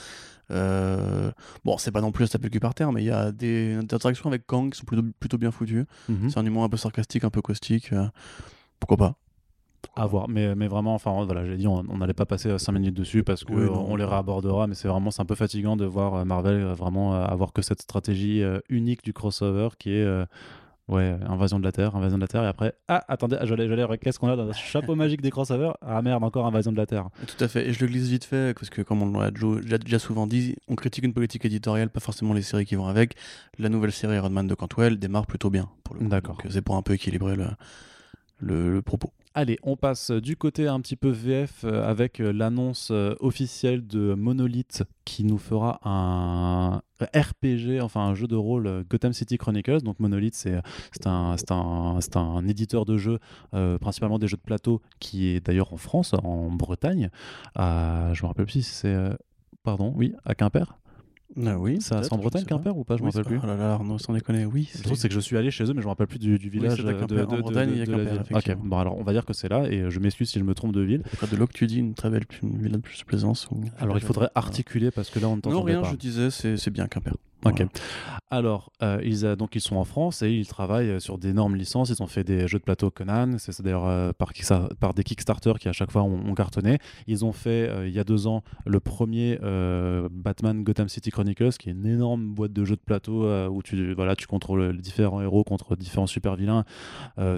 [0.50, 1.30] euh,
[1.64, 3.32] bon, c'est pas non plus à taper le cul par terre, mais il y a
[3.32, 5.86] des, des interactions avec Kang qui sont plutôt, plutôt bien foutues.
[6.08, 6.30] Mhm.
[6.30, 7.92] C'est un humour un peu sarcastique, un peu caustique.
[7.92, 8.06] euh,
[8.78, 9.14] pourquoi pas
[9.96, 12.94] À voir, mais, mais vraiment, enfin voilà, j'ai dit, on n'allait pas passer 5 minutes
[12.94, 13.86] dessus parce Oui, euh, non.
[13.88, 16.74] on les réabordera, mais c'est vraiment c'est un peu fatigant de voir euh, Marvel euh,
[16.74, 20.24] vraiment euh, avoir que cette stratégie euh, unique du crossover qui est euh,
[20.90, 23.68] ouais invasion de la Terre, invasion de la Terre, et après ah attendez, ah, j'allais
[23.68, 26.76] j'allais qu'est-ce qu'on a dans le chapeau magique des crossovers Ah merde, encore invasion de
[26.76, 27.08] la Terre.
[27.26, 27.68] Tout à fait.
[27.68, 30.74] Et je le glisse vite fait, parce que comme on l'a déjà, souvent dit, on
[30.74, 33.14] critique une politique éditoriale, pas forcément les séries qui vont avec.
[33.58, 35.68] La nouvelle série Iron Man de Cantwell démarre plutôt bien.
[35.84, 36.08] pour le coup.
[36.08, 36.38] D'accord.
[36.44, 37.46] Euh, C'est pour un peu équilibrer le,
[38.38, 39.12] le, le propos.
[39.32, 43.86] Allez, on passe du côté un petit peu VF euh, avec euh, l'annonce euh, officielle
[43.86, 49.38] de Monolith qui nous fera un RPG, enfin un jeu de rôle euh, Gotham City
[49.38, 49.82] Chronicles.
[49.82, 50.60] Donc Monolith, c'est
[51.06, 53.20] un, un, un éditeur de jeux,
[53.54, 57.08] euh, principalement des jeux de plateau, qui est d'ailleurs en France, en Bretagne.
[57.54, 58.88] À, je me rappelle plus si c'est...
[58.94, 59.14] euh,
[59.62, 60.76] Pardon, oui, à Quimper
[61.46, 61.80] Ah oui.
[61.80, 63.38] Ça, C'est en Bretagne, Quimper ou pas Je me rappelle plus.
[63.42, 64.68] Oh là là, Arnaud, sans déconner, oui.
[64.76, 66.38] Le truc, c'est que je suis allé chez eux, mais je me rappelle plus du,
[66.38, 67.22] du village euh, de, Quimper.
[67.28, 68.56] En de- de- Bretagne, de- il y a de la Quimper, ville.
[68.58, 70.54] Ok, bon alors on va dire que c'est là, et je m'excuse si je me
[70.54, 71.02] trompe de ville.
[71.18, 73.48] Près de l'Oc, tu dis une très belle une villa de plus plaisance.
[73.52, 73.60] Ou...
[73.78, 75.90] Alors il faudrait articuler parce que là on ne Non, t'entendait rien, pas.
[75.90, 77.14] je disais, c'est bien Quimper.
[77.44, 77.64] Ok.
[78.32, 81.90] Alors, euh, ils, donc ils sont en France et ils travaillent euh, sur d'énormes licences.
[81.90, 85.68] Ils ont fait des jeux de plateau Conan, c'est d'ailleurs euh, par, des Kickstarter qui
[85.68, 86.78] à chaque fois ont, cartonné.
[87.08, 89.38] Ils ont fait euh, il y a deux ans le premier
[90.10, 93.94] Batman Gotham City Chronicles, qui est une énorme boîte de jeux de plateau où tu
[93.94, 96.64] voilà tu contrôles les différents héros contre différents super vilains.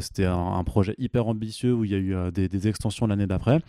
[0.00, 3.60] C'était un, projet hyper ambitieux où il y a eu des, des extensions l'année d'après.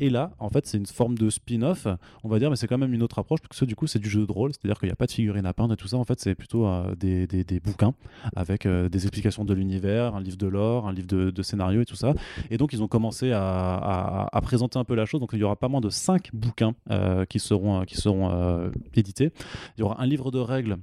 [0.00, 1.86] Et là, en fait, c'est une forme de spin-off,
[2.24, 3.98] on va dire, mais c'est quand même une autre approche parce que du coup, c'est
[3.98, 5.88] du jeu de rôle, c'est-à-dire qu'il n'y a pas de figurines à peindre et tout
[5.88, 5.96] ça.
[5.96, 7.94] En fait, c'est plutôt euh, des, des- des bouquins
[8.36, 11.80] avec euh, des explications de l'univers, un livre de lore, un livre de, de scénario
[11.82, 12.14] et tout ça.
[12.50, 13.40] Et donc, ils ont commencé à,
[14.32, 15.20] à- présenter un peu la chose.
[15.20, 19.30] Donc, il y aura pas moins de 5 bouquins euh, qui seront, qui seront édités.
[19.76, 20.76] Il y aura un livre de règles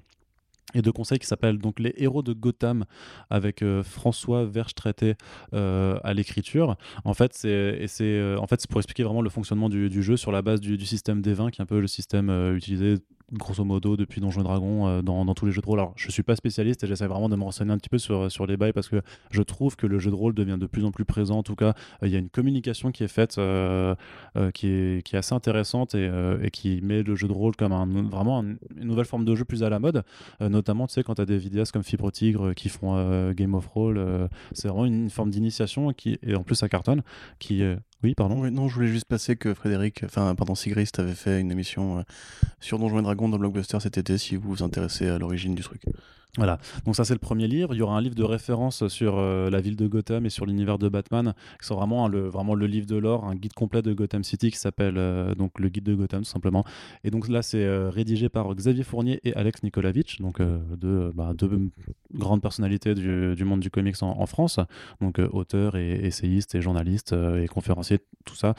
[0.76, 2.86] et de conseils qui s'appelle donc les héros de Gotham
[3.32, 5.18] avec François Verstraete
[5.56, 6.78] euh, à l'écriture.
[7.06, 10.60] En fait, c'est en fait pour expliquer vraiment le fonctionnement du, jeu sur la base
[10.62, 12.98] du, du système D20 qui est un peu le système utilisé
[13.34, 15.80] grosso modo depuis Donjons et Dragons euh, dans, tous les jeux de rôle.
[15.80, 18.32] Alors, je suis pas spécialiste et j'essaie vraiment de me renseigner un petit peu sur,
[18.32, 19.02] sur les bails parce que
[19.32, 21.40] je trouve que le jeu de rôle devient de plus en plus présent.
[21.40, 21.74] En tout cas,
[22.04, 23.96] euh, il y a une communication qui est faite euh,
[24.54, 26.10] qui, est, assez intéressante et,
[26.42, 29.36] et qui met le jeu de rôle comme un, vraiment un- une nouvelle forme de
[29.36, 30.04] jeu plus à la mode.
[30.40, 33.68] Notamment, tu sais, quand tu as des vidéastes comme Fibre Tigre qui font Game of
[33.68, 37.02] Roll, c'est vraiment une, forme d'initiation qui, et en plus, ça cartonne.
[37.40, 37.64] Qui,
[38.02, 38.42] Oui, pardon.
[38.42, 42.00] Oui, non, je voulais juste passer que Frédéric, enfin, pardon, Sigrist avait fait une émission
[42.00, 42.04] euh,
[42.62, 45.64] sur Donjons et Dragons dans Blockbuster cet été si vous vous intéressez à l'origine du
[45.64, 45.82] truc.
[46.38, 47.74] Voilà, donc ça c'est le premier livre.
[47.74, 50.46] Il y aura un livre de référence sur euh, la ville de Gotham et sur
[50.46, 52.30] l'univers de Batman, qui sont vraiment le,
[52.68, 55.86] livre de l'or, un guide complet de Gotham City qui s'appelle euh, donc le guide
[55.86, 56.64] de Gotham tout simplement.
[57.04, 60.40] Et donc là c'est euh, rédigé par Xavier Fournier et Alex Nikolavitch, donc
[60.78, 61.72] deux, bah, deux
[62.14, 64.60] grandes personnalités du, monde du comics en, France,
[65.02, 68.54] donc auteur et essayiste et journaliste et conférencier, tout ça,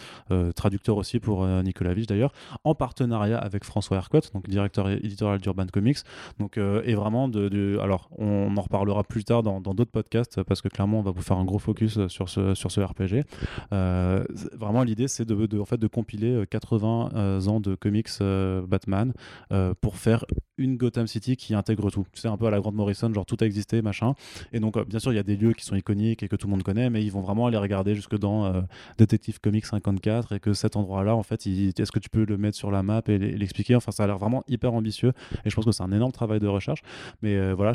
[0.56, 2.32] traducteur aussi pour Nikolavitch d'ailleurs,
[2.64, 5.98] en partenariat avec François Hercott, donc directeur éditorial d'Urban Comics,
[6.40, 10.60] donc et vraiment de, de- alors on en reparlera plus tard dans d'autres podcasts parce
[10.62, 13.24] que clairement on va vous faire un gros focus sur ce sur ce RPG.
[13.72, 17.74] Euh, vraiment l'idée c'est de, de en fait de compiler euh, 80 euh, ans de
[17.74, 19.12] comics euh, Batman
[19.52, 20.24] euh, pour faire
[20.60, 22.06] une Gotham City qui intègre tout.
[22.12, 24.14] C'est un peu à la Grande Morrison, genre tout a existé, machin.
[24.52, 26.36] Et donc, euh, bien sûr, il y a des lieux qui sont iconiques et que
[26.36, 28.60] tout le monde connaît, mais ils vont vraiment aller regarder jusque dans euh,
[28.98, 32.56] Detective Comics 54 et que cet endroit-là, en fait, est-ce que tu peux le mettre
[32.58, 33.74] sur la map et l'expliquer?
[33.74, 35.12] Enfin, ça a l'air vraiment hyper ambitieux
[35.44, 36.82] et je pense que c'est un énorme travail de recherche.
[37.22, 37.72] Mais euh, voilà,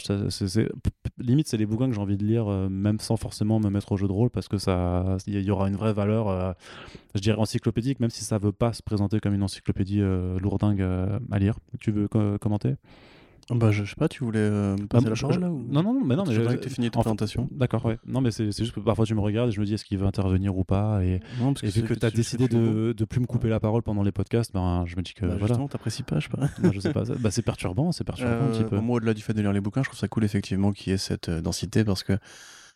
[1.18, 3.92] limite, c'est les bouquins que j'ai envie de lire, euh, même sans forcément me mettre
[3.92, 6.54] au jeu de rôle, parce que ça, il y, aura une vraie valeur, euh,
[7.14, 10.82] je dirais encyclopédique, même si ça veut pas se présenter comme une encyclopédie lourdingue
[11.32, 11.58] à lire.
[11.80, 12.76] Tu veux co- commenter?
[13.52, 15.40] Bah, je, je sais pas, tu voulais euh, me Bah, passer la je- parole je-
[15.42, 15.66] là ou...
[15.70, 17.48] Non, non, mais non, mais je- que tu finis ta présentation.
[17.52, 18.00] D'accord, ouais.
[18.08, 20.00] Non, mais c'est juste que parfois tu me regardes et je me dis est-ce qu'il
[20.00, 21.04] veut intervenir ou pas.
[21.04, 23.50] Et, Non, parce et c'est vu que tu as décidé de, de plus me couper
[23.50, 25.48] la parole pendant les podcasts, ben, je me dis que Bah, voilà.
[25.48, 26.72] Justement, t'apprécies pas, je sais pas.
[26.72, 27.04] Je sais pas.
[27.20, 28.80] Bah, c'est perturbant, c'est perturbant un petit Euh, peu.
[28.80, 30.94] Moi, au-delà du fait de lire les bouquins, je trouve ça cool effectivement qu'il y
[30.96, 32.14] ait cette euh, densité parce que.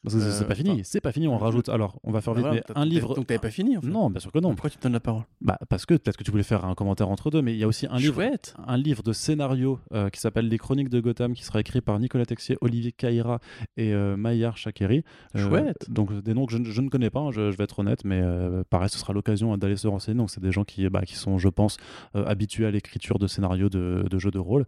[0.04, 1.68] Parce que c'est- euh, pas fini, c'est pas fini, on rajoute.
[1.68, 3.16] Alors, on va faire vite, mais un livre.
[3.16, 3.88] Donc t'avais pas fini en fait.
[3.88, 4.52] Non, bien sûr que non.
[4.52, 5.24] Pourquoi tu te donnes la parole?
[5.42, 7.64] Bah, parce que peut-être que tu voulais faire un commentaire entre deux, mais il y
[7.66, 8.22] a aussi un livre,
[8.66, 12.00] un livre de scénario euh, qui s'appelle Les Chroniques de Gotham, qui sera écrit par
[12.00, 13.40] Nicolas Texier, Olivier Caïra
[13.76, 15.04] et euh, Maillard Chakeri.
[15.36, 15.90] Chouette.
[15.90, 18.22] donc des noms que je, ne- connais pas, hein, je, vais être honnête, mais
[18.70, 20.18] pareil, ce sera l'occasion d'aller se renseigner.
[20.18, 21.76] Donc c'est des gens qui, bah, qui sont, je pense,
[22.14, 24.66] habitués à l'écriture de scénarios de, de jeux de rôle.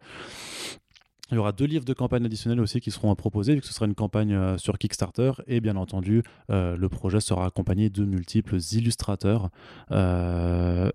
[1.32, 3.74] Il y aura deux livres de campagne additionnels aussi qui seront proposés, vu que ce
[3.74, 5.32] sera une campagne euh, sur Kickstarter.
[5.48, 9.50] Et bien entendu, euh, le projet sera accompagné de multiples illustrateurs
[9.92, 10.90] euh,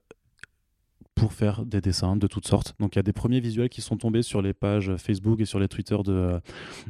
[1.16, 2.74] pour faire des dessins de toutes sortes.
[2.78, 5.47] Donc il y a des premiers visuels qui sont tombés sur les pages Facebook et
[5.47, 6.38] sur les Twitter de,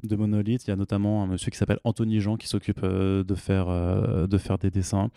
[0.02, 0.64] de Monolith.
[0.66, 3.68] Il y a notamment un monsieur qui s'appelle Anthony Jean qui s'occupe euh, de, faire,
[3.68, 5.10] euh, de faire des dessins.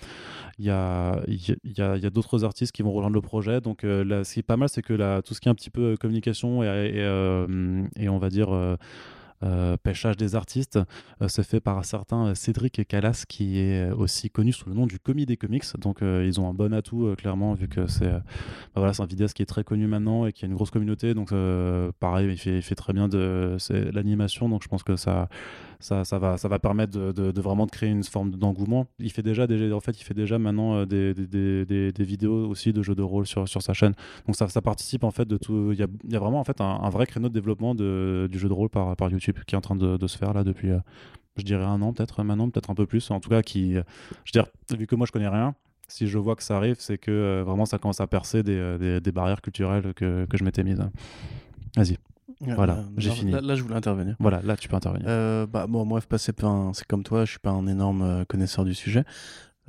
[0.60, 3.62] Il y a, y a, y a- d'autres artistes qui vont rejoindre le projet.
[3.62, 5.72] Donc euh, ce qui est pas mal, c'est que tout ce qui est un petit
[5.72, 8.50] peu euh, communication et, euh, et on va dire...
[9.42, 10.80] euh, pêchage des artistes
[11.22, 14.76] euh, se fait par un certain euh, Cédric Calas qui est aussi connu sous le
[14.76, 15.64] nom du Commis des Comics.
[15.78, 18.22] Donc ils ont un bon atout clairement vu que c'est bah
[18.76, 21.14] voilà, c'est un vidéaste qui est très connu maintenant et qui a une grosse communauté.
[21.14, 21.34] Donc
[22.00, 23.58] pareil il fait, il fait très bien de
[23.94, 24.50] l'animation.
[24.50, 25.30] Donc je pense que ça
[25.80, 28.88] ça, va ça va permettre de, vraiment de créer une forme d'engouement.
[29.00, 32.96] Il fait déjà en fait il fait déjà maintenant euh, des, vidéos aussi de jeux
[32.96, 33.94] de rôle sur, sa chaîne.
[34.28, 37.06] Donc ça, participe en fait de tout il y a, vraiment en fait un, vrai
[37.06, 40.18] créneau de développement du jeu de rôle par, YouTube qui est en train de, se
[40.18, 40.80] faire là depuis euh,
[41.38, 43.84] je dirais un an peut-être maintenant peut-être un peu plus en tout cas qui euh,
[44.26, 45.56] je dire vu que moi je connais rien
[45.88, 49.42] si je vois que ça arrive c'est que vraiment ça commence à percer des, barrières
[49.42, 50.82] culturelles que je m'étais mise
[51.76, 51.98] vas-y
[52.42, 53.32] Voilà, Là, j'ai fini.
[53.32, 54.16] Là, là, je voulais intervenir.
[54.20, 57.50] voilà là tu peux intervenir Euh, bah, bon, moi, c'est comme toi, je suis pas
[57.52, 59.04] un énorme euh, connaisseur du sujet.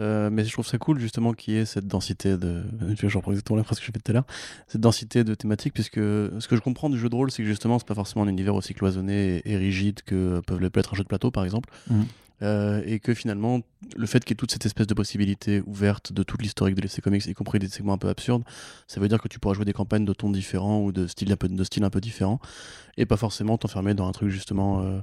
[0.01, 2.63] Euh, mais je trouve ça cool justement qu'il y ait cette densité de.
[2.97, 4.27] Je reprends exactement la phrase que j'ai faite tout à l'heure.
[4.67, 7.49] Cette densité de thématiques, puisque ce que je comprends du jeu de rôle, c'est que
[7.49, 10.95] justement, c'est pas forcément un univers aussi cloisonné et, rigide que peuvent le peut être
[10.95, 11.69] un jeu de plateau, par exemple.
[11.91, 12.07] Mhm.
[12.43, 13.61] Euh, et que finalement,
[13.97, 16.81] le fait qu'il y ait toute cette espèce de possibilité ouverte de toute l'historique de
[16.81, 18.45] l'essai comics, y compris des segments un peu absurdes,
[18.87, 21.31] ça veut dire que tu pourras jouer des campagnes de tons différents ou de styles
[21.33, 22.41] un peu, de styles un peu différents,
[22.97, 25.01] et pas forcément t'enfermer dans un truc justement euh,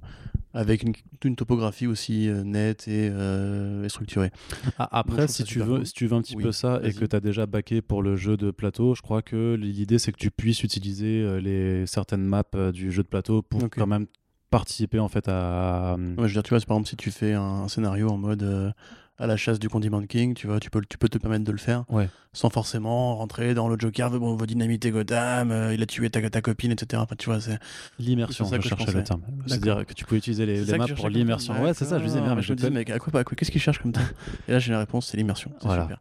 [0.56, 0.94] avec une,
[1.24, 4.32] une topographie aussi euh, nette et, et structurée.
[4.80, 5.86] Ah, après, si tu, veux, cool.
[5.86, 8.02] si tu veux un petit Oui, peu ça et que tu as déjà baqué pour
[8.02, 12.24] le jeu de plateau, je crois que l'idée c'est que tu puisses utiliser les certaines
[12.26, 14.08] maps du jeu de plateau pour quand même
[14.50, 15.94] participer en fait à.
[15.94, 18.10] à- Ouais, je veux dire, tu vois, par exemple, si tu fais un, un scénario
[18.10, 18.72] en mode euh,
[19.20, 21.52] à la chasse du Condiment King, tu vois, tu peux, tu peux te permettre de
[21.52, 22.08] le faire Ouais.
[22.34, 26.10] sans forcément rentrer dans le Joker, bon, on va dynamiter Gotham, euh, il a tué
[26.12, 27.02] ta, ta copine, etc.
[27.04, 27.58] Enfin, tu vois, c'est.
[27.98, 29.22] L'immersion, je que je cherchais le terme.
[29.48, 31.60] C'est-à-dire que tu peux utiliser les, les maps pour l'immersion.
[31.64, 32.36] Ouais, c'est ça, je disais D'accord.
[32.36, 34.08] mais je te- mec, à quoi, à quoi- qu'est-ce qu'il cherche comme terme
[34.48, 35.52] Et là, j'ai la réponse, c'est l'immersion.
[35.62, 35.84] Voilà.
[35.84, 36.00] super.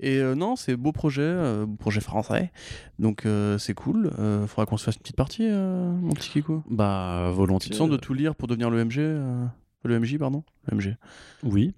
[0.00, 2.50] Et euh, non, c'est beau projet, euh, projet français.
[2.98, 4.10] Donc, euh, c'est cool.
[4.18, 6.64] Euh, faudra qu'on se fasse une petite partie, euh, mon petit Kiko.
[6.68, 7.70] Bah, Tu volontiers.
[7.70, 8.98] te sens de tout lire pour devenir le MG
[9.84, 10.42] Le MJ, pardon?
[10.68, 10.96] Le MG.
[11.44, 11.74] Oui.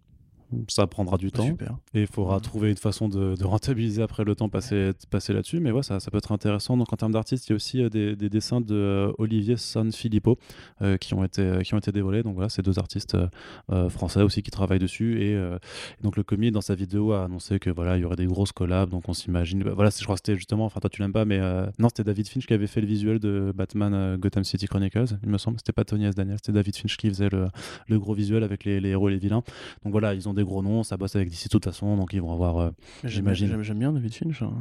[0.69, 1.47] Ça prendra du Bah, temps.
[1.47, 1.77] super.
[1.95, 2.41] Et il faudra Mhm.
[2.43, 5.61] trouver une façon de, de rentabiliser après le temps passé, passé là-dessus.
[5.61, 6.77] Mais ouais, ça, ça peut être intéressant.
[6.77, 9.57] Donc en termes d'artistes, il y a aussi euh, des, des dessins de euh, Olivier
[9.57, 10.39] Sanfilippo
[10.83, 12.23] euh, qui, ont été, qui ont été dévoilés.
[12.23, 13.17] Donc voilà, c'est deux artistes
[13.89, 15.21] français aussi qui travaillent dessus.
[15.23, 18.17] Et, et donc le commis, dans sa vidéo, a annoncé que voilà, il y aurait
[18.17, 18.89] des grosses collabs.
[18.91, 19.63] Donc on s'imagine.
[19.63, 20.65] bah, voilà, je crois que c'était justement.
[20.65, 21.39] Enfin, toi, tu l'aimes pas, mais
[21.79, 25.29] non, c'était David Finch qui avait fait le visuel de Batman Gotham City Chronicles, il
[25.29, 25.59] me semble.
[25.59, 26.15] C'était pas Tony S.
[26.15, 27.47] Daniel, c'était David Finch qui faisait le,
[27.89, 29.43] le gros visuel avec les, les héros et les vilains.
[29.85, 32.13] Donc voilà, ils ont des gros noms, ça bosse avec DC de toute façon, donc
[32.13, 32.59] ils vont avoir.
[32.59, 32.71] euh,
[33.05, 33.63] J'imagine.
[33.63, 34.43] J'aime bien David Finch.
[34.43, 34.53] hein.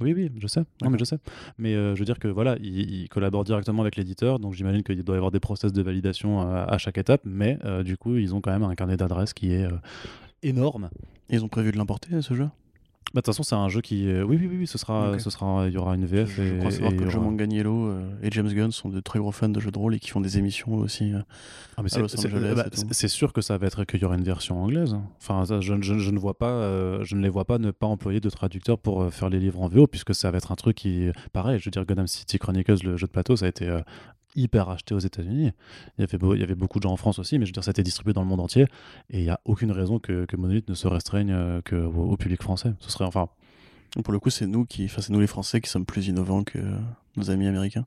[0.00, 0.64] Oui, oui, je sais.
[0.82, 1.18] Non, mais je sais.
[1.56, 4.82] Mais euh, je veux dire que voilà, ils, ils collaborent directement avec l'éditeur, donc j'imagine
[4.82, 8.16] qu'il doit y avoir des process de validation à chaque étape, mais euh, du coup,
[8.16, 9.76] ils ont quand même un carnet d'adresses qui est euh,
[10.42, 10.90] énorme.
[11.30, 12.48] Ils ont prévu de l'importer, ce jeu?
[13.12, 14.08] Bah, De toute façon, c'est un jeu qui.
[14.08, 16.42] est- Oui, oui, oui, oui, ce sera, ce sera, il y aura une VF Je,
[16.42, 19.20] je et, crois savoir et que aura- Manganiello euh, et James Gunn sont de très
[19.20, 21.12] gros fans de jeux de rôle et qui font des émissions aussi.
[21.12, 21.20] euh.
[21.76, 24.60] Ah, mais c'est- bah, c'est- sûr que ça va être qu'il y aura une version
[24.62, 24.96] anglaise.
[25.20, 27.70] Enfin, ça, je, je- je ne vois pas, euh, je ne les vois pas ne
[27.70, 30.50] pas employer de traducteurs pour euh, faire les livres en VO, puisque ça va être
[30.50, 33.46] un truc qui, pareil, je veux dire, Gotham City Chronicles, le jeu de plateau, ça
[33.46, 33.80] a été euh,
[34.34, 35.52] hyper acheté aux États-Unis.
[35.98, 37.50] Il y avait beau- il y avait beaucoup de gens en France aussi, mais je
[37.50, 38.66] veux dire, ça a été distribué dans le monde entier,
[39.10, 42.16] et il n'y a aucune raison que, que Monolith ne se restreigne euh, que au,
[42.16, 42.72] public français.
[42.80, 43.28] Ce serait enfin.
[44.02, 46.42] Pour le coup, c'est nous qui, enfin, c'est nous les Français qui sommes plus innovants
[46.42, 46.76] que euh,
[47.16, 47.86] nos amis américains.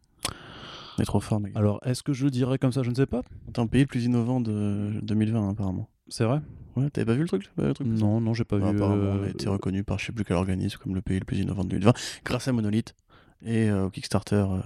[0.98, 1.52] On est trop forts, mec.
[1.56, 2.82] Alors, est-ce que je dirais comme ça?
[2.82, 3.24] Je ne sais pas.
[3.54, 5.90] T'es un pays le plus innovant de 2020, apparemment.
[6.08, 6.40] C'est vrai?
[6.78, 7.88] Ouais, t'avais pas vu le truc, le truc?
[7.88, 8.78] Non, non, j'ai pas Ah, vu.
[8.78, 11.20] Apparemment, euh, on a été reconnu par je sais plus quel organisme comme le pays
[11.20, 11.94] le plus innovant de 2020,
[12.24, 12.96] grâce à Monolith
[13.46, 14.60] et euh, au Kickstarter euh,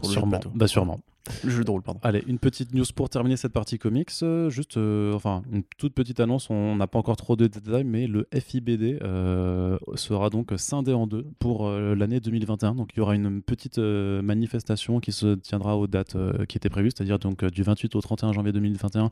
[0.00, 0.30] pour le jeu de sûrement.
[0.38, 0.50] plateau.
[0.54, 1.00] Bah sûrement.
[1.44, 2.00] Le jeu de rôle, pardon.
[2.02, 4.08] Allez, une petite news pour terminer cette partie comics.
[4.22, 6.48] euh, juste, euh, enfin, une toute petite annonce.
[6.50, 11.06] On n'a pas encore trop de détails, mais le FIBD euh, sera donc scindé en
[11.06, 12.74] deux pour l'année 2021.
[12.74, 16.16] Donc, il y aura une petite manifestation qui se tiendra aux dates
[16.48, 19.10] qui étaient prévues, c'est-à-dire donc du 28 au 31 janvier 2021.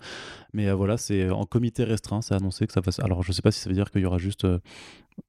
[0.54, 2.22] Mais voilà, c'est en comité restreint.
[2.22, 2.90] C'est annoncé que ça va.
[2.92, 4.46] se- Alors, je sais pas si ça veut dire qu'il y aura juste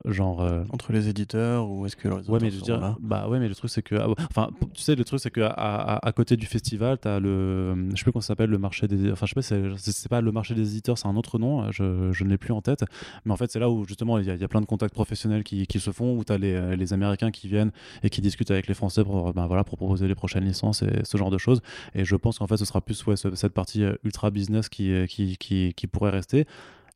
[0.05, 0.41] genre.
[0.41, 2.95] euh, Entre les éditeurs ou est-ce que les Ouais, mais je dire, là?
[2.99, 5.41] bah ouais, mais le truc c'est que, ah enfin, tu sais, le truc c'est que
[5.41, 8.57] à, à- à côté du festival, t'as le, je sais plus comment ça s'appelle, le
[8.57, 11.37] marché des, enfin, je sais pas, c'est- pas le marché des éditeurs, c'est un autre
[11.39, 12.83] nom, euh, je, je ne l'ai plus en tête,
[13.25, 14.65] mais en fait, c'est là où justement il y, a- il y a plein de
[14.65, 17.71] contacts professionnels qui, qui se font, où t'as les, euh, les Américains qui viennent
[18.03, 21.01] et qui discutent avec les Français pour, ben voilà, pour proposer les prochaines licences et
[21.03, 21.61] ce genre de choses.
[21.95, 24.91] Et je pense qu'en fait, ce sera plus ouais, ce- cette partie ultra business qui,
[25.07, 26.45] qui, qui, qui pourrait rester.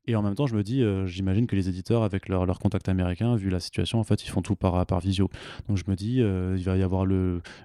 [0.06, 2.60] Et en même temps, je me dis, euh, j'imagine que les éditeurs, avec leurs leur
[2.60, 5.30] contacts américains, vu la situation, en fait, ils font tout par, par visio.
[5.70, 7.06] Donc je me dis, euh, il va y avoir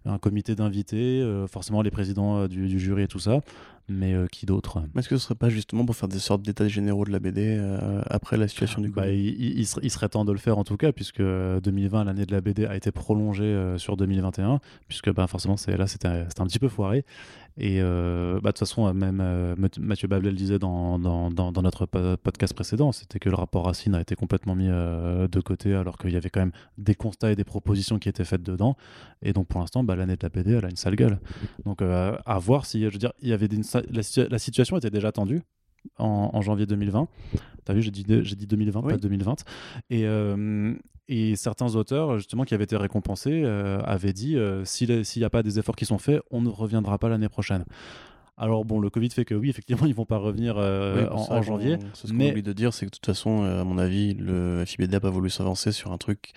[0.05, 3.41] un comité d'invités, euh, forcément les présidents du jury et tout ça,
[3.89, 4.83] mais euh, qui d'autre?
[4.97, 7.57] Est-ce que ce serait pas justement pour faire des sortes d'états généraux de la BD
[7.59, 9.17] euh, après la situation du bah, Covid?
[9.19, 11.61] il, il- il serait, il serait temps de le faire en tout cas, puisque euh,
[11.61, 15.87] 2020, l'année de la BD, a été prolongée euh, sur 2021, puisque bah, forcément, là,
[15.87, 17.05] c'était, un petit peu foiré.
[17.61, 21.29] Et euh, bah, de toute façon, euh, même euh, Math- Mathieu Babel disait dans, dans,
[21.33, 24.69] dans- dans notre po- podcast précédent, c'était que le rapport Racine a été complètement mis
[24.69, 28.09] euh, de côté, alors qu'il y avait quand même des constats et des propositions qui
[28.09, 28.77] étaient faites dedans.
[29.23, 31.19] Et donc, pour l'instant, bah, l'année de la BD, elle a une sale gueule.
[31.65, 33.59] Donc, euh, à voir si, je veux dire, il y avait des-
[33.91, 35.43] la, situa- la situation était déjà tendue
[35.99, 37.09] en, en janvier 2020.
[37.65, 38.93] T'as vu, j'ai dit, j'ai dit 2020, Oui.
[38.93, 39.45] pas 2020.
[39.91, 40.75] Et, euh,
[41.09, 45.31] et certains auteurs, justement, qui avaient été récompensés, euh, avaient dit euh, s'il n'y a
[45.31, 47.65] pas des efforts qui sont faits, on ne reviendra pas l'année prochaine.
[48.37, 51.43] Alors, bon, le Covid fait que oui, effectivement, ils vont pas revenir euh, Oui, en,
[51.43, 51.77] janvier.
[51.95, 54.15] ce qu'on mais- oublie de dire, c'est que de toute façon, euh, à mon avis,
[54.15, 56.33] le FIBD n'a pas voulu s'avancer sur un truc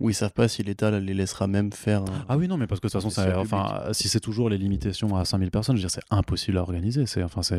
[0.00, 2.04] où ils savent pas si l'État les laissera même faire.
[2.28, 4.58] Ah oui, non, mais parce que de toute façon, ça- enfin, si c'est toujours les
[4.58, 7.06] limitations à 5000 personnes, je veux dire, c'est impossible à organiser.
[7.06, 7.56] C'est enfin, c'est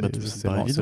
[0.00, 0.08] Bah,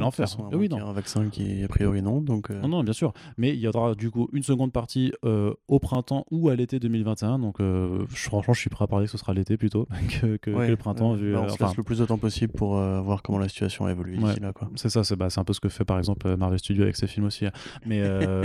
[0.01, 0.27] l'enfer.
[0.53, 0.77] Oui, non.
[0.77, 2.21] qu'il y ait un vaccin qui, a priori, non.
[2.21, 3.13] Donc, euh, Non, non, bien sûr.
[3.37, 6.79] Mais il y aura du coup une seconde partie euh, au printemps ou à l'été
[6.79, 7.39] 2021.
[7.39, 9.87] Donc, euh, franchement, je suis prêt à parler que ce sera l'été plutôt
[10.21, 11.13] que, que- ouais, que le printemps.
[11.13, 11.19] ouais.
[11.19, 13.49] vu, Bah, euh, on se laisse le plus de temps possible pour voir comment la
[13.49, 14.35] situation a d'ici Ouais.
[14.41, 14.53] là.
[14.77, 16.97] C'est ça, c'est bah, c'est un peu ce que fait par exemple Marvel Studios avec
[16.97, 17.47] ses films aussi.
[17.47, 17.53] hein.
[17.87, 18.03] Mais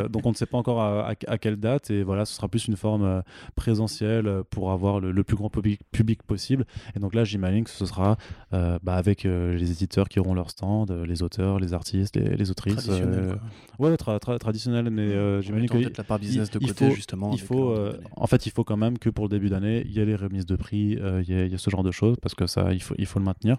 [0.10, 1.90] donc, on ne sait pas encore à, à- à quelle date.
[1.92, 3.22] Et voilà, ce sera plus une forme euh,
[3.56, 6.66] présentielle euh, pour avoir le, le plus grand public, public possible.
[6.96, 8.18] Et donc là, j'imagine que ce sera
[8.54, 12.52] euh, bah, avec les éditeurs qui auront leur stand, les auteurs, les artistes, les, les
[12.52, 12.76] autrices.
[12.76, 13.40] Traditionnel.
[13.80, 16.96] ouais, tra- tra- traditionnel, mais j'imagine que peut-être la part business de il côté, faut-
[16.96, 17.32] justement.
[17.34, 17.76] il faut,
[18.16, 20.16] en fait, il faut quand même que pour le début d'année, il y ait les
[20.16, 22.82] remises de prix, il y, il ait ce genre de choses parce que ça, il
[22.82, 23.58] faut, il faut le maintenir.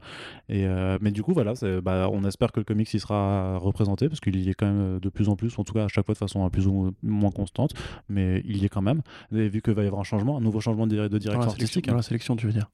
[0.48, 0.66] Et
[1.00, 4.36] mais du coup, voilà, bah, on espère que le comics il sera représenté parce qu'il
[4.36, 6.18] y est quand même de plus en plus, en tout cas à chaque fois de
[6.18, 7.72] façon plus ou moins constante,
[8.08, 9.02] mais il y est quand même.
[9.32, 11.18] Et vu qu'il va y avoir un changement, un nouveau changement de, dir- de Dans
[11.18, 11.88] direction sélection, artistique.
[11.88, 12.70] dans la sélection, tu veux dire?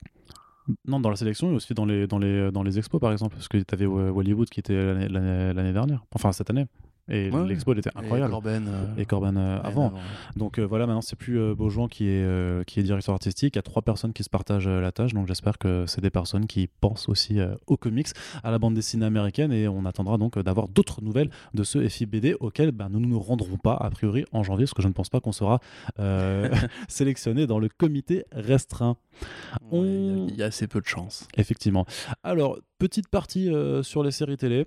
[0.86, 3.34] Non, dans la sélection et aussi dans les, dans les, dans les expos par exemple,
[3.34, 6.66] parce que tu avais Hollywood qui était l'année dernière, enfin cette année.
[7.10, 8.30] Et Ouais, l'expo était Et incroyable.
[8.30, 8.66] Corben.
[8.66, 9.92] euh, Et Corben euh, bien avant.
[10.36, 13.54] Donc euh, voilà, maintenant c'est plus Beaujouan qui est, qui est directeur artistique.
[13.56, 15.12] Il y a trois personnes qui se partagent la tâche.
[15.12, 18.08] Donc j'espère que c'est des personnes qui pensent aussi aux comics,
[18.42, 19.52] à la bande dessinée américaine.
[19.52, 23.20] Et on attendra donc d'avoir d'autres nouvelles de ce FIBD auquel ben, nous ne nous
[23.20, 25.60] rendrons pas a priori en janvier, parce que je ne pense pas qu'on sera
[26.88, 28.96] sélectionné dans le comité restreint.
[29.72, 31.28] Il y a- On- il y, a assez peu de chance.
[31.36, 31.86] Effectivement.
[32.22, 33.50] Alors, petite partie
[33.82, 34.66] sur les séries télé.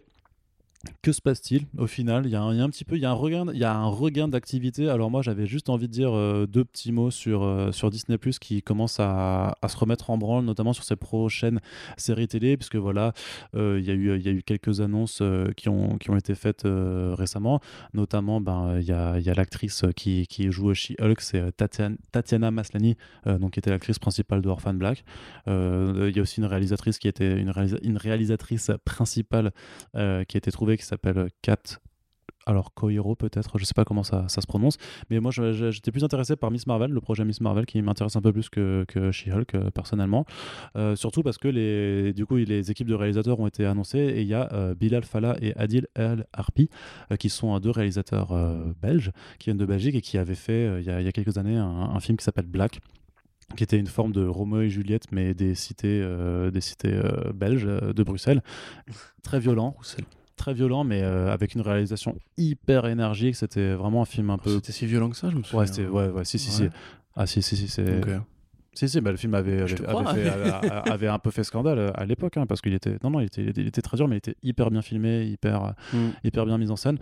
[1.02, 2.26] Que se passe-t-il au final?
[2.26, 3.88] Il y, a un, petit peu, il y a un regain, il y a un
[3.88, 4.90] regain d'activité.
[4.90, 8.18] Alors moi, j'avais juste envie de dire euh, deux petits mots sur euh, sur Disney
[8.18, 11.60] Plus qui commence à, se remettre en branle, notamment sur ses prochaines
[11.98, 13.14] séries télé, puisque voilà,
[13.56, 15.22] euh, il y a eu il y a eu quelques annonces
[15.56, 17.60] qui ont qui ont été faites récemment,
[17.94, 22.52] notamment ben il y a y a l'actrice qui qui joue She-Hulk, c'est Tatiana, Tatiana
[22.52, 22.96] Maslany,
[23.26, 25.04] donc qui était l'actrice principale de Orphan Black.
[25.48, 27.54] Il y a aussi une réalisatrice qui était une,
[27.84, 29.52] une réalisatrice principale
[29.94, 31.80] qui a été trouvée qui s'appelle Kat.
[32.46, 34.78] Alors Koiro peut-être, je sais pas comment ça, se prononce,
[35.10, 38.22] mais moi j'étais plus intéressé par Miss Marvel, le projet Miss Marvel qui m'intéresse un
[38.22, 40.26] peu plus que, que She-Hulk euh, personnellement,
[40.78, 44.22] Euh, surtout parce que les, du coup les équipes de réalisateurs ont été annoncées et
[44.22, 46.70] il y a euh, Bilal Fallah et Adil El Harpi
[47.12, 50.36] euh, qui sont euh, deux réalisateurs euh, belges qui viennent de Belgique et qui avaient
[50.36, 52.80] fait euh, il y, a, quelques années un, film qui s'appelle Black
[53.56, 57.32] qui était une forme de Roméo et Juliette, mais des cités, euh, des cités euh,
[57.34, 58.42] belges euh, de Bruxelles.
[59.24, 59.76] Très violent.
[60.38, 63.36] Très violent, mais euh, avec une réalisation hyper énergique.
[63.36, 64.56] C'était vraiment un film un peu.
[64.56, 65.66] C'était si violent que ça, je me souviens.
[65.66, 66.64] Ouais, ouais, ouais, si, si, si.
[66.64, 66.70] Ouais.
[67.16, 67.98] Ah, si, si, si, c'est.
[67.98, 68.22] Ok.
[68.78, 69.86] Si, si, bah, le film avait, avait, fait-
[71.08, 73.42] un peu fait scandale euh, à l'époque, hein, parce qu'il était, non, non, il était,
[73.56, 76.76] il très dur, mais il était hyper bien filmé, hyper, Mm, hyper bien mis en
[76.76, 77.00] scène.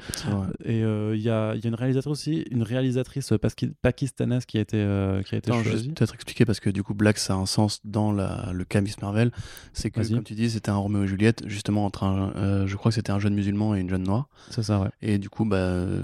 [0.63, 3.33] Et euh, il y, a, y a une réalisatrice aussi, une réalisatrice
[3.81, 5.89] pakistanaise qui a été, euh, qui a été vais choisie.
[5.89, 8.79] peut-être expliquer parce que du coup, Black, ça a un sens dans la, le cas
[8.79, 9.31] Miss Marvel.
[9.73, 12.75] C'est que, comme tu dis, c'était un Roméo et Juliette, justement, entre un, euh, je
[12.77, 14.29] crois que c'était un jeune musulman et une jeune noire.
[14.49, 14.89] C'est ça, ouais.
[15.01, 16.03] Et du coup, bah, euh,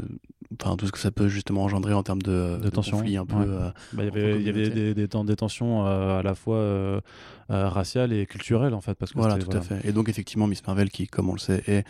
[0.59, 3.25] enfin, tout ce que ça peut justement engendrer en termes de, De tension, conflit un
[3.25, 3.35] peu.
[3.35, 3.45] ouais.
[3.47, 4.69] euh, Bah, il y avait, il y avait communautés.
[4.69, 7.01] des, des, temps- des tensions euh, à la fois euh,
[7.49, 8.95] euh, raciales et culturelles, en fait.
[8.95, 9.79] Parce que Voilà, tout à fait.
[9.87, 11.85] Et donc, effectivement, Miss Marvel, qui, comme on le sait, est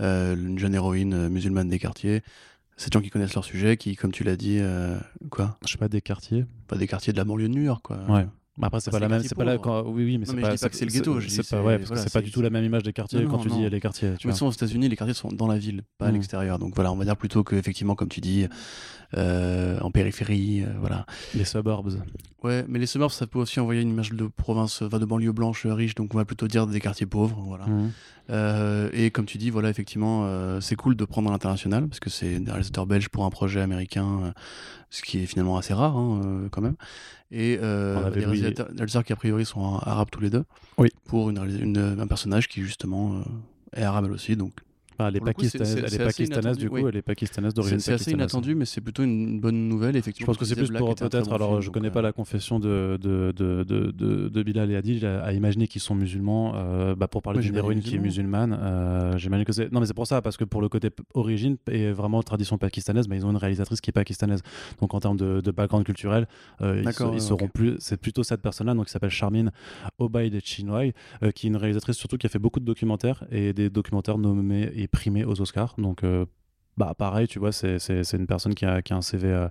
[0.00, 2.22] euh, une jeune héroïne euh, musulmane des quartiers.
[2.76, 4.98] C'est des gens qui connaissent leur sujet, qui, comme tu l'as dit, euh,
[5.30, 5.56] quoi?
[5.64, 6.44] Je sais pas, des quartiers.
[6.66, 7.98] Pas des quartiers de la banlieue de New York, quoi.
[8.08, 8.26] Ouais.
[8.56, 9.22] Mais après, c'est Ah, pas c'est la même.
[9.22, 9.60] C'est pas pauvres.
[9.60, 10.50] quand- Oui, oui, mais c'est pas.
[10.50, 11.60] je dis pas que c'est le ghetto, C'est pas.
[11.62, 13.36] Ouais, parce voilà, que c'est pas du tout la même image des quartiers Non, quand
[13.38, 14.08] non, tu dis les quartiers.
[14.10, 16.58] Tu de toute façon, aux États-Unis, les quartiers sont dans la ville, pas à l'extérieur.
[16.60, 18.46] Donc voilà, on va dire plutôt que effectivement, comme tu dis,
[19.16, 21.06] euh, en périphérie, euh, voilà.
[21.34, 21.98] Les suburbs.
[22.42, 25.32] Ouais, mais les suburbs, ça peut aussi envoyer une image de province, enfin, de banlieue
[25.32, 25.94] blanche euh, riche.
[25.94, 27.66] Donc on va plutôt dire des quartiers pauvres, voilà.
[27.66, 27.90] Mhm.
[28.94, 30.26] Et comme tu dis, voilà, effectivement,
[30.60, 33.60] c'est cool de prendre à l'international parce que c'est des réalisateurs belges pour un projet
[33.60, 34.32] américain,
[34.90, 36.76] ce qui est finalement assez rare hein, quand même.
[37.30, 40.44] Et euh, Louis- réalisateurs, réalisateurs qui a priori sont arabes tous les deux.
[40.78, 40.88] Oui.
[41.06, 44.52] Pour une, réalis- une- un personnage qui justement euh, est arabe elle aussi, donc
[44.98, 46.84] Ah, pakistanaises, elle est pakistanaises du coup, oui.
[46.88, 47.02] elle est
[47.54, 49.94] d'origine c'est assez inattendu, mais c'est plutôt une, bonne nouvelle.
[49.94, 51.28] Je Effectivement, pense que c'est plus pour peut-être.
[51.28, 54.70] bon Alors, film, je connais euh, pas la confession de, de, de, de, de, Bilal
[54.70, 56.52] et Adil à, à imaginer qu'ils sont musulmans.
[56.54, 58.46] euh, bah, pour parler d'une héroïne qui est musulman.
[58.46, 59.72] musulmane, euh, j'imagine que c'est.
[59.72, 63.08] Non, mais c'est pour ça, parce que pour le côté origine et vraiment tradition pakistanaise,
[63.08, 64.42] bah, ils ont une réalisatrice qui est pakistanaise.
[64.80, 66.26] Donc en termes de, de background culturel,
[66.60, 67.76] ils, se- seront plus.
[67.78, 69.50] C'est plutôt cette personne-là, donc qui s'appelle Charmine
[69.98, 70.92] Obaid Chinoy,
[71.34, 74.70] qui est une réalisatrice surtout qui a fait beaucoup de documentaires et des documentaires nommés
[74.84, 75.74] et primés aux Oscars.
[75.78, 76.26] Donc euh,
[76.76, 77.78] bah pareil, tu vois, c'est,
[78.14, 79.48] une personne qui a, qui a un CV euh,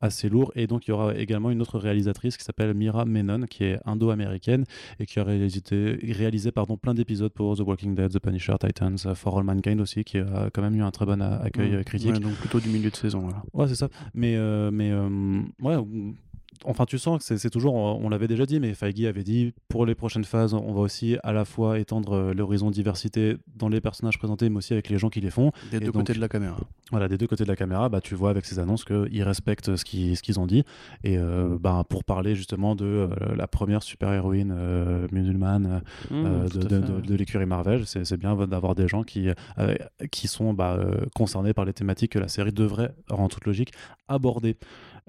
[0.00, 0.52] assez lourd.
[0.56, 3.78] Et donc, il y aura également une autre réalisatrice qui s'appelle Mira Menon, qui est
[3.84, 4.64] indo-américaine
[4.98, 5.62] et qui a réalisé,
[6.02, 9.80] réalisé pardon, plein d'épisodes pour The Walking Dead, The Punisher, Titans, euh, For All Mankind
[9.80, 12.12] aussi, qui a quand même eu un très bon accueil critique.
[12.12, 13.20] ouais, donc plutôt du milieu de saison.
[13.20, 13.42] Voilà.
[13.52, 13.88] Ouais, c'est ça.
[14.12, 16.16] Mais, euh, mais euh, ouais, ou-
[16.64, 19.86] enfin, tu sens que c'est toujours, on l'avait déjà dit, mais Feige avait dit pour
[19.86, 23.80] les prochaines phases, on va aussi à la fois étendre euh, l'horizon diversité dans les
[23.80, 25.50] personnages présentés, mais aussi avec les gens qui les font.
[25.70, 26.56] Des Et deux donc- côtés de la caméra.
[26.90, 29.74] Voilà, des deux côtés de la caméra, bah, tu vois avec ces annonces qu'ils respectent
[29.76, 30.64] ce qu'ils ont dit.
[31.02, 35.82] Et euh, bah, pour parler justement de euh, la première super-héroïne euh, musulmane
[36.12, 39.28] euh, Mm, tout de, l'écurie Marvel, c'est c'est bien d'avoir des gens qui,
[39.58, 39.74] euh,
[40.10, 43.72] qui sont bah, euh, concernés par les thématiques que la série devrait, en toute logique,
[44.08, 44.56] aborder.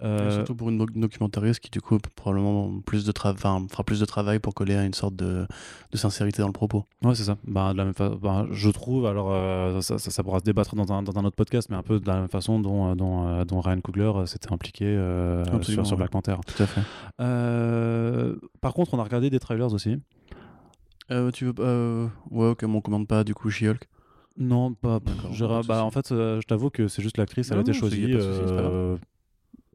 [0.03, 4.05] Euh, Surtout pour une doc- documentariste qui, du coup, probablement plus de fera plus de
[4.05, 5.47] travail pour coller à une sorte de,
[5.91, 6.84] de sincérité dans le propos.
[7.01, 7.38] Ouais, c'est ça.
[7.47, 10.76] Ben, de la même ben, je trouve, alors euh, ça, ça, ça pourra se débattre
[10.76, 12.95] dans un, dans un autre podcast, mais un peu de la même façon dont, euh,
[12.95, 15.95] dont, dont Ryan Coogler s'était impliqué euh, sur, sur.
[15.95, 16.35] Black Panther.
[16.45, 16.81] Tout à fait.
[18.59, 19.97] Par contre, on a regardé des trailers aussi.
[21.34, 22.09] Tu veux.
[22.31, 23.88] Ouais, ok, mais on commande pas, du coup, She-Hulk.
[24.38, 24.99] Non, pas.
[25.67, 28.13] Bah, en fait, je t'avoue que c'est juste l'actrice, elle a été choisie.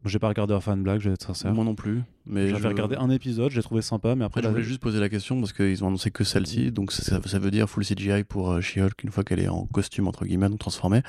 [0.05, 1.53] J'ai pas regardé fan blague, je vais être sincère.
[1.55, 2.03] Moi non plus.
[2.27, 4.81] Mais J'avais je- regardé un épisode, j'ai trouvé sympa, mais après, je la- voulais juste
[4.81, 7.85] poser la question parce qu'ils ont annoncé que celle-ci, donc ça, ça veut dire full
[7.85, 11.03] CGI pour euh, She-Hulk une fois qu'elle est en costume, entre guillemets, donc transformée.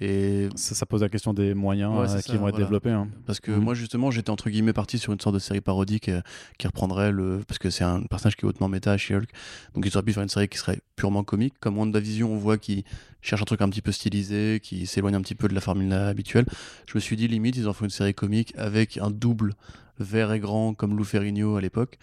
[0.00, 2.66] Et ça, ça pose la question des moyens Ouais, euh, qui ça, vont être voilà.
[2.66, 2.90] développés.
[2.90, 3.08] hein.
[3.26, 3.60] Parce que Mhm.
[3.64, 6.20] moi, justement, j'étais entre guillemets parti sur une sorte de série parodique euh,
[6.56, 7.40] qui reprendrait le.
[7.48, 9.28] Parce que c'est un personnage qui est hautement méta, She-Hulk.
[9.74, 11.54] Donc, ils auraient pu faire une série qui serait purement comique.
[11.58, 12.84] Comme WandaVision, on voit qui
[13.22, 15.92] cherche un truc un petit peu stylisé, qui s'éloigne un petit peu de la formule
[15.92, 16.46] habituelle.
[16.86, 19.54] Je me suis dit, limite, ils en font une série comique avec un double
[19.98, 21.98] vert et grand comme Lou Ferrigno à l'époque.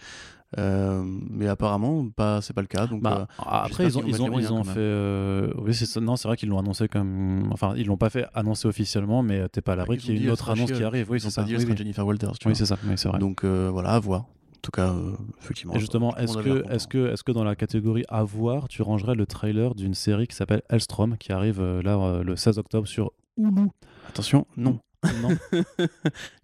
[0.58, 2.86] Euh, mais apparemment, pas, c'est pas le cas.
[2.86, 4.78] Donc, Bah, euh, après, ils ont, ils ils fait.
[4.78, 6.00] euh, Oui, c'est ça.
[6.00, 7.48] Non, c'est vrai qu'ils l'ont annoncé comme.
[7.52, 10.24] Enfin, ils l'ont pas fait annoncer officiellement, mais t'es pas à l'abri qu'il y ait
[10.24, 11.10] une autre annonce qui arrive.
[11.10, 11.42] Oui, c'est ça.
[11.42, 11.76] dit, Oui.
[11.76, 12.38] Jennifer Walters.
[12.38, 12.78] tu Oui, c'est ça.
[12.86, 13.18] Oui, c'est vrai.
[13.18, 14.20] Donc voilà, à voir.
[14.22, 14.94] En tout cas,
[15.40, 15.74] effectivement.
[15.74, 19.14] Et justement, est-ce que, est-ce que, est-ce que dans la catégorie à voir, tu rangerais
[19.14, 23.68] le trailer d'une série qui s'appelle Elstrom, qui arrive là le 16 octobre sur Hulu?
[24.08, 24.78] Attention, non.
[25.22, 25.28] Non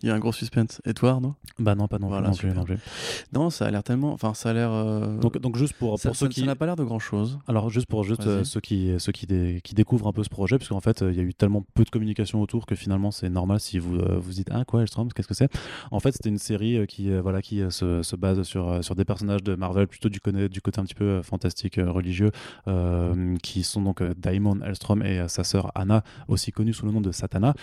[0.02, 0.80] Il y a un gros suspense.
[0.84, 2.76] Et toi, Arnaud Bah non, pas non, Voilà, non plus, non plus.
[3.32, 4.12] Non, ça a l'air tellement.
[4.12, 4.70] Enfin, ça a l'air.
[4.72, 6.40] euh, Donc, donc juste pour, pour ça- ceux qui.
[6.40, 7.38] ça n'a pas l'air de grand chose.
[7.46, 10.28] Alors juste pour juste euh, ceux qui ceux qui, dé- qui découvrent un peu ce
[10.28, 13.10] projet puisqu'en fait euh, il y a eu tellement peu de communication autour que finalement
[13.10, 15.48] c'est normal si vous vous dites ah quoi Elstrom qu'est-ce que c'est?
[15.90, 19.42] En fait c'était une série qui voilà qui se, se base sur sur des personnages
[19.42, 22.30] de Marvel plutôt du côté du côté un petit peu fantastique religieux
[23.42, 27.12] qui sont donc Daimon Elstrom et sa sœur Anna aussi connue sous le nom de
[27.12, 27.54] Satana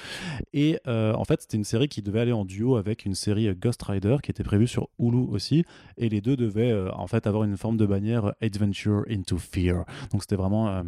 [0.53, 3.47] et euh, en fait c'était une série qui devait aller en duo avec une série
[3.47, 5.63] euh, Ghost Rider qui était prévue sur Hulu aussi.
[5.97, 9.85] Et les deux devaient euh, en fait avoir une forme de bannière Adventure into Fear.
[10.11, 10.83] Donc c'était vraiment euh,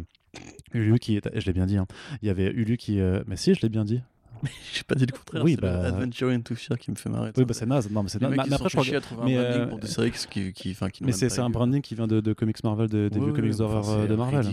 [0.74, 1.86] Ulu qui est je l'ai bien dit hein.
[2.22, 4.00] il y avait Ulu qui mais si je l'ai bien dit
[4.74, 5.44] J'ai pas dit le contraire.
[5.44, 7.30] Oui, c'est bah- Adventure into Fear qui me fait marrer.
[7.36, 7.90] Oui, bah c'est naze.
[7.90, 8.30] Non, mais c'est naze.
[8.30, 10.10] Mais après, je crois que- chier à trouver mais, un branding euh, pour des séries
[10.10, 13.20] qui, qui, qui Mais c'est un branding qui vient de, de comics Marvel, de- des
[13.20, 14.46] vieux comics d'horreur euh, de Marvel.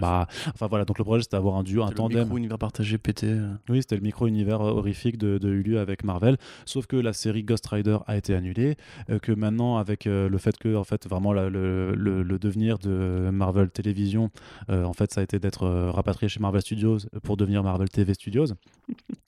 [0.00, 2.20] Bah, enfin voilà, donc le projet c'était d'avoir un duo, un C'est le tandem.
[2.24, 3.26] micro-univers partagé pété.
[3.28, 3.48] euh.
[3.68, 6.36] Oui, c'était le micro-univers horrifique de, de Hulu avec Marvel.
[6.66, 8.76] Sauf que la série Ghost Rider a été annulée.
[9.22, 11.48] que maintenant, avec le fait que, en fait, vraiment, le,
[11.94, 14.30] le- devenir de Marvel Télévision,
[14.68, 18.14] euh, en fait, ça a été d'être rapatrié chez Marvel Studios pour devenir Marvel TV
[18.14, 18.46] Studios.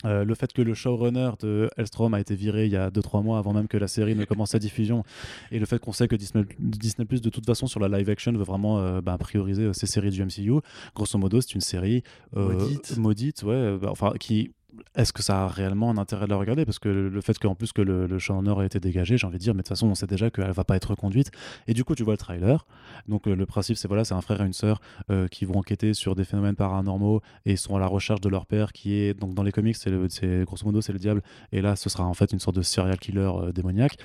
[0.05, 3.23] Euh, le fait que le showrunner de Hellstrom a été viré il y a 2-3
[3.23, 5.05] mois avant même que la série ne commence sa diffusion.
[5.51, 8.11] Et le fait qu'on sait que Disney, Disney Plus, de toute façon, sur la live
[8.11, 10.61] action, veut vraiment euh, bah, prioriser euh, ces séries du MCU.
[10.95, 12.03] Grosso modo, c'est une série
[12.37, 12.97] euh, Maudite.
[12.97, 14.51] maudite, ouais, bah, enfin, qui
[14.95, 16.65] est-ce que ça a réellement un intérêt de la regarder?
[16.65, 19.39] Parce que le, fait qu'en plus que le, le showrunner ait été dégagé, j'ai envie
[19.39, 21.31] de dire, mais de toute façon, on sait déjà qu'elle va pas être reconduite.
[21.67, 22.67] Et du coup, tu vois le trailer.
[23.09, 24.81] Donc, euh, le principe, c'est voilà, c'est un frère et une sœur
[25.11, 28.47] euh, qui vont enquêter sur des phénomènes paranormaux et sont à la recherche de leur
[28.47, 31.23] père, qui est donc dans les comics, c'est grosso modo c'est le diable.
[31.53, 33.97] Et là, ce sera en fait une sorte de serial killer euh, démoniaque.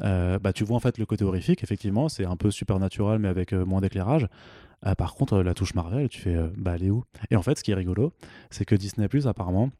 [0.00, 1.62] Bah, tu vois en fait le côté horrifique.
[1.62, 4.26] Effectivement, c'est un peu supernatural, mais avec moins d'éclairage.
[4.98, 7.04] Par contre, la touche Marvel, tu fais, bah, elle est où?
[7.30, 8.12] Et en fait, ce qui est rigolo,
[8.50, 9.70] c'est que Disney Plus apparemment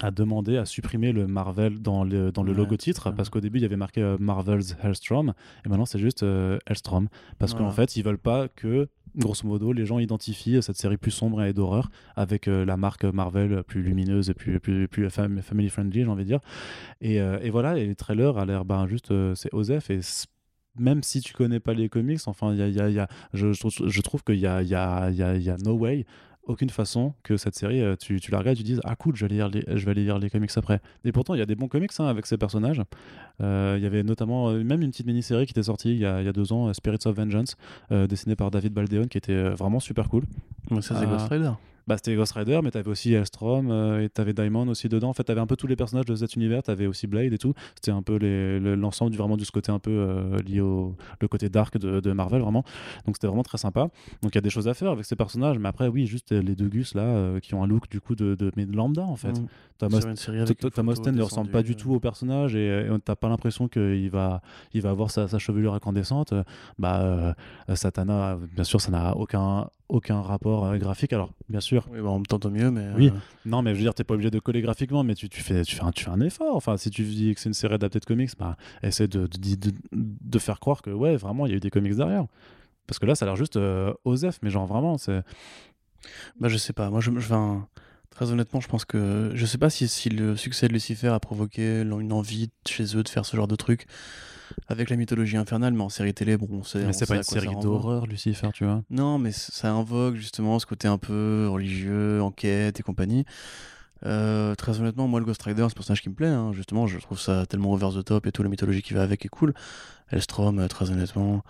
[0.00, 3.40] a demandé à supprimer le Marvel dans le, dans le Ouais, logo titre parce qu'au
[3.40, 5.32] début il y avait marqué euh, Marvel's Hellstrom
[5.64, 7.08] et maintenant c'est juste euh, Hellstrom.
[7.38, 11.10] Parce qu'en fait ils veulent pas que grosso modo les gens identifient cette série plus
[11.10, 15.40] sombre et d'horreur avec euh, la marque Marvel plus lumineuse et plus, plus, plus fam-
[15.42, 16.40] family friendly j'ai envie de dire.
[17.00, 20.00] Et, et voilà et les trailers a l'air ben, juste c'est Osef et
[20.78, 23.52] même si tu connais pas les comics enfin y a, y a- y a- je,
[23.52, 25.72] je trouve, qu'il y a, il y, a, il y, a, il y a no
[25.72, 26.06] way
[26.48, 29.24] aucune façon que cette série, euh, tu, tu la regardes, tu dises ah cool, je
[29.24, 30.80] vais, lire les, je vais aller lire les comics après.
[31.04, 32.82] Et pourtant, il y a des bons comics hein, avec ces personnages.
[33.40, 36.06] Euh, Il y avait notamment euh, même une petite mini-série qui était sortie il y
[36.06, 37.56] a, il y a deux ans, Spirits of Vengeance,
[37.90, 40.24] dessinée par David Baldeon, qui était vraiment super cool.
[40.70, 41.06] Ouais, ça, c'est.
[41.06, 41.52] Ghost Rider.
[41.88, 45.08] Bah, c'était Ghost Rider, mais t'avais aussi Hellstrom euh, et t'avais Diamond aussi dedans.
[45.08, 46.62] En fait, t'avais un peu tous les personnages de cet univers.
[46.62, 47.54] T'avais aussi Blade et tout.
[47.76, 50.94] C'était un peu le- l'ensemble du vraiment de ce côté un peu euh, lié au
[51.20, 52.62] le côté dark de, de Marvel vraiment.
[53.06, 53.88] Donc c'était vraiment très sympa.
[54.22, 56.30] Donc il y a des choses à faire avec ces personnages, mais après oui, juste
[56.32, 58.76] les deux gus là euh, qui ont un look du coup de, de mais de
[58.76, 59.40] lambda en fait.
[59.40, 59.46] Mm.
[59.78, 60.00] Thomas,
[60.74, 64.10] Thomas Austin ne ressemble pas du tout au personnage et, et t'as pas l'impression qu'il
[64.10, 64.42] va,
[64.74, 66.32] il va avoir sa, sa chevelure incandescente.
[66.34, 66.42] Euh,
[66.78, 67.32] Bah, euh,
[67.74, 71.12] Satana, bien sûr, ça n'a aucun, aucun rapport euh, graphique.
[71.12, 72.86] Alors, bien sûr, Oui, bah, même temps, tant mieux, mais.
[72.96, 73.08] Oui.
[73.08, 75.40] euh, non, mais je veux dire, t'es pas obligé de coller graphiquement, mais tu, tu,
[75.40, 76.54] fais, tu, fais un, tu fais un effort.
[76.56, 79.54] Enfin, si tu dis que c'est une série adaptée de comics, bah, essaie de, de,
[79.56, 82.26] de, de faire croire que, ouais, vraiment, il y a eu des comics derrière.
[82.86, 85.22] Parce que là, ça a l'air juste euh, osef, mais genre vraiment, c'est.
[86.40, 86.90] Bah, je sais pas.
[86.90, 87.34] Moi, je, je
[88.10, 91.20] très honnêtement, je pense que je sais pas si, si le succès de Lucifer a
[91.20, 93.86] provoqué une envie chez eux de faire ce genre de truc
[94.66, 96.80] avec la mythologie infernale, mais en série télé, bon, on sait.
[96.80, 98.82] Mais on c'est pas une série d'horreur, Lucifer, tu vois.
[98.90, 103.24] Non, mais ça invoque justement ce côté un peu religieux, enquête et compagnie.
[104.06, 106.28] Euh, très honnêtement, moi, le Ghost Rider, c'est un personnage qui me plaît.
[106.28, 106.52] hein.
[106.52, 109.24] Justement, je trouve ça tellement over the top et tout, la mythologie qui va avec
[109.24, 109.54] est cool.
[110.10, 111.42] Elstrom, euh, très honnêtement.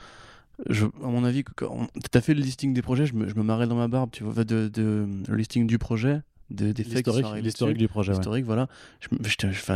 [0.69, 3.43] Je, à mon avis, quand t'as fait le listing des projets, je me, je me
[3.43, 7.07] marrais dans ma barbe, tu vois, de, de- le listing du projet, de, des faits
[7.07, 8.19] L'historique l'historique du projet, ouais.
[8.19, 8.69] Historique, voilà.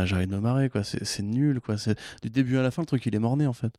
[0.05, 0.83] J'arrête de me marrer, quoi.
[0.83, 1.77] C'est c'est nul, quoi.
[1.77, 3.73] C'est du début à la fin, le truc il est morné, en fait.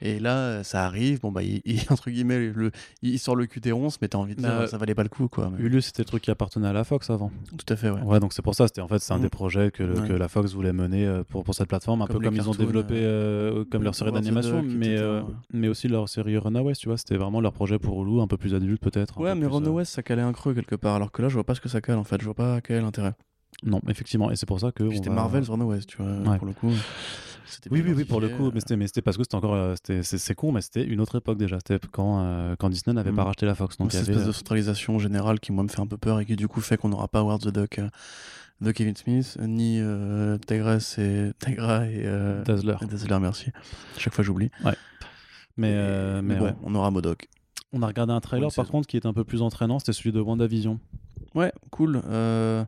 [0.00, 1.20] Et là, euh, ça arrive.
[1.20, 2.70] Bon bah, il, il- entre guillemets, le,
[3.02, 5.26] il sort le QT11, mais t'as envie de dire, Bah, ça valait pas le coup,
[5.28, 5.50] quoi.
[5.50, 7.30] Mais- Hulu, c'était le truc qui appartenait à la Fox avant.
[7.56, 8.00] Tout à fait, ouais.
[8.02, 8.66] Ouais, donc c'est pour ça.
[8.68, 9.22] C'était en fait, c'est un Mm.
[9.22, 10.08] des projets que, le- Ouais.
[10.08, 12.48] que la Fox voulait mener euh, pour, pour cette plateforme, un Comme peu comme ils
[12.48, 15.22] ont développé, euh, comme leur série d'animation, mais, euh,
[15.52, 16.96] mais aussi leur série Runaways, tu vois.
[16.96, 19.18] C'était vraiment leur projet pour Hulu, un peu plus adulte peut-être.
[19.20, 21.34] Ouais, peu mais euh, West, ça calait un creux quelque part, alors que là, je
[21.34, 22.20] vois pas ce que ça cale en fait.
[22.20, 23.14] Je vois pas quel est l'intérêt.
[23.64, 24.88] Non, effectivement, et c'est pour ça que.
[24.92, 26.36] C'était va- Marvel, Ron West, tu vois, Ouais.
[26.38, 26.70] pour le coup.
[27.70, 29.74] Oui, oui, oui, pour le coup, mais c'était, mais c'était parce que c'était encore, euh,
[30.02, 31.58] c'est, con, mais c'était une autre époque déjà.
[31.58, 33.26] C'était quand, euh, quand Disney n'avait pas Mm.
[33.26, 33.76] racheté la Fox.
[33.78, 36.36] Donc cette espèce de centralisation générale qui, moi, me fait un peu peur et qui,
[36.36, 37.88] du coup, fait qu'on n'aura pas Howard the Duck euh,
[38.60, 42.76] de Kevin Smith, ni euh, Tigress et Tigra et, euh, euh, Dazzler.
[42.82, 43.50] et Dazzler, merci.
[43.98, 44.50] Chaque fois, j'oublie.
[45.56, 46.54] Mais, Et- euh, mais bon, ouais.
[46.62, 47.28] on aura Modoc.
[47.72, 48.70] On a regardé un trailer par saison.
[48.72, 50.78] contre qui était un peu plus entraînant, c'était celui de WandaVision.
[51.34, 52.00] Ouais, cool.
[52.08, 52.64] Euh,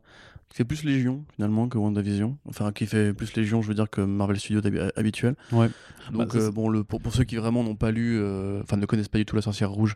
[0.50, 2.36] qui fait plus Légion, finalement, que WandaVision.
[2.48, 4.60] Enfin, qui fait plus Légion, je veux dire, que Marvel Studios
[4.96, 5.36] habituel.
[5.52, 5.68] Ouais.
[6.12, 8.76] Donc, Bah, euh, bon, le, pour, pour ceux qui vraiment n'ont pas lu, euh, enfin,
[8.76, 9.94] ne connaissent pas du tout La Sorcière Rouge,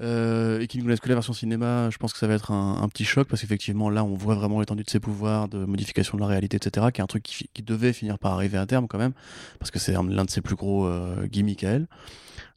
[0.00, 2.50] euh, et qui ne connaissent que la version cinéma, je pense que ça va être
[2.50, 5.64] un, un petit choc, parce qu'effectivement, là, on voit vraiment l'étendue de ses pouvoirs, de
[5.64, 8.66] modification de la réalité, etc., qui est un truc qui, devait finir par arriver à
[8.66, 9.12] terme, quand même,
[9.60, 10.90] parce que c'est un- l'un de ses plus gros
[11.30, 11.86] gimmicks à elle.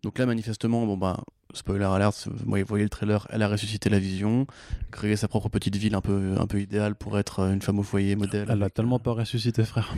[0.04, 1.24] Donc là, manifestement, bon, bah,
[1.58, 4.48] spoiler alert, vous voyez- le trailer, elle a ressuscité la vision,
[4.92, 7.80] créé sa propre petite ville un peu, un peu idéale pour être euh, une femme
[7.80, 8.48] au foyer modèle.
[8.50, 9.94] Elle l'a tellement euh, pas ressuscité, frère.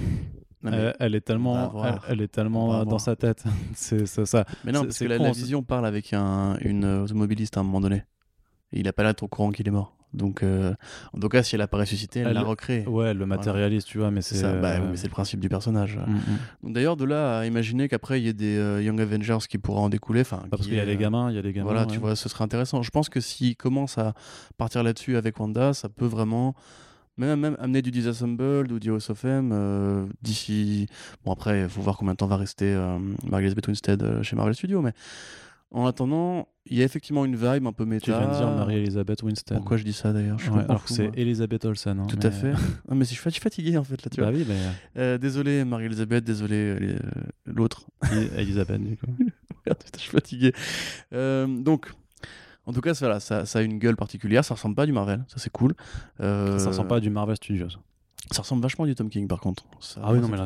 [0.64, 2.04] non, Elle, elle est tellement, voir.
[2.08, 3.44] elle, elle est tellement euh, dans sa tête.
[3.76, 4.46] c'est ça.
[4.66, 7.64] Mais non, parce que la, con, la vision parle avec un, une automobiliste à un
[7.64, 8.04] moment donné.
[8.72, 9.96] Et il a pas l'air au courant qu'il est mort.
[10.14, 10.74] Donc, euh,
[11.14, 12.86] en tout cas, si elle a pas ressuscité, elle, Elle- l'a recréé.
[12.88, 14.42] Ouais, le matérialiste, tu vois, mais C'est c'est.
[14.42, 15.98] ça, bah, euh, mais c'est le principe du personnage.
[15.98, 16.20] mm, mm.
[16.64, 19.58] Donc, D'ailleurs, de là à imaginer qu'après il y ait des euh, Young Avengers qui
[19.60, 20.22] pourraient en découler.
[20.22, 21.66] Enfin, parce qui qu'il y a euh, gamins, il y a les gamins.
[21.66, 21.88] Voilà, ouais.
[21.88, 22.82] tu vois, ce serait intéressant.
[22.82, 24.14] Je pense que s'il commence à
[24.58, 26.56] partir là-dessus avec Wanda, ça peut vraiment
[27.18, 30.88] même, même amener du Disassembled ou du House of M euh, d'ici.
[31.26, 32.98] Bon, après, il faut voir combien de temps va rester euh,
[33.30, 34.94] Margaret Winstead euh, chez Marvel Studios, mais
[35.72, 38.06] en attendant, il y a effectivement une vibe un peu méta.
[38.06, 39.58] Tu viens de dire Marie-Elisabeth Winstead.
[39.58, 41.12] Pourquoi je dis ça d'ailleurs Ouais, alors que c'est moi.
[41.16, 42.00] Elisabeth Olsen.
[42.00, 42.52] hein, Tout mais- à fait.
[42.90, 44.32] Ah, mais je suis fat- fatigué en fait là, tu vois.
[44.32, 44.58] Bah oui, mais
[44.98, 47.00] Euh, désolé Marie-Elisabeth, désolé euh,
[47.46, 47.86] l'autre.
[48.12, 49.06] euh, Elisabeth, du coup.
[49.66, 50.54] Merde, je suis fatigué.
[51.14, 51.92] Euh, donc,
[52.66, 54.44] en tout cas, ça, voilà, ça, ça a une gueule particulière.
[54.46, 55.74] Ça ressemble pas à du Marvel, ça c'est cool.
[56.22, 57.68] Euh, Ça ressemble pas à du Marvel Studios.
[58.32, 59.64] Ça ressemble vachement à du Tom King par contre.
[59.80, 60.46] Ça- Ah oui, non, mais bah,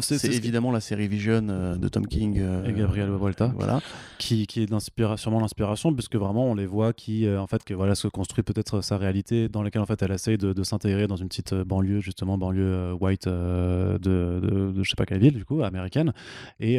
[0.00, 3.10] c'est c'est c'est ce évidemment la série Vision euh, de Tom King euh, Et Gabriel
[3.10, 3.52] Vuelta.
[3.56, 3.80] Voilà.
[4.18, 4.78] qui, qui est
[5.16, 8.44] sûrement l'inspiration puisque vraiment on les voit qui euh, en fait que voilà se construit
[8.44, 11.54] peut-être sa réalité dans laquelle en fait elle essaye de, de s'intégrer dans une petite
[11.54, 16.12] banlieue justement banlieue white de, de, de je sais pas quelle ville du coup américaine
[16.60, 16.78] et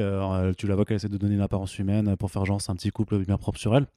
[0.57, 2.76] tu la vois qu'elle essaie de donner une apparence humaine pour faire genre c'est un
[2.76, 3.88] petit couple bien propre sur elle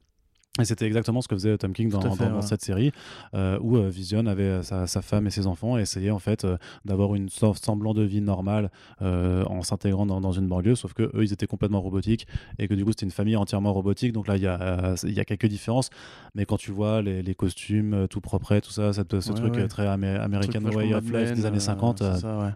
[0.60, 2.42] et c'était exactement ce que faisait Tom King dans, fait, ouais.
[2.42, 2.92] cette série
[3.34, 6.18] euh, où euh, Vision avait euh, sa, sa femme et ses enfants et essayait en
[6.18, 8.70] fait euh, d'avoir une sorte semblant de vie normale
[9.00, 12.26] en s'intégrant dans, dans une banlieue sauf que eux ils étaient complètement robotiques
[12.58, 15.20] et que du coup c'était une famille entièrement robotique donc là il y a, y
[15.20, 15.90] a quelques différences
[16.34, 19.54] mais quand tu vois les, les costumes tout propre tout ça cette- ce Ouais, truc
[19.54, 19.68] ouais.
[19.68, 22.50] très amé- American Truc Way of Life des années euh, 50 c'est euh, ça, ouais.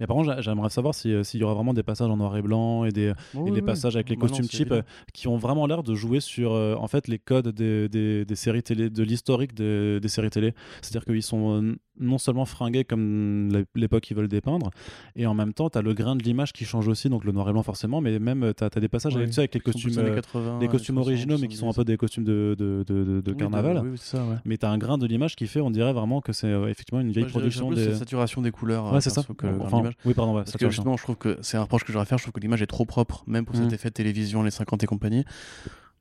[0.00, 2.34] mais par contre j'a- j'aimerais savoir si, s'il y aura vraiment des passages en noir
[2.36, 3.62] et blanc et des, et Oui, oui.
[3.62, 4.72] passages avec les Bah costumes cheap
[5.12, 8.62] qui ont vraiment l'air de jouer sur en fait les codes des, des, des séries
[8.62, 10.50] télé de l'historique des, des séries télé
[10.82, 14.70] c'est à dire qu'ils sont euh, non seulement fringués comme l'é- l'époque qu'ils veulent dépeindre
[15.16, 17.32] et en même temps tu as le grain de l'image qui change aussi donc le
[17.32, 19.22] noir et blanc forcément mais même tu as, des passages Oui.
[19.22, 21.56] avec, sais, avec les costumes années euh, 80, les années costumes 60, originaux mais qui
[21.56, 21.76] sont un 70.
[21.76, 24.36] peu des costumes de, de, de, de- de Oui, carnaval Oui, ça, ouais.
[24.44, 26.68] mais tu as un grain de l'image qui fait on dirait vraiment que c'est euh,
[26.68, 28.84] effectivement une vieille Moi, production des saturation des couleurs.
[28.90, 31.36] ouais euh, c'est ça que Enfin, oui pardon ouais, Parce que justement, je trouve que
[31.42, 32.18] c'est un reproche que j'aurais à faire.
[32.18, 33.74] Je trouve que l'image est trop propre, même pour cet Mm.
[33.74, 35.24] effet de télévision, les 50 et compagnie.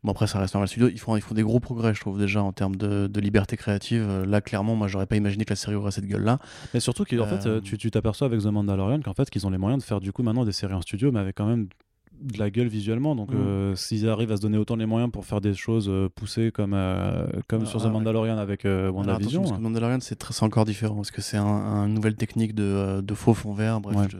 [0.03, 0.89] Bon, après, ça reste Marvel Studios.
[0.89, 3.57] Ils font, ils font des gros progrès, je trouve, déjà, en termes de, de liberté
[3.57, 4.05] créative.
[4.07, 6.39] Euh, Là, clairement, moi, j'aurais pas imaginé que la série aurait cette gueule-là.
[6.73, 9.49] Mais surtout qu'en fait, Euh, euh, tu t'aperçois avec The Mandalorian qu'en fait, qu'ils ont
[9.49, 11.67] les moyens de faire du coup maintenant des séries en studio, mais avec quand même
[12.21, 13.15] de la gueule visuellement.
[13.15, 13.37] Donc, Mm.
[13.37, 16.51] euh, s'ils arrivent à se donner autant les moyens pour faire des choses euh, poussées
[16.51, 17.93] comme, euh, comme Ah, sur The ah, ouais.
[17.93, 19.41] Mandalorian avec WandaVision.
[19.43, 23.13] parce que Mandalorian, c'est encore différent, parce que c'est un, un nouvelle technique de, de
[23.13, 23.81] faux fond vert.
[23.81, 24.07] Bref, Ouais.
[24.09, 24.17] je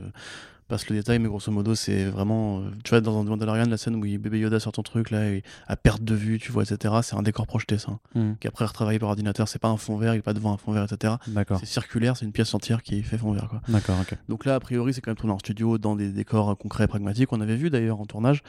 [0.68, 2.60] passe le détail, mais grosso modo, c'est vraiment.
[2.60, 5.26] euh, Tu vois, dans Mandalorian, la scène où il- bébé Yoda sort ton truc, là,
[5.28, 7.98] et à perte de vue, tu vois, etc., c'est un décor projeté, ça.
[8.14, 8.32] Mm.
[8.40, 10.56] Qui après retravaillé par ordinateur, c'est pas un fond vert, il est pas devant un
[10.56, 11.14] fond vert, etc.
[11.28, 13.60] D'accord, C'est circulaire, c'est une pièce entière qui fait fond vert, quoi.
[13.68, 13.96] d'accord.
[14.28, 16.84] Donc là, a priori, c'est quand même tourné en studio dans des décors euh, concrets
[16.84, 17.32] et pragmatiques.
[17.32, 18.42] On avait vu d'ailleurs en tournage,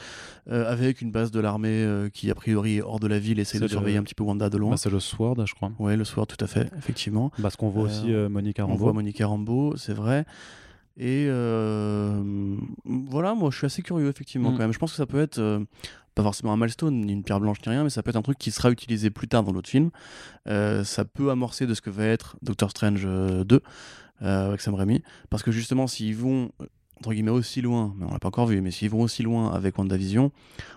[0.51, 3.39] euh, avec une base de l'armée euh, qui, a priori, est hors de la ville,
[3.39, 4.71] essaie C'est de le- surveiller un petit peu Wanda de loin.
[4.71, 5.71] Bah, c'est le Sword, je crois.
[5.79, 7.31] Ouais, le soir, tout à fait, effectivement.
[7.41, 8.79] Parce qu'on voit aussi Euh, Monica On Rambeau.
[8.85, 10.25] voit Monica Rambeau, c'est vrai.
[11.01, 12.21] Et euh,
[12.85, 14.53] voilà, moi je suis assez curieux, effectivement, Mm.
[14.53, 14.73] quand même.
[14.73, 15.39] Je pense que ça peut être.
[15.39, 15.59] euh,
[16.15, 18.21] pas forcément un milestone, ni une pierre blanche, ni rien, mais ça peut être un
[18.21, 19.89] truc qui sera utilisé plus tard dans l'autre film.
[20.47, 23.61] Euh, ça peut amorcer de ce que va être Doctor Strange euh, 2
[24.23, 25.01] euh, avec Sam Raimi.
[25.29, 26.51] Parce que justement, s'ils vont,
[26.97, 29.53] entre guillemets, aussi loin, mais on l'a pas encore vu, mais s'ils vont aussi loin
[29.53, 30.31] avec WandaVision,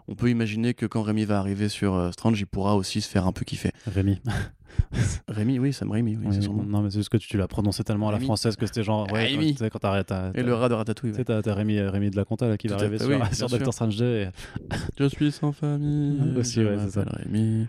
[0.07, 3.27] on peut imaginer que quand Raimi va arriver sur Strange, il pourra aussi se faire
[3.27, 3.73] un peu kiffer.
[3.89, 4.21] Rémi.
[5.29, 6.63] Rémi, oui, Sam oui, Oui, nom.
[6.65, 8.27] non, mais c'est juste que tu, tu l'as prononcé tellement à la Rémi.
[8.27, 9.11] française que c'était genre.
[9.13, 9.55] Ouais, Rémi.
[9.55, 10.07] quand- t'arrêtes.
[10.09, 11.13] t'as- Et le rat de Ratatouille.
[11.13, 13.73] Tu sais, t'as Rémi, Rémi de la Conta là, qui va arriver sur, sur Doctor
[13.73, 14.29] Strange 2 et-
[14.99, 16.21] Je suis sans famille.
[16.37, 17.05] Aussi, je ouais, c'est ça.
[17.07, 17.67] Rémi.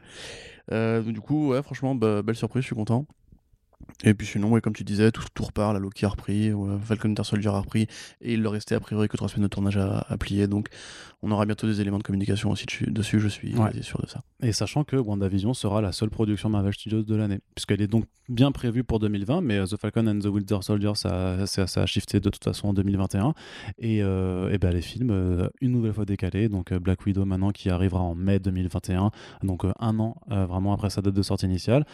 [0.71, 3.05] Euh, du coup, ouais, franchement, bah, belle surprise, je suis content.
[4.05, 6.77] Et puis sinon, ouais, comme tu disais, tout, tout repart, la Loki a repris, ouais,
[6.85, 7.87] Falcon Winter Soldier a repris,
[8.21, 10.69] et il leur restait a priori que trois semaines de tournage à, à plier, donc
[11.23, 13.81] on aura bientôt des éléments de communication aussi dessus, dessus je suis Ouais.
[13.81, 14.21] sûr de ça.
[14.41, 18.05] Et sachant que WandaVision sera la seule production Marvel Studios de l'année, puisqu'elle est donc
[18.29, 21.81] bien prévue pour 2020, mais euh, The Falcon and the Winter Soldier, ça, ça, ça
[21.81, 23.33] a shifté de toute façon en 2021.
[23.79, 27.25] Et, euh, et ben, les films, euh, une nouvelle fois décalés, donc euh, Black Widow
[27.25, 29.11] maintenant qui arrivera en mai 2021,
[29.43, 31.85] donc euh, un an vraiment après sa date de sortie initiale.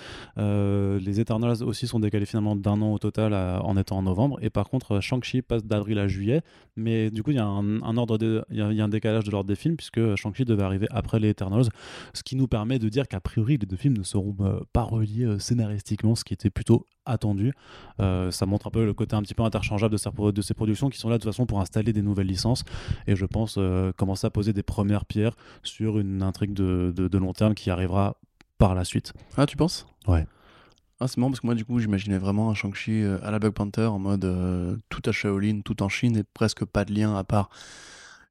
[0.99, 4.37] Les Eternals aussi sont décalés finalement d'un an au total à- en étant en novembre.
[4.41, 6.41] Et par contre, Shang-Chi passe d'avril à juillet,
[6.75, 8.81] mais du coup, il y a un, un ordre de- il y a- il y
[8.81, 11.65] a un décalage de l'ordre des films, puisque Shang-Chi devait arriver après les Eternals,
[12.13, 14.83] ce qui nous permet de dire qu'a priori les deux films ne seront euh, pas
[14.83, 17.53] reliés euh, scénaristiquement, ce qui était plutôt attendu.
[17.99, 20.99] Euh, ça montre un peu le côté un petit peu interchangeable de, ces productions qui
[20.99, 22.63] sont là de toute façon pour installer des nouvelles licences
[23.07, 27.07] et je pense euh, commencer à poser des premières pierres sur une intrigue de, de-
[27.07, 28.17] de long terme qui arrivera
[28.57, 29.13] par la suite.
[29.37, 29.87] Ah, tu penses?
[30.07, 30.25] Ouais.
[30.99, 33.53] Ah, c'est marrant parce que moi, du coup, j'imaginais vraiment un Shang-Chi à la Black
[33.53, 37.15] Panther en mode euh, tout à Shaolin, tout en Chine et presque pas de lien
[37.15, 37.49] à part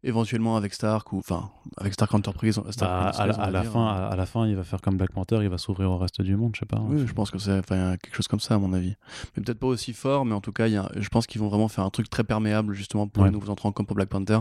[0.05, 2.61] éventuellement avec Stark ou enfin avec Stark Enterprise.
[2.71, 3.73] Stark Bah, à, la- Enterprise, à la dire.
[3.73, 5.99] fin, à, à la fin, il va faire comme Black Panther, il va s'ouvrir au
[5.99, 6.81] reste du monde, je sais pas.
[6.81, 8.95] Oui, je pense que c'est quelque chose comme ça à mon avis.
[9.37, 11.49] Mais peut-être pas aussi fort, mais en tout cas, y a, je pense qu'ils vont
[11.49, 13.29] vraiment faire un truc très perméable justement pour Ouais.
[13.29, 14.39] les nouveaux entrants comme pour Black Panther,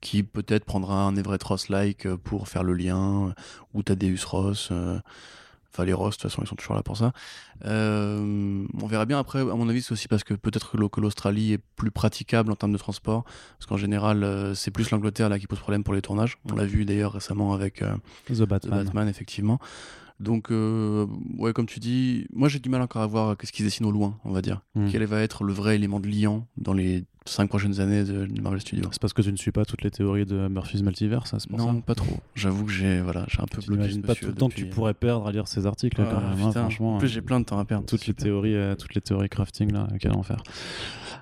[0.00, 3.32] qui peut-être prendra un Everett Ross-like euh, pour faire le lien, euh,
[3.74, 4.68] ou Thaddeus Ross.
[4.70, 4.98] euh,
[5.72, 7.12] Enfin, les Ross, de toute façon, ils sont toujours là pour ça.
[7.64, 9.18] Euh, on verra bien.
[9.18, 11.90] Après, à mon avis, c'est aussi parce que peut-être que l'Au- que l'Australie est plus
[11.90, 13.24] praticable en termes de transport.
[13.58, 16.38] Parce qu'en général, euh, c'est plus l'Angleterre là qui pose problème pour les tournages.
[16.50, 17.94] On l'a vu d'ailleurs récemment avec euh,
[18.26, 18.84] The The Batman.
[18.84, 19.58] Batman, effectivement.
[20.20, 21.06] Donc, euh,
[21.38, 23.90] ouais, comme tu dis, moi j'ai du mal encore à voir qu'est-ce qu'ils dessinent au
[23.90, 24.60] loin, on va dire.
[24.74, 24.88] Mm.
[24.92, 28.40] Quel va être le vrai élément de liant dans les cinq prochaines années de, de
[28.42, 28.84] Marvel Studios?
[28.92, 31.48] C'est parce que tu ne suis pas toutes les théories de Murphy's Multiverse, hein, c'est
[31.48, 32.18] pour Non, ça pas trop.
[32.34, 33.80] J'avoue que j'ai voilà, j'ai un peu Tu bloqué.
[33.80, 36.10] n'imagines ce pas tout le temps que tu pourrais perdre à lire ces articles, Ah,
[36.12, 36.96] quand même, hein, franchement.
[36.96, 37.86] En plus, j'ai plein de temps à perdre.
[37.86, 40.42] toutes les théories, euh, toutes les théories crafting là, quel enfer.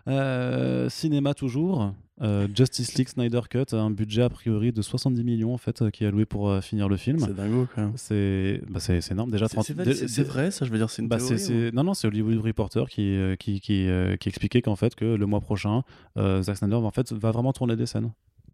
[0.08, 1.92] Euh, cinéma toujours.
[2.20, 5.82] Euh, Justice League Snyder Cut a un budget a priori de 70 millions en fait
[5.82, 7.18] euh, qui est alloué pour euh, finir le film.
[7.20, 7.92] C'est dingo quand même.
[7.96, 8.80] C'est bah,
[9.10, 9.46] énorme déjà.
[9.48, 9.66] C'est 30
[10.08, 11.38] c'est vrai, ça, je veux dire, c'est une bah, théorie.
[11.38, 13.88] c'est- Non, non, c'est Hollywood Reporter qui, qui, qui,
[14.20, 15.82] qui expliquait qu'en fait, que le mois prochain,
[16.16, 18.10] Zack Snyder en fait, va vraiment tourner des scènes.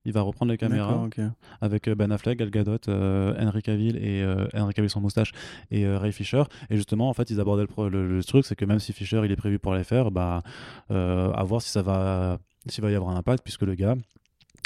[0.07, 0.93] Il va reprendre les caméras
[1.63, 4.23] avec Ben Affleck, Gal Gadot, Henry Cavill et
[4.53, 5.33] Henry Cavill sans moustache
[5.71, 6.43] et Ray Fisher.
[6.69, 9.23] Et justement, en fait, ils abordaient le, le- le truc, c'est que même si Fisher
[9.25, 10.43] il est prévu pour les faire, bah,
[10.91, 13.97] à voir si ça va, s'il va y avoir un impact, puisque le gars.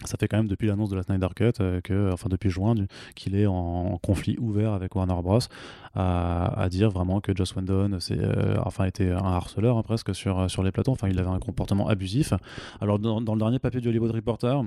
[0.05, 2.77] Ça fait quand même depuis l'annonce de la Snyder Cut, euh, que, enfin depuis juin,
[3.17, 5.41] qu'il est en, conflit ouvert avec Warner Bros.
[5.97, 10.49] À, dire vraiment que Joss Whedon, c'est, euh, enfin, était un harceleur hein, presque sur,
[10.49, 10.93] sur les plateaux.
[10.93, 12.33] Enfin, il avait un comportement abusif.
[12.81, 14.63] Alors dans, dans le dernier papier du Hollywood Reporter,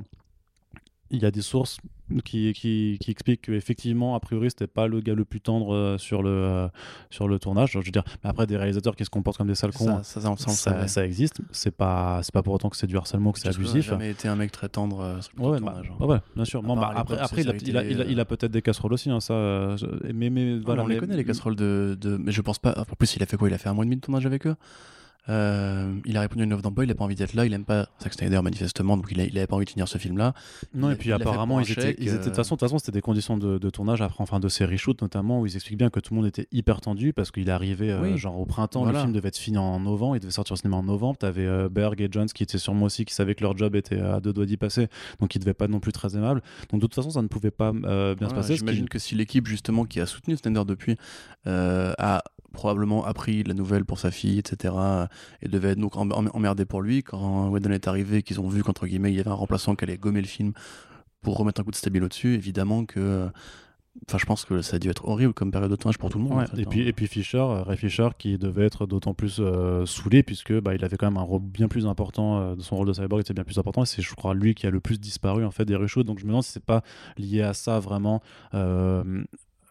[1.11, 1.77] il y a des sources
[2.25, 5.97] qui, qui, qui expliquent qu'effectivement, a priori, c'était pas le gars le plus tendre euh,
[5.97, 6.67] sur le, euh,
[7.09, 7.71] sur le tournage.
[7.71, 11.05] Je veux dire, mais après, des réalisateurs qui se comportent comme des sales cons, Ça,
[11.05, 11.41] existe.
[11.51, 13.71] C'est pas, c'est pas pour autant que c'est du harcèlement, que c'est Joss Whedon a
[13.71, 13.89] abusif.
[13.91, 16.05] jamais été un mec très tendre euh, sur le Ouais, tournage, bah, hein.
[16.05, 16.61] ouais, bien sûr.
[16.63, 18.93] Bah, après, il, a, série il, a, il, a, télé, il a peut-être des casseroles
[18.93, 19.75] aussi, hein, ça.
[20.13, 20.83] Mais, mais voilà.
[20.83, 22.73] on les mais- connaît les casseroles de, de- Mais je pense pas.
[22.77, 24.25] En plus, il a fait quoi Il a fait un mois et demi de tournage
[24.25, 24.55] avec eux?
[25.29, 27.53] Euh, il a répondu à une offre d'emploi, il a pas envie d'être là, il
[27.53, 29.99] aime pas Zack Snyder manifestement, donc il, a, il avait pas envie de finir ce
[29.99, 30.33] film-là.
[30.73, 32.55] Non, Il et a- puis il apparemment, ils étaient, ils étaient- de toute euh, façon,
[32.55, 35.39] de toute façon, c'était des conditions de, de tournage, après, enfin de série shoot notamment,
[35.41, 38.17] où ils expliquent bien que tout le monde était hyper tendu parce qu'il arrivé euh,
[38.17, 38.97] genre au printemps, Voilà.
[38.97, 41.17] le film devait être fini en novembre, il devait sortir au cinéma en novembre.
[41.19, 43.99] T'avais euh, Berg et Jones qui étaient sûrement aussi, qui savaient que leur job était
[43.99, 44.87] à deux doigts d'y passer,
[45.19, 46.41] donc ils devaient pas être non plus très aimables.
[46.71, 48.53] Donc de toute façon, ça ne pouvait pas bien Voilà, se passer.
[48.53, 50.97] qui- J'imagine que si l'équipe justement qui a soutenu Snyder depuis
[51.45, 54.73] a probablement appris la nouvelle pour sa fille, etc.
[55.41, 58.49] Et devait être donc em- em- emmerdé pour lui quand Whedon est arrivé, qu'ils ont
[58.49, 60.53] vu qu'entre guillemets il y avait un remplaçant qui allait gommer le film
[61.21, 62.33] pour remettre un coup de stabilo dessus.
[62.33, 63.29] Évidemment que,
[64.07, 66.17] enfin, je pense que ça a dû être horrible comme période de tournage pour tout
[66.17, 66.37] le monde.
[66.37, 66.67] Ouais, en fait, et, hein.
[66.69, 70.53] puis, et puis Fisher, euh, Ray Fisher, qui devait être d'autant plus euh, saoulé, puisque
[70.59, 73.21] bah, il avait quand même un rôle bien plus important, euh, son rôle de cyborg
[73.21, 75.51] était bien plus important, et c'est, je crois, lui qui a le plus disparu en
[75.51, 76.05] fait des reshoots.
[76.05, 76.81] Donc je me demande si c'est pas
[77.17, 78.21] lié à ça vraiment,
[78.53, 79.23] euh,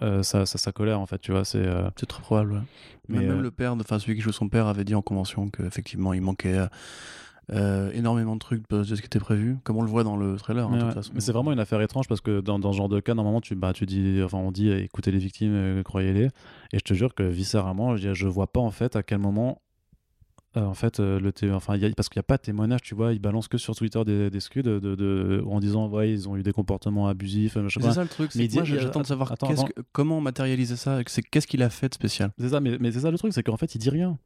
[0.03, 1.45] euh, sa, sa, sa colère en fait, tu vois.
[1.45, 2.53] C'est, euh, C'est très probable.
[2.55, 2.61] ouais.
[3.09, 4.95] Mais, même, même euh, le père, de- enfin celui qui joue son père, avait dit
[4.95, 6.59] en convention qu'effectivement il manquait
[7.53, 10.37] euh, énormément de trucs de, ce qui était prévu, comme on le voit dans le
[10.37, 10.67] trailer.
[10.67, 10.89] hein, mais de ouais.
[10.91, 11.13] toute façon.
[11.15, 13.41] Mais c'est vraiment une affaire étrange parce que dans, dans ce genre de cas, normalement,
[13.41, 16.27] tu, bah, tu dis, enfin, on dit, écoutez les victimes, euh, croyez-les.
[16.73, 19.61] Et je te jure que viscéralement, je, je vois pas en fait à quel moment.
[20.57, 22.43] Euh, en fait, euh, le enfin, il y a- parce qu'il n'y a pas de
[22.43, 25.61] témoignage, tu vois, ils balancent que sur Twitter des, des scuds de, de- de- en
[25.61, 27.57] disant, ouais, ils ont eu des comportements abusifs.
[27.57, 30.77] euh, c'est ça le truc, c'est moi dit- j'attends de savoir attends, que- comment matérialiser
[30.77, 32.31] ça, c'est qu'est-ce qu'il a fait de spécial?
[32.39, 34.19] C'est ça, mais, mais c'est ça le truc, c'est qu'en fait, il dit rien.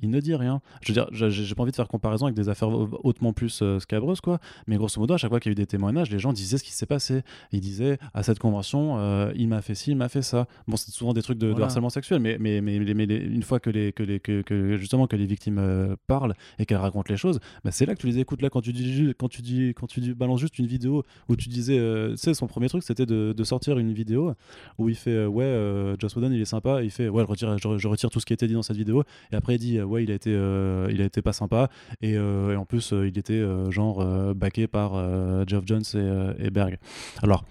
[0.00, 0.60] Il ne dit rien.
[0.82, 3.60] Je veux dire, j'ai pas envie de faire comparaison avec des affaires hau- hautement plus
[3.62, 4.38] euh, scabreuses, quoi.
[4.66, 6.58] Mais grosso modo, à chaque fois qu'il y a eu des témoignages, les gens disaient
[6.58, 7.22] ce qui s'est passé.
[7.52, 10.46] Ils disaient, à cette convention, euh, il m'a fait ci, il m'a fait ça.
[10.66, 13.42] Bon, c'est souvent des trucs de, harcèlement sexuel, mais, mais, mais, mais- mais les- une
[13.44, 16.76] fois que, les, que, les, que, que- justement que les victimes euh, parlent et qu'elles
[16.78, 18.42] racontent les choses, bah, c'est là que tu les écoutes.
[18.42, 21.36] Là, quand tu dis, quand tu dis, quand tu dis, balances juste une vidéo où
[21.36, 21.78] tu disais,
[22.10, 24.34] tu sais, son premier truc, c'était de, de sortir une vidéo
[24.78, 26.82] où il fait, ouais, Joss Whedon, il est sympa.
[26.82, 28.54] Et il fait, ouais, je retire, je, je retire tout ce qui a été dit
[28.54, 29.04] dans cette vidéo.
[29.32, 31.68] Et après, il dit, ouais, il a été, euh, il a été pas sympa.
[32.02, 35.64] Et, euh, et en plus, euh, il était euh, genre euh, backé par euh, Geoff
[35.66, 36.78] Jones et, euh, et Berg.
[37.22, 37.44] Alors,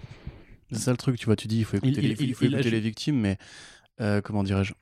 [0.72, 2.34] C'est ça le truc, tu vois, tu dis il faut écouter, Il- les, il- il
[2.34, 3.38] faut il écouter agit- les victimes, mais
[4.00, 4.72] euh, comment dirais-je?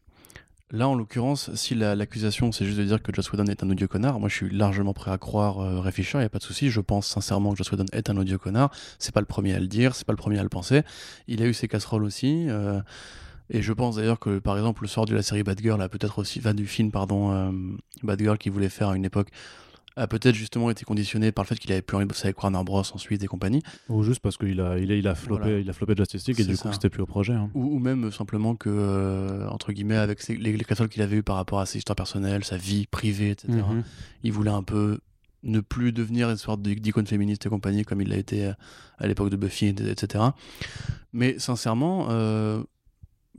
[0.74, 3.69] Là, en l'occurrence, si la- l'accusation c'est juste de dire que Joss Whedon est un
[3.69, 6.31] odieux connard, moi je suis largement prêt à croire euh, Ray Fisher, il n'y a
[6.31, 6.70] pas de souci.
[6.70, 8.70] Je pense sincèrement que Joss Whedon est un odieux connard.
[8.99, 10.81] C'est pas le premier à le dire, c'est pas le premier à le penser.
[11.29, 12.47] Il a eu ses casseroles aussi.
[12.49, 12.81] euh,
[13.53, 15.89] et je pense d'ailleurs que, par exemple, le sort de la série Bad Girl a
[15.89, 17.51] peut-être aussi, enfin, du film, pardon, euh,
[18.03, 19.29] Bad Girl qu'il voulait faire à une époque,
[19.95, 22.43] a peut-être justement été conditionné par le fait qu'il avait plus envie de bosser avec
[22.43, 22.81] Warner Bros.
[22.81, 23.62] ensuite et compagnie.
[23.91, 25.59] ou juste parce qu'il a, il a, il a flopé, Voilà.
[25.59, 26.62] il a flopé Justice League et du ça.
[26.69, 27.35] coup, c'était plus au projet.
[27.35, 27.51] hein.
[27.53, 31.23] Ou, ou même simplement que, euh, entre guillemets, avec ses- les, les qu'il avait eu
[31.23, 33.83] par rapport à ses histoires personnelles, sa vie privée, etc., Mhm.
[34.23, 34.99] il voulait un peu
[35.43, 38.53] ne plus devenir une sorte d'i- d'icône féministe et compagnie comme il l'a été euh,
[38.97, 40.24] à l'époque de Buffy, et- etc.
[41.12, 42.62] Mais sincèrement, euh,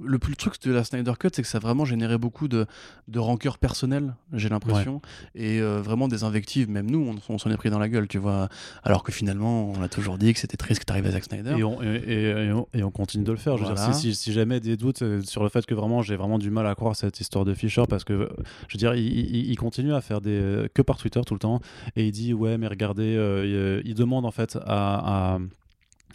[0.01, 2.47] le plus le truc de la Snyder Cut, c'est que ça a vraiment généré beaucoup
[2.47, 2.65] de,
[3.07, 5.01] de rancœur personnelle, j'ai l'impression,
[5.35, 6.67] et euh, vraiment des invectives.
[6.69, 6.99] Même nous,
[7.29, 8.49] on, on s'en est pris dans la gueule, tu vois.
[8.83, 11.55] Alors que finalement, on a toujours dit que c'était triste que t'arrives à Zack Snyder.
[11.59, 13.55] Et on, et, et- et on, et on continue de le faire.
[13.57, 13.93] Je veux dire, Voilà.
[13.93, 16.49] si, si- si jamais des doutes euh, sur le fait que vraiment j'ai vraiment du
[16.49, 18.27] mal à croire cette histoire de Fisher, parce que euh,
[18.67, 21.39] je veux dire, il, il- il continue à faire des que par Twitter tout le
[21.39, 21.59] temps,
[21.95, 25.39] et il dit ouais, mais regardez, euh, il, il demande en fait à, à-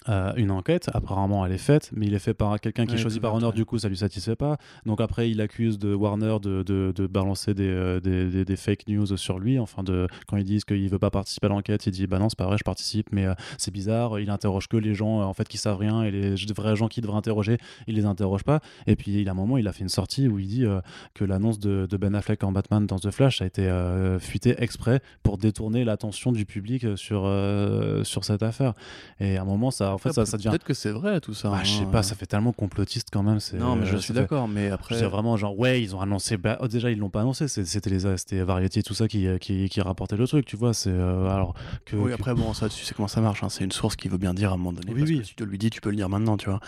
[0.09, 0.91] à une enquête.
[0.95, 3.23] Apparemment, elle est faite, mais il est fait par quelqu'un qui est Ouais, choisi tout
[3.23, 3.35] par.
[3.35, 3.53] Honor.
[3.53, 4.57] Du coup, ça lui satisfait pas.
[4.87, 8.57] Donc après, il accuse de Warner de, de, de balancer des, euh, des, des- des
[8.57, 9.59] fake news sur lui.
[9.59, 12.29] Enfin, de quand ils disent qu'il veut pas participer à l'enquête, il dit bah non,
[12.29, 14.19] c'est pas vrai, je participe, mais euh, c'est bizarre.
[14.19, 16.89] Il interroge que les gens euh, en fait qui savent rien et les vrais gens
[16.89, 18.61] qui devraient interroger, il les interroge pas.
[18.87, 20.81] Et puis il a un moment, il a fait une sortie où il dit euh,
[21.15, 24.55] que l'annonce de, de Ben Affleck en Batman dans The Flash a été euh, fuitée
[24.63, 28.73] exprès pour détourner l'attention du public sur euh, sur cette affaire.
[29.21, 31.35] Et à un moment, ça en fait ça, ça devient Peut-être que c'est vrai tout
[31.35, 31.51] ça.
[31.51, 31.87] bah, je sais hein.
[31.91, 33.41] pas, ça fait tellement complotiste quand même.
[33.41, 34.95] c'est- Non, mais je ça suis d'accord, mais Je après.
[34.95, 37.49] veux dire vraiment genre ouais ils ont annoncé bah, oh, déjà ils l'ont pas annoncé
[37.49, 40.57] c'est- c'était les c'était Variety et tout ça qui, qui, qui rapportait le truc tu
[40.57, 41.55] vois c'est euh, alors
[41.85, 43.43] que, Oui, après, bon, ça, tu sais comment ça marche.
[43.43, 43.49] hein.
[43.49, 44.93] C'est une source qui veut bien dire à un moment donné.
[44.93, 45.19] Oui, parce oui.
[45.19, 46.61] que si tu lui dis, tu peux le dire maintenant, tu vois.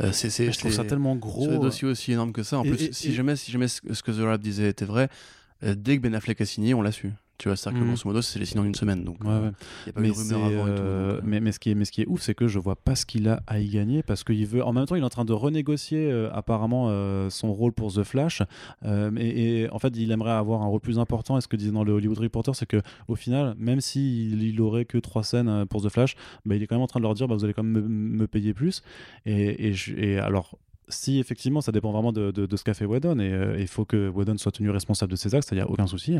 [0.00, 2.42] Euh, c'est, c'est, je trouve c'est- ça tellement gros Sur des dossiers aussi énormes que
[2.42, 2.58] ça.
[2.58, 4.84] En Et- plus, et- si, et- jamais, si jamais ce que The Rap disait était
[4.84, 5.08] vrai,
[5.64, 7.12] euh, dès que Ben Affleck a signé, on l'a su.
[7.38, 7.90] Tu vois, c'est-à-dire que Mhm.
[7.92, 9.04] grosso modo, c'est les signes en une semaine.
[9.04, 9.52] Donc, Ouais, euh, ouais.
[9.86, 10.82] n'y a pas eu mais, de c'est, rumeur avant et tout.
[11.16, 12.76] donc, mais, mais ce qui est, mais ce qui est ouf, c'est que je vois
[12.76, 14.64] pas ce qu'il a à y gagner parce qu'il veut.
[14.64, 17.92] En même temps, il est en train de renégocier euh, apparemment euh, son rôle pour
[17.92, 18.42] The Flash.
[19.18, 21.36] Et, et en fait, il aimerait avoir un rôle plus important.
[21.36, 24.60] Et ce que disait dans le Hollywood Reporter, c'est que au final, même s'il il
[24.60, 26.14] aurait que trois scènes pour The Flash,
[26.46, 27.82] bah, il est quand même en train de leur dire bah, vous allez quand même
[27.82, 28.82] me, me payer plus.
[29.26, 30.58] Et, et, je- et alors.
[30.88, 33.66] Si effectivement ça dépend vraiment de, de- de ce qu'a fait Whedon et euh, il
[33.66, 36.16] faut que Whedon soit tenu responsable de ses actes, il n'y a aucun souci.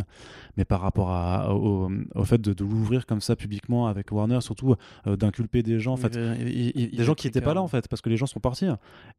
[0.57, 4.41] Mais par rapport à, au, au fait de, de l'ouvrir comme ça publiquement avec Warner,
[4.41, 4.75] surtout
[5.07, 7.63] euh, d'inculper des gens, en fait, il- il- il- des gens qui n'étaient pas là
[7.63, 8.67] en fait, parce que les gens sont partis.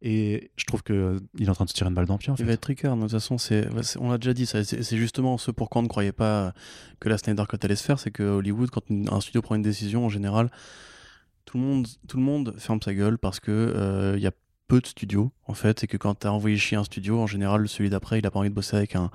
[0.01, 2.19] Et je trouve que il est en train de se tirer une balle dans le
[2.19, 2.53] pied en Il va fait.
[2.53, 3.67] être tricard, de toute façon, c'est,
[3.99, 6.53] on l'a déjà dit, ça, c'est, justement ce pourquoi on ne croyait pas
[6.99, 9.61] que la Snyder Cut allait se faire, c'est que Hollywood, quand un studio prend une
[9.61, 10.49] décision, en général,
[11.45, 14.31] tout le monde, tout le monde ferme sa gueule parce que euh, il y a
[14.67, 17.67] peu de studios, en fait, et que quand t'as envoyé chier un studio, en général,
[17.69, 19.09] celui d'après, il a pas envie de bosser avec un,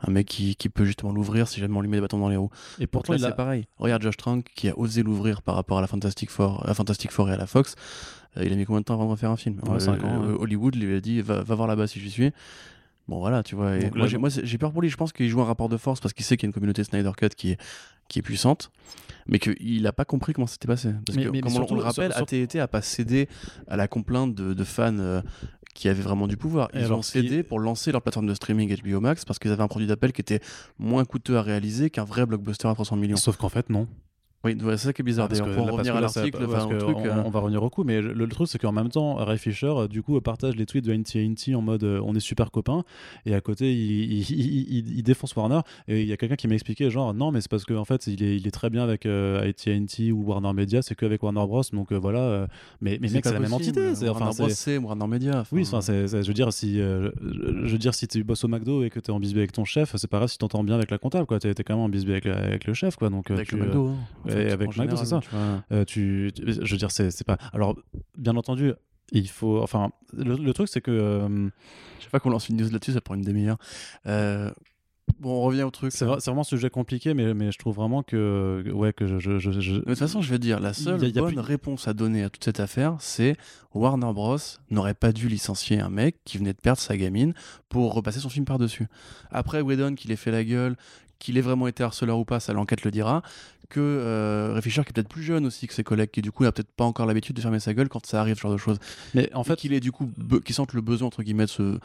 [0.00, 2.28] un mec qui, qui peut justement l'ouvrir si jamais on lui met des bâtons dans
[2.28, 2.50] les roues.
[2.80, 3.32] Et Pourtant, pourtant, il c'est a...
[3.32, 3.66] pareil.
[3.78, 7.12] Regarde Josh Trank qui a osé l'ouvrir par rapport à la Fantastic Four, à Fantastic
[7.12, 7.74] Four et à la Fox.
[8.36, 9.60] Euh, il a mis combien de temps avant de refaire un film?
[9.68, 10.22] Ouais, cinq ans.
[10.40, 12.32] Hollywood lui a dit va, va voir là-bas si j'y suis.
[13.08, 13.76] Bon voilà, tu vois.
[13.76, 14.88] et moi, là, j'ai, peur pour lui.
[14.88, 16.52] Je pense qu'il joue un rapport de force parce qu'il sait qu'il y a une
[16.54, 17.60] communauté Snyder Cut qui est,
[18.08, 18.72] qui est puissante,
[19.28, 20.92] mais qu'il n'a pas compris comment c'était passé.
[21.06, 23.28] Parce Mais- que, mais- comme on- surtout- on le rappelle, sur- AT&T a pas cédé
[23.68, 25.22] à la complainte de, de fans euh,
[25.74, 26.68] qui avaient vraiment du pouvoir.
[26.74, 29.62] Ils alors, ont cédé pour lancer leur plateforme de streaming HBO Max parce qu'ils avaient
[29.62, 30.40] un produit d'appel qui était
[30.78, 33.16] moins coûteux à réaliser qu'un vrai blockbuster à 300 millions.
[33.16, 33.86] Sauf qu'en fait, non.
[34.44, 35.24] Oui, c'est ça qui est bizarre.
[35.26, 37.30] Ah, parce que pour là- revenir à parce que là, l'article, enfin, on, euh, on
[37.30, 39.88] va revenir au coup, mais le, le truc c'est qu'en même temps, Ray Fisher, euh,
[39.88, 42.84] du coup, partage les tweets de NTNT en mode euh, on est super copains,
[43.24, 46.36] et à côté, il, il, il- il- il défonce Warner, et il y a quelqu'un
[46.36, 48.70] qui m'a expliqué, genre, non, mais c'est parce qu'en fait, il est, il est très
[48.70, 52.46] bien avec euh, AT&T ou Warner Media, c'est qu'avec Warner Bros, donc euh, voilà, euh,
[52.80, 55.44] mais, mais mec, c'est la même entité, c'est, Warner enfin, Bros, c'est- Warner Media.
[55.50, 58.48] Oui, c'est- je veux dire, si, euh, je, je veux dire, si tu bosses au
[58.48, 60.62] McDo et que tu es en bisbee avec ton chef, c'est pas grave si t'entends
[60.62, 61.38] bien avec la comptable, quoi.
[61.40, 63.10] T'es, t'es quand même en bisbee avec, avec le chef, quoi.
[63.10, 63.88] Donc, euh, avec tu, le euh, McDo.
[63.88, 65.20] hein, en et avec général, c'est ça.
[65.20, 65.64] tu vois.
[65.72, 67.38] euh, tu, je veux dire, c'est, c'est pas.
[67.52, 67.76] Alors,
[68.16, 68.72] bien entendu,
[69.12, 69.62] il faut.
[69.62, 70.90] Enfin, le, le truc, c'est que.
[70.90, 71.48] euh,
[72.00, 73.58] Chaque fois qu'on lance une news là-dessus, ça prend une demi-heure.
[74.06, 74.50] Euh,
[75.20, 75.92] Bon, on revient au truc.
[75.92, 78.64] c'est, vrai- c'est vraiment un sujet compliqué, mais, mais je trouve vraiment que.
[78.74, 79.18] Ouais, que je.
[79.20, 81.14] je, je- je- De toute façon, je vais dire, la seule Il y a- il
[81.14, 83.36] y a bonne plus- réponse à donner à toute cette affaire, c'est
[83.72, 84.36] Warner Bros.
[84.70, 87.34] n'aurait pas dû licencier un mec qui venait de perdre sa gamine
[87.68, 88.88] pour repasser son film par-dessus.
[89.30, 90.76] Après, Whedon, qu'il ait fait la gueule,
[91.18, 93.22] qu'il ait vraiment été harceleur ou pas, ça l'enquête le dira.
[93.68, 96.44] Que euh, Fisher, qui est peut-être plus jeune aussi que ses collègues, qui du coup
[96.44, 98.58] n'a peut-être pas encore l'habitude de fermer sa gueule quand ça arrive, ce genre de
[98.58, 98.78] choses.
[99.14, 100.08] Mais en fait, qu'il ait du coup,
[100.44, 101.78] qu'il sente le besoin, entre guillemets, de se,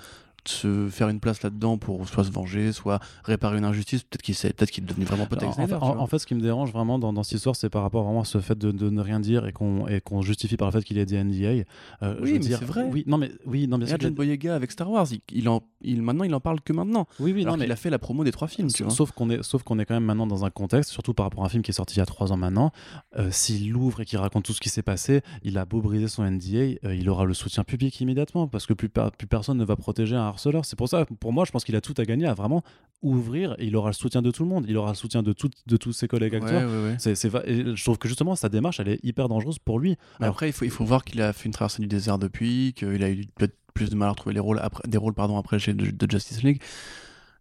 [0.45, 4.03] se faire une place là-dedans pour soit se venger, soit réparer une injustice.
[4.03, 5.93] Peut-être qu'il sait- peut-être qu'il est devenu vraiment pote En, en fait, Snyder, tu en-
[5.93, 6.01] vois.
[6.01, 8.21] en fait, ce qui me dérange vraiment dans, dans cette histoire, c'est par rapport vraiment
[8.21, 10.83] à ce fait de, de ne rien dire et qu'on qu'on justifie par le fait
[10.83, 11.63] qu'il ait des NDA.
[12.03, 12.83] Euh, Oui, mais c'est vrai.
[12.91, 16.01] Oui, non, mais oui, non, mais John Boyega avec Star Wars, il, il en, il,
[16.01, 17.07] maintenant il en parle que maintenant.
[17.19, 18.91] oui, oui, alors non, mais qu'il a fait la promo des trois films, tu vois.
[18.91, 21.43] Sauf qu'on est, sauf qu'on est quand même maintenant dans un contexte, surtout par rapport
[21.43, 22.71] à un film qui est sorti il y a trois ans maintenant.
[23.17, 26.07] euh, S'il l'ouvre et qu'il raconte tout ce qui s'est passé, il a beau briser
[26.07, 29.65] son NDA, euh, il aura le soutien public immédiatement parce que plus, plus personne ne
[29.65, 30.65] va protéger un harceleur.
[30.65, 32.63] C'est pour ça, pour moi, je pense qu'il a tout à gagner à vraiment
[33.01, 34.65] ouvrir et il aura le soutien de tout le monde.
[34.67, 36.69] Il aura le soutien de, tout- de tous ses collègues acteurs.
[36.69, 36.95] ouais, ouais.
[36.99, 39.79] C'est, c'est va- et je trouve que justement sa démarche elle est hyper dangereuse pour
[39.79, 39.91] lui.
[40.19, 42.17] Mais Alors, après, il faut, il faut voir qu'il a fait une traversée du désert
[42.17, 45.13] depuis, qu'il a eu peut-être plus de mal à retrouver les rôles après, des rôles
[45.13, 46.61] pardon, après chez de, de Justice League.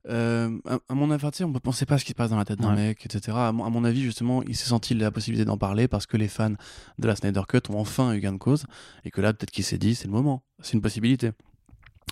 [0.09, 2.39] Euh, à, à mon avis, on ne pensait pas à ce qui se passe dans
[2.39, 2.89] la tête d'un Ouais.
[2.89, 3.37] mec, etc.
[3.37, 6.55] À mon avis, justement, il s'est senti la possibilité d'en parler parce que les fans
[6.99, 8.65] de la Snyder Cut ont enfin eu gain de cause
[9.05, 10.43] et que là, peut-être qu'il s'est dit, c'est le moment.
[10.63, 11.33] C'est une possibilité.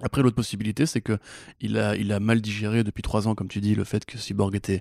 [0.03, 1.19] Après, l'autre possibilité, c'est que
[1.61, 4.17] il a, il a mal digéré depuis trois ans, comme tu dis, le fait que
[4.19, 4.81] Cyborg était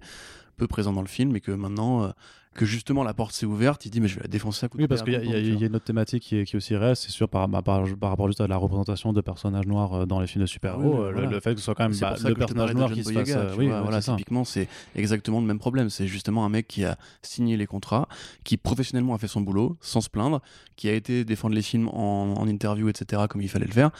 [0.57, 2.09] peu présent dans le film et que maintenant, euh,
[2.55, 4.77] que justement la porte s'est ouverte, il dit, mais je vais la défoncer à coup
[4.77, 7.11] de Oui, parce qu'il y, a- y y une autre thématique qui aussi réelle, c'est
[7.11, 10.19] sûr par, bah, par, par rapport juste à la représentation de personnages noirs euh, dans
[10.19, 11.29] les films de super-héros, Oui, euh, le- voilà.
[11.29, 13.59] le, fait que ce soit quand même bah, le personnage noir qui se euh, tu
[13.59, 15.91] oui, vois, voilà, typiquement, c'est exactement le même problème.
[15.91, 18.07] C'est justement un mec qui a signé les contrats,
[18.43, 20.41] qui professionnellement a fait son boulot, sans se plaindre,
[20.75, 23.91] qui a été défendre les films en, en interview, etc., comme il fallait le faire,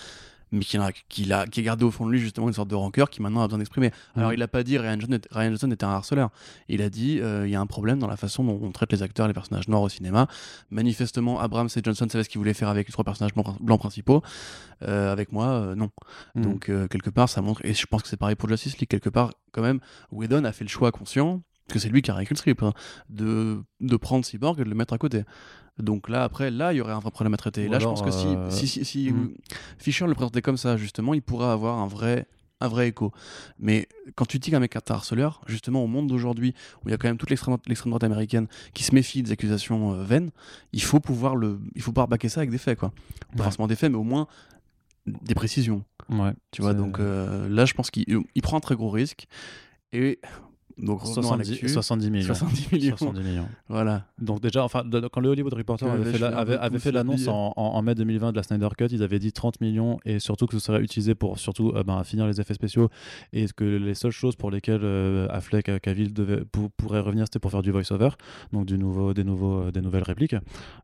[0.52, 2.69] mais qui a, qui, a, qui a gardé au fond de lui justement une sorte
[2.69, 3.91] de rancœur qui maintenant a besoin d'exprimer.
[4.15, 4.36] Alors Mhm.
[4.36, 6.30] il n'a pas dit Ryan Johnson, Ryan Johnson était un harceleur.
[6.69, 8.91] Il a dit euh, il y a un problème dans la façon dont on traite
[8.91, 10.28] les acteurs et les personnages noirs au cinéma.
[10.72, 13.80] Manifestement, Abrams et Johnson savaient ce qu'ils voulaient faire avec les trois personnages blancs, blancs
[13.80, 14.22] principaux.
[14.84, 15.90] Euh, avec moi, euh, non.
[16.36, 16.41] Mhm.
[16.44, 19.10] Donc quelque part, ça montre, et je pense que c'est pareil pour Justice League, quelque
[19.10, 19.80] part, quand même,
[20.11, 22.64] Whedon a fait le choix conscient, parce que c'est lui qui a écrit le script,
[22.64, 22.73] hein,
[23.10, 25.23] de, de prendre Cyborg et de le mettre à côté.
[25.77, 27.65] Donc là, après, là, il y aurait un vrai problème à traiter.
[27.65, 29.26] Et là, je pense que si, euh, si, si, si, hmm.
[29.26, 32.27] euh, Fisher le présentait comme ça, justement, il pourrait avoir un vrai
[32.60, 33.11] un vrai écho.
[33.60, 36.91] Mais quand tu dis qu'un mec est un harceleur, justement au monde d'aujourd'hui, où il
[36.91, 40.31] y a quand même toute l'extrême droite américaine qui se méfie des accusations euh, vaines,
[40.73, 42.89] il faut pouvoir le, il faut pouvoir baquer ça avec des faits, quoi.
[42.89, 43.44] Pas Ouais.
[43.44, 44.27] forcément des faits, mais au moins
[45.06, 45.84] des précisions.
[46.10, 46.34] Ouais.
[46.52, 49.27] Tu vois, donc euh, là, je pense qu'il il prend un très gros risque.
[49.94, 50.19] Et
[50.77, 51.69] donc, revenons à 70, l'actu.
[51.69, 52.25] 70 millions.
[52.27, 52.97] 70 millions.
[52.97, 53.47] 70 millions.
[53.69, 54.05] Voilà.
[54.19, 57.27] Donc déjà, enfin, de- quand le Hollywood Reporter avait fait la- avait, avait la l'annonce
[57.27, 60.19] en, en- en mai 2020 de la Snyder Cut, ils avaient dit 30 millions et
[60.19, 62.89] surtout que ce serait utilisé pour surtout euh, ben, finir les effets spéciaux
[63.33, 67.25] et que les seules choses pour lesquelles euh, Affleck, euh, Cavill devait, pour- pourrait revenir,
[67.25, 68.09] c'était pour faire du voice-over,
[68.53, 70.35] donc du nouveau, des, nouveaux, euh, des nouvelles répliques.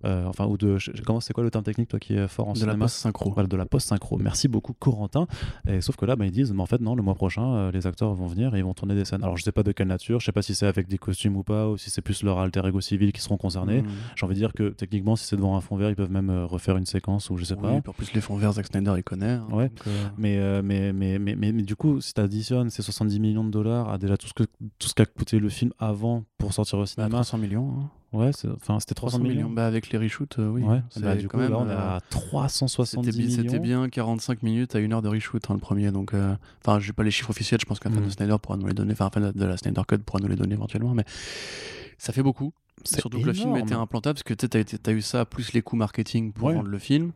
[0.03, 0.77] Enfin, ou de.
[1.05, 2.95] comment c'est quoi le terme technique, toi qui est fort en De la cinéma post
[2.97, 3.31] synchro.
[3.31, 4.17] Voilà, de la post-synchro.
[4.17, 5.27] Merci beaucoup, Corentin.
[5.67, 7.87] Et sauf que là, bah, ils disent, mais en fait, non, le mois prochain, les
[7.87, 9.23] acteurs vont venir et ils vont tourner des scènes.
[9.23, 11.35] Alors, je sais pas de quelle nature, je sais pas si c'est avec des costumes
[11.35, 13.81] ou pas, ou si c'est plus leur alter ego civil qui seront concernés.
[13.81, 13.87] Mmh.
[14.15, 16.29] J'ai envie de dire que techniquement, si c'est devant un fond vert, ils peuvent même
[16.29, 17.89] euh, refaire une séquence ou je sais Oui, pas.
[17.89, 19.31] en plus, les fonds verts, Zack Snyder, il connaît.
[19.31, 19.69] hein, Ouais.
[19.69, 22.81] donc, euh, Mais, euh, mais, mais, mais, mais, mais du coup, si tu additionnes ces
[22.81, 24.43] 70 millions de dollars à déjà tout ce que
[24.79, 27.73] tout ce qu'a coûté le film avant pour sortir au bah, cinéma, 300 millions.
[27.81, 27.89] hein.
[28.13, 29.49] Ouais, enfin c'était 300, millions.
[29.49, 30.63] Bah, avec les reshoots, euh, oui.
[30.63, 33.35] Ouais, bah, du quand coup, même, là, on est euh, à 370 C'était bi- millions.
[33.43, 35.91] c'était bien 45 minutes à une heure de reshoot, hein, le premier.
[35.91, 36.35] Donc, euh,
[36.65, 38.73] enfin, j'ai pas les chiffres officiels, je pense qu'un fan de Snyder pourra nous les
[38.73, 41.03] donner, enfin, un fan de la Snyder Cut pourra nous les donner éventuellement, mais
[41.97, 42.53] ça fait beaucoup.
[42.85, 45.75] Surtout que le film était implantable, parce que tu as, eu ça, plus les coûts
[45.75, 46.53] marketing pour Ouais.
[46.55, 47.11] vendre le film,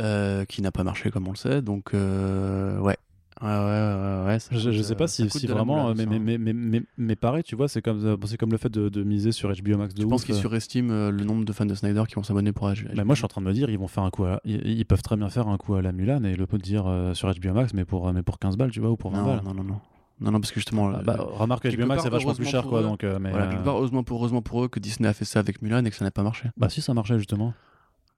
[0.00, 1.62] euh, qui n'a pas marché comme on le sait.
[1.62, 2.96] Donc, euh, ouais.
[3.42, 6.06] Ouais, ouais, ouais, ça Je, sais euh, pas ça si, vraiment, mais, hein.
[6.08, 8.88] mais, mais, mais, mais pareil, tu vois, c'est comme, euh, c'est comme le fait de,
[8.88, 10.38] de miser sur HBO Max de Je pense qu'ils euh.
[10.38, 12.94] surestiment euh, le nombre de fans de Snyder qui vont s'abonner pour HBO.
[12.94, 14.40] Bah, moi, je suis en train de me dire, ils vont faire un coup à,
[14.44, 17.12] ils, peuvent très bien faire un coup à la Mulan et le peut dire euh,
[17.14, 19.18] sur HBO Max, mais pour, euh, mais pour 15 balles, tu vois, ou pour 20
[19.18, 19.44] non, balles.
[19.44, 19.80] non, non, non.
[20.18, 22.80] Non, non, parce que justement, Ah, bah, remarque, HBO Max, c'est vachement plus cher, quoi,
[22.80, 22.84] eux.
[22.84, 23.30] donc, euh, mais.
[23.30, 25.84] voilà, euh, part, heureusement pour, heureusement pour eux que Disney a fait ça avec Mulan
[25.84, 26.48] et que ça n'a pas marché.
[26.56, 27.52] Bah, si ça marchait, justement.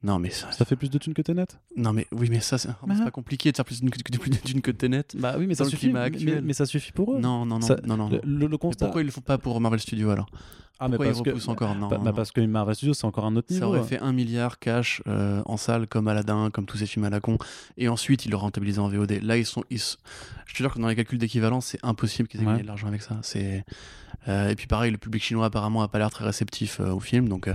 [0.05, 1.47] Non, mais ça, Ça fait plus de thunes que Tenet
[1.77, 2.77] non, mais oui, mais ça, c'est hein.
[3.05, 5.05] pas compliqué de faire plus plus d'une que Tenet.
[5.17, 5.91] Bah oui, mais ça le suffit.
[5.91, 6.43] mais- actuel.
[6.45, 7.19] Mais, ça suffit pour eux.
[7.19, 8.09] Non, non, non, Ça- non, non.
[8.09, 8.87] Le, le- le Mais constat.
[8.87, 10.31] pourquoi ils le font pas pour Marvel Studios alors?
[10.81, 11.51] Ah, mais Pourquoi ils parce que.
[11.51, 11.75] encore?
[11.75, 12.17] Non, bah, non, bah, non.
[12.17, 13.65] parce que Marvel Studios, c'est encore un autre niveau.
[13.65, 13.83] Ça aurait hein.
[13.83, 17.19] fait un milliard cash euh, en salle comme Aladdin, comme tous ces films à la
[17.19, 17.37] con,
[17.77, 19.19] et ensuite ils le rentabilisaient en VOD.
[19.23, 22.41] Là, ils sont, ils je te jure que dans les calculs d'équivalence, c'est impossible qu'ils
[22.43, 22.53] aient Ouais.
[22.53, 23.19] gagné de l'argent avec ça.
[23.23, 23.65] C'est
[24.29, 27.01] euh, et puis pareil, le public chinois apparemment a pas l'air très réceptif euh, au
[27.01, 27.55] film, donc euh,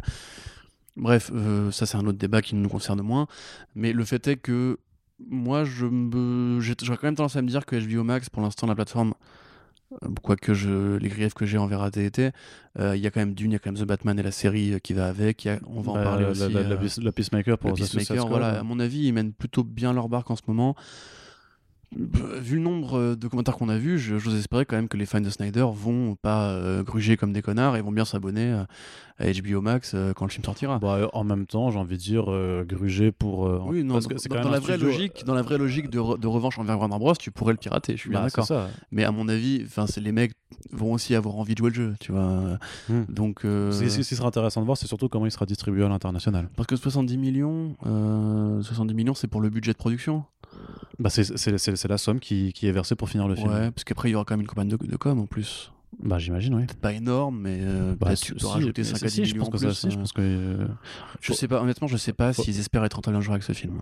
[0.95, 3.27] bref, euh, ça c'est un autre débat qui nous concerne moins.
[3.75, 4.77] Mais le fait est que
[5.29, 8.67] moi, je me, j'aurais quand même tendance à me dire que HBO Max, pour l'instant,
[8.67, 9.13] la plateforme,
[10.03, 12.31] euh, quoique je, les griefs que j'ai envers AT&T,
[12.79, 14.23] euh, il y a quand même Dune, il y a quand même The Batman et
[14.23, 15.45] la série qui va avec.
[15.45, 16.51] il y a- on va en Bah, parler la, aussi.
[16.51, 19.93] la, la, la Peacemaker pour Suicide Peacemaker, voilà, à mon avis, ils mènent plutôt bien
[19.93, 20.75] leur barque en ce moment.
[21.99, 24.87] Euh, Vu le nombre euh, de commentaires qu'on a vus, je- j'ose espérer quand même
[24.87, 28.05] que les fans de Snyder vont pas euh, gruger comme des connards et vont bien
[28.05, 28.51] s'abonner
[29.19, 30.79] à HBO Max euh, quand le film sortira.
[30.79, 33.43] Bah, en même temps, j'ai envie de dire euh, gruger pour.
[33.67, 35.99] oui, non, parce que dans- dans la vraie studio- logique, dans la vraie logique de,
[35.99, 37.93] re- de revanche envers Warner Bros, tu pourrais le pirater.
[37.93, 38.67] Je suis bien Bah, d'accord.
[38.91, 40.33] Mais à mon avis, enfin, les mecs
[40.71, 42.57] vont aussi avoir envie de jouer le jeu, tu vois.
[42.89, 43.03] Hmm.
[43.09, 46.49] Donc, Ce qui- sera intéressant de voir, c'est surtout comment il sera distribué à l'international.
[46.55, 50.23] parce que 70 millions, euh, 70 millions, c'est pour le budget de production.
[50.99, 53.49] Bah, c'est- la somme qui, qui est versée pour finir le film.
[53.49, 55.71] Ouais, parce qu'après il y aura quand même une campagne de, de com en plus.
[55.99, 56.65] Bah, j'imagine, oui.
[56.65, 59.13] Peut-être pas énorme, mais euh, Bah, tu peux si, rajouter mais 5 si, à 10
[59.13, 59.75] si, je millions pense en que ça, plus.
[59.75, 59.99] si, je hein.
[59.99, 60.21] pense que.
[60.21, 60.67] euh,
[61.21, 63.33] Je faut- sais pas, honnêtement, je sais pas faut- s'ils espèrent être rentables un jour
[63.33, 63.79] avec ce film.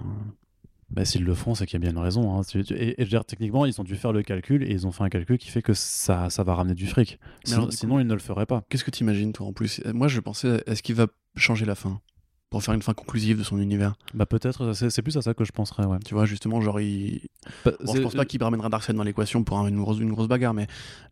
[0.89, 2.37] Bah, s'ils le font, c'est qu'il y a bien une raison.
[2.37, 2.41] hein.
[2.71, 5.03] Et, et je dire, techniquement, ils ont dû faire le calcul et ils ont fait
[5.05, 7.17] un calcul qui fait que ça, ça va ramener du fric.
[7.45, 8.65] Sinon, alors, ils ne le feraient pas.
[8.67, 9.81] Qu'est-ce que tu imagines, toi, en plus?
[9.93, 11.07] Moi, je pensais, est-ce qu'il va
[11.37, 12.01] changer la fin?
[12.51, 13.93] Pour faire une fin conclusive de son univers.
[14.13, 15.97] Bah peut-être, c'est plus à ça que je penserais, ouais.
[16.05, 17.21] Tu vois, justement, genre, il...
[17.65, 20.11] Bah, Bon, je pense pas qu'il ramènera Darkseid dans l'équation pour un- une, grosse, une
[20.11, 20.67] grosse bagarre, mais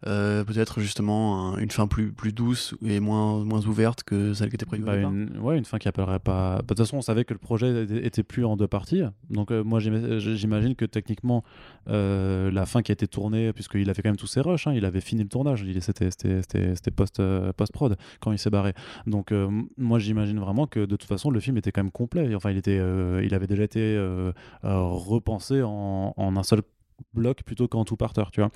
[0.06, 4.50] euh, peut-être justement un- une fin plus, plus douce et moins, moins ouverte que celle
[4.50, 4.84] qui était prévue.
[4.84, 6.58] Bah, une, ouais, une fin qui appellerait pas.
[6.58, 9.04] bah, De toute façon, on savait que le projet était, plus en deux parties.
[9.30, 11.46] Donc, euh, moi, j'ima- j'imagine que techniquement,
[11.88, 14.68] euh, la fin qui a été tournée, puisqu'il a fait quand même tous ses rushs,
[14.68, 15.66] hein, il avait fini le tournage.
[15.80, 17.22] C'était c'était- c'était- c'était post,
[17.56, 18.74] post-prod quand il s'est barré.
[19.08, 19.34] Donc,
[19.78, 22.34] moi, j'imagine vraiment que de toute façon, le film était quand même complet.
[22.36, 24.32] Enfin, il, était, euh, il avait déjà été euh,
[24.64, 26.62] euh, repensé en, un seul
[27.14, 28.52] bloc plutôt qu'en tout parteur, tu vois.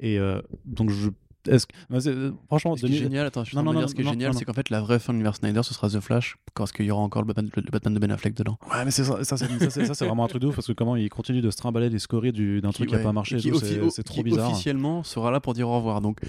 [0.00, 0.18] Et
[0.64, 1.10] donc, je.
[1.48, 2.14] Est-ce que- bah, c'est-
[2.46, 4.10] franchement, Ce qui est 2000 génial, attends, je Non, non, dire, ce qui est non,
[4.12, 6.36] génial, non, c'est qu'en fait, la vraie fin de l'univers Snyder, ce sera The Flash,
[6.54, 8.58] parce qu'il y aura encore le Batman, le Batman de Ben Affleck dedans.
[8.72, 11.40] Ouais, mais ça, ça, c'est, vraiment un truc de ouf parce que comment il continue
[11.40, 14.14] de se trimballer les scories du, d'un truc qui a ouais, pas marché, c'est, trop
[14.14, 14.50] qui bizarre.
[14.50, 16.00] officiellement sera là pour dire au revoir.
[16.00, 16.20] Donc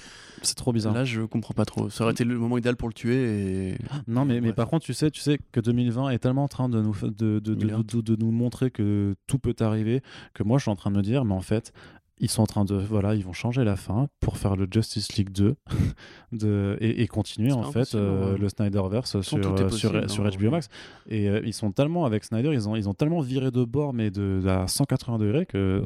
[0.42, 0.94] C'est trop bizarre.
[0.94, 1.88] là, je comprends pas trop.
[1.90, 3.70] Ça aurait été le moment idéal pour le tuer.
[3.72, 3.78] Et...
[4.08, 6.68] non, mais, mais par contre, tu sais, tu sais que 2020 est tellement en train
[6.68, 10.02] de nous, de- de nous montrer que tout peut arriver
[10.34, 11.72] que moi, je suis en train de me dire, mais en fait,
[12.20, 15.12] ils sont en train de, voilà, ils vont changer la fin pour faire le Justice
[15.16, 15.56] League 2
[16.32, 18.38] de, et, et continuer en fait euh, ouais.
[18.38, 20.68] le Snyderverse sur, euh, sur, sur hein, HBO Max.
[21.08, 23.92] Et euh, ils sont tellement avec Snyder, ils ont, ils ont tellement viré de bord,
[23.92, 25.84] mais de, à 180 degrés que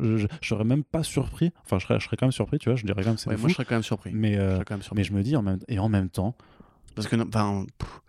[0.00, 1.52] je, je, je serais même pas surpris.
[1.64, 3.30] Enfin, je serais, je serais quand même surpris, tu vois, je dirais quand même c'est
[3.30, 3.42] Ouais, fou.
[3.42, 4.10] moi, je serais quand même surpris.
[4.14, 4.96] mais, Je euh, serais quand même surpris.
[5.00, 6.36] mais je me dis, en même, et en même temps,
[6.94, 8.00] Parce que, pff,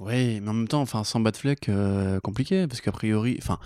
[0.00, 3.58] ouais, mais en même temps, enfin, sans Batfleck, euh, compliqué, parce qu'a priori, enfin,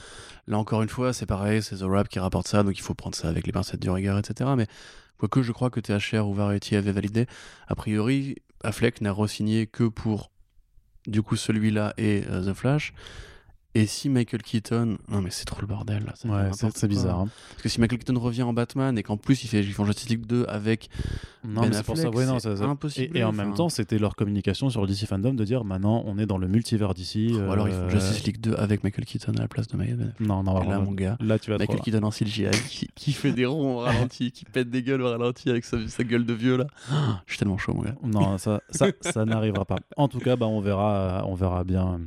[0.47, 2.94] là encore une fois, c'est pareil, c'est The Rap qui rapporte ça, donc il faut
[2.94, 4.51] prendre ça avec les pincettes du regard, etc.
[4.56, 4.66] Mais
[5.16, 7.27] quoique je crois que THR ou Variety avait validé,
[7.69, 10.31] a priori, Affleck n'a re-signé que pour,
[11.06, 12.93] du coup, celui-là et euh, The Flash.
[13.76, 16.12] Et si Michael Keaton, non mais c'est trop le bordel là,
[16.46, 17.18] ouais, c'est, bizarre.
[17.20, 17.28] hein.
[17.51, 20.09] Parce que si Michael Keaton revient en Batman et qu'en plus fait, ils font Justice
[20.09, 20.88] League 2 avec
[21.44, 22.09] Non, Ben mais c'est pour ça.
[22.09, 24.80] Ouais, non, c'est ça- ça- impossible, Et, et en même temps, c'était leur communication sur
[24.80, 27.32] le DC Fandom de dire maintenant, on est dans le multivers d'ici.
[27.34, 29.76] ou alors ils font euh, Justice League 2 avec Michael Keaton à la place de
[29.76, 30.28] Michael Ben Affleck.
[30.28, 31.66] Non, non, Et là mon gars, là, tu vas trop.
[31.72, 35.02] Michael Keaton en CGI qui, qui fait des ronds au ralenti, qui pète des gueules
[35.02, 36.66] au ralenti avec sa, sa gueule de vieux là.
[37.26, 37.96] Je suis tellement chaud mon gars.
[38.05, 39.76] Non, ça, ça, ça n'arrivera pas.
[39.96, 42.01] En tout cas, bah, on verra, on verra bien,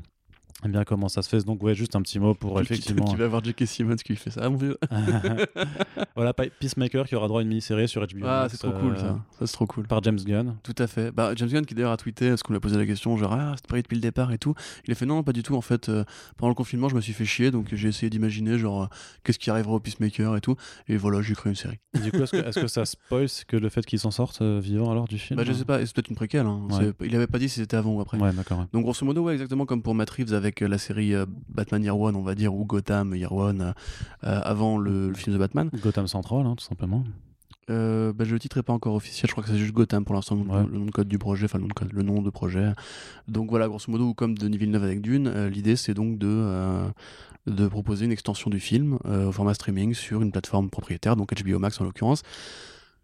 [0.66, 1.46] euh, bien comment ça se fait?
[1.46, 3.06] Donc, ouais, juste un petit mot pour effectivement.
[3.06, 3.66] Tu vas avoir J.K.
[3.66, 4.78] Simmons qui fait ça, ah, mon vieux.
[6.16, 8.26] voilà, Peacemaker qui aura droit à une mini-série sur HBO.
[8.26, 9.20] Ah, c'est trop euh, cool ça.
[9.40, 9.88] Ça c'est trop cool.
[9.88, 10.56] Par James Gunn.
[10.64, 11.12] Tout à fait.
[11.12, 13.34] Bah, James Gunn qui d'ailleurs a tweeté, parce qu'on lui a posé la question, genre
[13.34, 14.54] ah c'était prévu depuis le départ et tout.
[14.86, 15.56] Il a fait non, pas du tout.
[15.56, 16.04] En fait, euh,
[16.38, 18.88] pendant le confinement, je me suis fait chier, donc j'ai essayé d'imaginer genre euh,
[19.24, 20.56] qu'est-ce qui arrivera au Peacemaker et tout.
[20.88, 21.80] Et voilà, j'ai créé une série.
[22.04, 24.60] Du coup, est-ce que, est-ce que ça spoil que le fait qu'il s'en sorte euh,
[24.60, 26.46] vivant alors du film Bah, je sais pas, c'est peut-être une préquelle.
[26.46, 26.68] hein.
[26.72, 26.94] Ouais.
[27.06, 28.18] Il avait pas dit si c'était avant ou après.
[28.18, 28.60] Ouais, d'accord.
[28.60, 28.66] ouais.
[28.74, 31.84] Donc grosso modo, ouais, exactement comme pour Matt Reeves avec euh, la série euh, Batman
[31.84, 33.74] Year One, on va dire, ou Gotham Year One,
[34.24, 35.70] euh, avant le, le film de Batman.
[35.84, 37.04] Gotham Central, hein, tout simplement.
[37.70, 40.06] Euh, bah, je le titre est pas encore officiel, je crois que c'est juste Gotham
[40.06, 40.66] pour l'instant, le, nom- Ouais.
[40.72, 42.72] le nom de code du projet, enfin le nom de code, le nom de projet.
[43.28, 46.88] Donc voilà, grosso modo, comme Denis Villeneuve avec Dune, euh, l'idée c'est donc de, euh,
[47.46, 51.60] de proposer une extension du film au format streaming sur une plateforme propriétaire, donc HBO
[51.60, 52.24] Max en l'occurrence.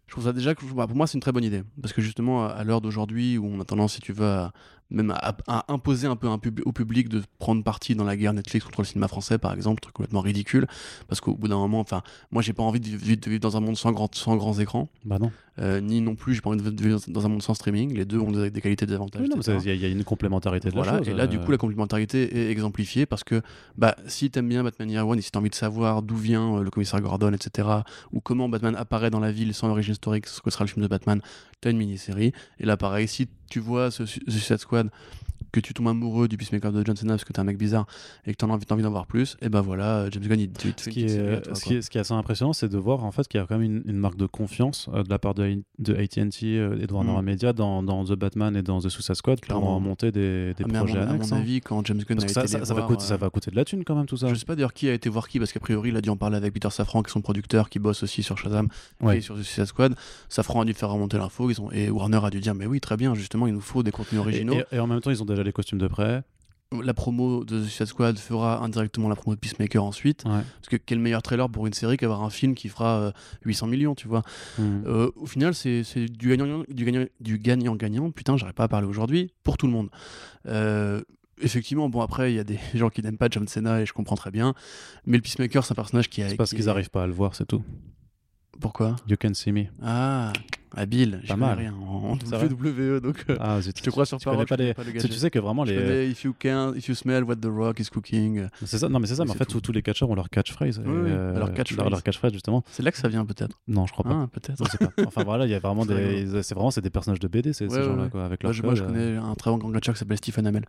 [0.06, 2.00] Je trouve ça déjà, que- bah, pour moi c'est une très bonne idée, parce que
[2.00, 4.52] justement à, à l'heure d'aujourd'hui où on a tendance, si tu veux, à,
[4.90, 8.16] même à, à imposer un peu un pub- au public de prendre parti dans la
[8.16, 10.66] guerre Netflix contre le cinéma français, par exemple, truc complètement ridicule,
[11.08, 13.56] parce qu'au bout d'un moment, enfin, moi j'ai pas envie de vivre, de vivre dans
[13.56, 14.88] un monde sans, grand, sans grands écrans.
[15.04, 15.30] Bah non.
[15.60, 17.94] Euh, ni non plus, j'ai pas envie de vivre dans un monde sans streaming.
[17.94, 19.22] Les deux ont des, des qualités des avantages.
[19.24, 21.08] Il y, a- il y a une complémentarité de Voilà, la chose.
[21.08, 23.40] et là, du euh, coup, la complémentarité est exemplifiée parce que
[23.78, 26.56] bah, si t'aimes bien Batman Year One et si t'as envie de savoir d'où vient
[26.56, 27.68] euh, le commissaire Gordon, etc.,
[28.12, 30.82] ou comment Batman apparaît dans la ville sans origine historique, ce que sera le film
[30.82, 31.20] de Batman,
[31.70, 32.32] une mini-série.
[32.60, 34.90] Et là, pareil, si tu vois ce Su- Suicide Squad,
[35.54, 37.86] que tu tombes amoureux du Peacemaker de John Cena parce que t'es un mec bizarre
[38.26, 40.50] et que t'en as envie, envie d'en voir plus, et ben voilà, James Gunn, il
[40.50, 41.08] te, Ce qui, est,
[41.54, 43.62] ce, qui est, assez impressionnant, c'est de voir en fait qu'il y a quand même
[43.62, 46.92] une, une marque de confiance euh, de la part de, de AT&T euh, et de
[46.92, 47.22] Warner Mm.
[47.22, 49.76] Media dans, dans The Batman et dans The Suicide Squad pour Clairement.
[49.76, 51.30] en monter des, des Ah, mais à projets mon, à annexes.
[51.30, 51.40] mon hein.
[51.40, 53.16] avis, quand James Gunn a que été ça, ça, les ça va coûter, euh, ça
[53.16, 54.28] va coûter de la thune quand même tout ça.
[54.28, 56.08] Je sais pas d'ailleurs qui a été voir qui, parce qu'a priori, il a dû
[56.10, 58.66] en parler avec Peter Safran, qui est son producteur, qui bosse aussi sur Shazam
[59.00, 59.18] Ouais.
[59.18, 59.94] et sur The Suicide Squad.
[60.28, 63.14] Safran a dû faire remonter l'info, et Warner a dû dire Mais oui, très bien,
[63.14, 64.54] justement, il nous faut des contenus Et, originaux.
[64.54, 66.22] et- et en même temps, ils ont déjà les costumes de prêt.
[66.82, 70.24] La promo de The Suicide Squad fera indirectement la promo de Peacemaker ensuite.
[70.24, 70.40] Ouais.
[70.56, 73.12] Parce que quel meilleur trailer pour une série qu'avoir un film qui fera euh,
[73.44, 74.22] 800 millions, tu vois.
[74.58, 74.82] Mm.
[74.86, 78.10] Euh, au final, c'est du gagnant-gagnant, du gagnant, du gagnant-gagnant.
[78.10, 79.88] Putain, j'arrive pas à parler aujourd'hui, pour tout le monde.
[80.46, 81.00] Euh,
[81.40, 83.92] effectivement, bon, après, il y a des gens qui n'aiment pas John Cena et je
[83.92, 84.54] comprends très bien.
[85.06, 86.28] Mais le Peacemaker, c'est un personnage qui a.
[86.30, 87.62] C'est parce qui qu'ils est- n'arrivent pas à le voir, c'est tout.
[88.60, 88.96] Pourquoi?
[89.06, 89.64] You can see me.
[89.82, 90.32] Ah,
[90.76, 91.58] Habile, je Pas connais mal.
[91.58, 94.38] rien en, WWE, donc euh, Ah, je te crois sur parole.
[94.38, 95.76] pas je connais les- pas le Tu, sais que vraiment Je les.
[95.80, 98.38] connais if you can, if you smell what the rock is cooking.
[98.40, 99.60] euh, C'est ça, non mais c'est ça, Mais mais en fait tout.
[99.60, 100.78] tous, les catcheurs ont leur catchphrase.
[100.84, 101.90] Oui, oui, euh, leur catchphrase.
[101.90, 102.62] Leur, catchphrase justement.
[102.70, 103.58] C'est là que ça vient peut-être.
[103.68, 104.20] Non, je crois pas.
[104.24, 104.62] Ah, peut-être.
[104.70, 104.92] Je pas.
[105.06, 106.26] Enfin voilà, il y a vraiment des.
[106.42, 108.48] C'est vraiment c'est des personnages de BD ces, ces Ouais, ouais, gens-là quoi, avec Moi,
[108.52, 108.86] leur je, moi, je euh.
[108.86, 110.64] connais un très bon grand catcheur qui s'appelle Stephen Amell.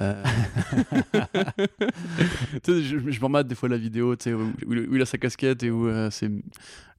[0.00, 0.22] Euh,
[2.66, 4.52] je, je me remate des fois la vidéo tu sais, où,
[4.92, 6.30] il- a sa casquette et où euh, c'est,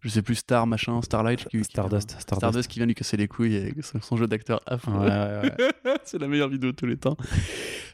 [0.06, 1.48] je sais plus, Star, machin, Starlight.
[1.50, 2.36] Qui, qui- Stardust, Stardust.
[2.38, 4.94] Stardust qui vient lui casser les couilles avec son son jeu d'acteur affreux.
[4.94, 5.52] Ouais, ouais,
[5.86, 5.98] ouais.
[6.06, 7.18] c'est la meilleure vidéo de tous les temps.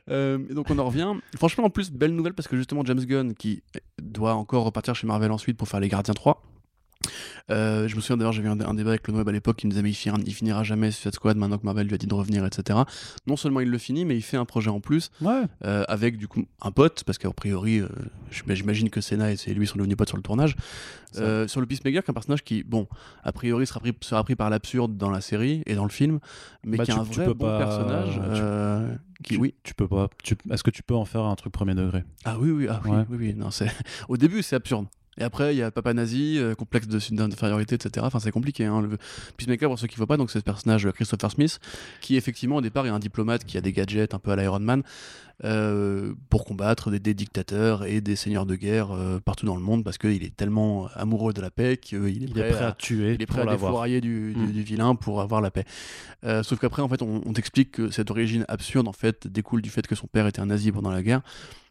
[0.09, 1.13] Euh, et donc on en revient.
[1.37, 3.63] Franchement, en plus, belle nouvelle parce que justement James Gunn, qui
[4.01, 6.43] doit encore repartir chez Marvel ensuite pour faire Les Gardiens 3.
[7.49, 9.65] Euh, je me souviens d'ailleurs, j'avais un, un débat avec le web à l'époque qui
[9.67, 11.97] me disait mais il finira, il finira jamais Suicide Squad maintenant que Marvel lui a
[11.97, 12.79] dit de revenir, etc.
[13.27, 15.43] Non seulement il le finit, mais il fait un projet en plus Ouais.
[15.65, 17.87] euh, avec du coup un pote, parce qu'a priori, euh,
[18.31, 20.55] j'im- j'imagine que Senna et lui sont devenus potes sur le tournage.
[21.13, 22.87] Sur le Peacemaker, qui est un personnage qui, bon,
[23.23, 26.19] a priori sera pris, sera pris par l'absurde dans la série et dans le film,
[26.63, 28.21] mais Bah, qui est un vrai bon pas- personnage.
[28.33, 29.53] tu- qui, Tu- oui.
[29.63, 30.07] Tu peux pas.
[30.49, 32.03] Est-ce que tu peux en faire un truc premier degré?
[32.23, 33.05] Ah oui, oui, ah oui, Ouais.
[33.09, 33.67] oui, oui, non, c'est...
[34.09, 34.85] Au début, c'est absurde.
[35.21, 38.03] Et après, il y a Papa Nazi, euh, complexe de- d'infériorité, etc.
[38.07, 38.65] Enfin, c'est compliqué.
[38.65, 38.81] Hein.
[38.81, 38.97] Le
[39.37, 41.59] Peacemaker, pour ceux qui ne voient pas, donc c'est ce personnage euh, Christopher Smith,
[42.01, 44.59] qui effectivement, au départ, est un diplomate qui a des gadgets un peu à l'Iron
[44.59, 44.81] Man
[45.43, 49.61] euh, pour combattre des, des dictateurs et des seigneurs de guerre euh, partout dans le
[49.61, 52.63] monde parce qu'il est tellement amoureux de la paix qu'il est, Il prêt est prêt
[52.65, 54.51] à, à tuer il est prêt à défourailler du, du- Mm.
[54.51, 55.65] du vilain pour avoir la paix.
[56.43, 59.69] Sauf qu'après, en fait, on, on t'explique que cette origine absurde, en fait, découle du
[59.69, 61.21] fait que son père était un nazi pendant la guerre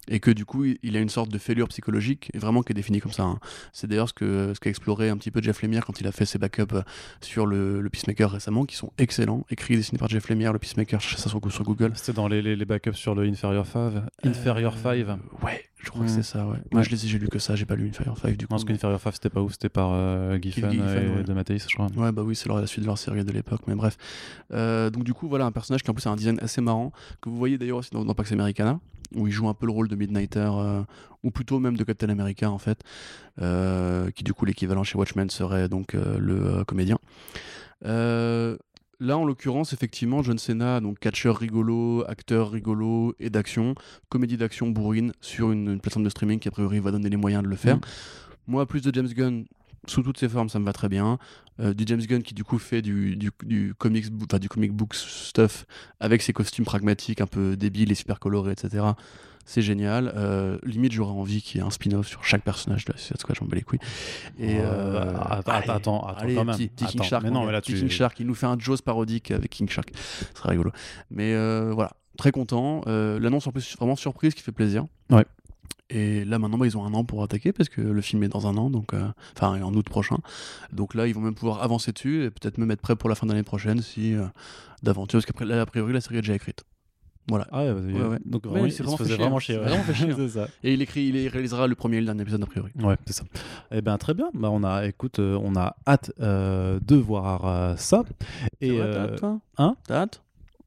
[0.09, 2.75] et que du coup, il- a une sorte de fêlure psychologique, et vraiment qui est
[2.75, 3.23] définie comme ça.
[3.25, 3.39] hein.
[3.73, 6.13] C'est d'ailleurs ce que ce qu'a exploré un petit peu Jeff Lemire quand il a
[6.13, 6.83] fait ses backups euh,
[7.21, 10.59] sur le, le Peacemaker récemment, qui sont excellents, écrits et dessinés par Jeff Lemire, le
[10.59, 11.93] Peacemaker, cherchez ça sur, sur Google.
[11.95, 13.93] C'était dans les, les, les backups sur le Inferior 5.
[14.25, 14.99] Inferior 5.
[15.09, 16.59] Euh, Ouais, je crois que c'est ça, ouais.
[16.73, 18.51] Moi, je les ai, j'ai lu que ça, j'ai pas lu Inferior 5 du coup.
[18.51, 21.23] Parce mais- qu'Inferior 5 c'était pas ouf, c'était par euh, Giffen Giffen, et ouais.
[21.25, 21.89] de Mathéis, je crois.
[21.97, 23.97] Ouais, bah oui, c'est la suite de leur série de l'époque, mais bref.
[24.53, 26.93] Euh, donc, du coup, voilà un personnage qui en plus a un design assez marrant,
[27.21, 28.79] que vous voyez d'ailleurs aussi dans, dans Pax Americana,
[29.15, 30.83] où il joue un peu le rôle de Midnighter, euh,
[31.23, 32.83] ou plutôt même de Captain America en fait,
[33.41, 36.99] euh, qui du coup l'équivalent chez Watchmen serait donc euh, le euh, comédien.
[37.85, 38.57] Euh,
[39.03, 43.75] Là, en l'occurrence, effectivement, John Cena, donc catcheur rigolo, acteur rigolo et d'action,
[44.11, 47.17] comédie d'action bourrine sur une, une plateforme de streaming qui, a priori, va donner les
[47.17, 47.77] moyens de le faire.
[47.77, 47.81] Mm.
[48.47, 49.47] Moi, plus de James Gunn,
[49.87, 51.19] sous toutes ses formes, ça me va très bien.
[51.61, 54.51] Euh, du James Gunn qui, du coup, fait du, du, du comics, bo- enfin, du
[54.51, 55.65] comic book stuff
[55.99, 58.85] avec ses costumes pragmatiques un peu débiles et super colorés, etc.
[59.47, 60.13] C'est génial.
[60.17, 63.19] Euh, limite, j'aurais envie qu'il y ait un spin-off sur chaque personnage de la Suicide
[63.19, 63.81] Squad, j'en bats les couilles.
[64.39, 66.55] Et, Euh, euh, attends, allez, attends, allez, quand même.
[66.57, 68.35] petit, petit King Attends, Shark, mais non, mais là, petit tu- King Shark, il nous
[68.35, 69.91] fait un Jaws parodique avec King Shark.
[69.95, 70.71] Ce serait rigolo.
[71.11, 72.83] Mais euh, voilà, très content.
[72.87, 74.85] Euh, L'annonce en plus vraiment surprise qui fait plaisir.
[75.11, 75.25] Ouais.
[75.93, 78.29] Et là maintenant bah, ils ont un an pour attaquer parce que le film est
[78.29, 80.19] dans un an, donc euh, enfin en août prochain.
[80.73, 83.17] Donc là ils vont même pouvoir avancer dessus et peut-être même être prêts pour la
[83.17, 84.25] fin de l'année prochaine si euh,
[84.85, 86.63] d'aventure parce qu'après a priori la série est déjà écrite.
[87.29, 87.47] Voilà.
[87.53, 87.93] Ah ouais, vas-y.
[87.93, 88.19] Ouais, ouais.
[88.25, 89.57] donc Ouais, vraiment, il il s'est se vraiment faisait fait vraiment chier.
[89.57, 90.29] Vraiment hein.
[90.29, 90.49] ça.
[90.65, 92.73] Et il écrit, il réalisera le premier et le dernier épisode a priori.
[92.83, 93.25] Ouais, c'est ça.
[93.71, 94.31] Eh ben très bien.
[94.35, 98.03] Bah on a, écoute, euh, on a hâte euh, de voir euh, ça.
[98.61, 99.41] Et vrai, euh, t'as hâte, toi?
[99.59, 99.77] hein?
[99.87, 100.23] T'as hâte?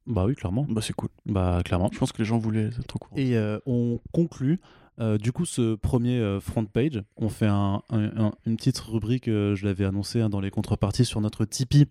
[0.08, 0.66] Bah oui, clairement.
[0.70, 1.10] Bah c'est cool.
[1.26, 1.90] Bah clairement.
[1.92, 3.16] Je pense que les gens voulaient être au courant.
[3.18, 4.60] Et euh, on conclut.
[5.00, 8.78] euh, du coup, ce premier euh, front page, on fait un- un- un- une petite
[8.80, 11.88] rubrique, euh, je l'avais annoncé hein, dans les contreparties sur notre Tipeee.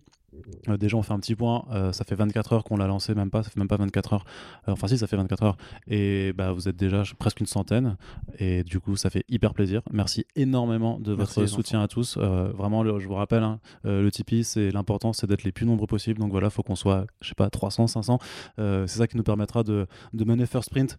[0.69, 1.65] Euh, déjà, on fait un petit point.
[1.71, 3.43] euh, ça fait 24 heures qu'on l'a lancé, même pas.
[3.43, 4.25] Ça fait même pas 24 heures.
[4.67, 5.57] Euh, enfin, si, ça fait 24 heures.
[5.87, 7.97] Et bah, vous êtes déjà presque une centaine.
[8.39, 9.81] Et du coup, ça fait hyper plaisir.
[9.91, 12.17] Merci énormément de Merci, votre soutien à tous.
[12.17, 15.87] Vraiment, le- je vous rappelle, hein, le Tipeee, c'est l'important, c'est d'être les plus nombreux
[15.87, 16.19] possibles.
[16.19, 18.19] Donc voilà, faut qu'on soit, je sais pas, 300, 500.
[18.59, 20.97] Euh, c'est ça qui nous permettra de, de mener First Sprint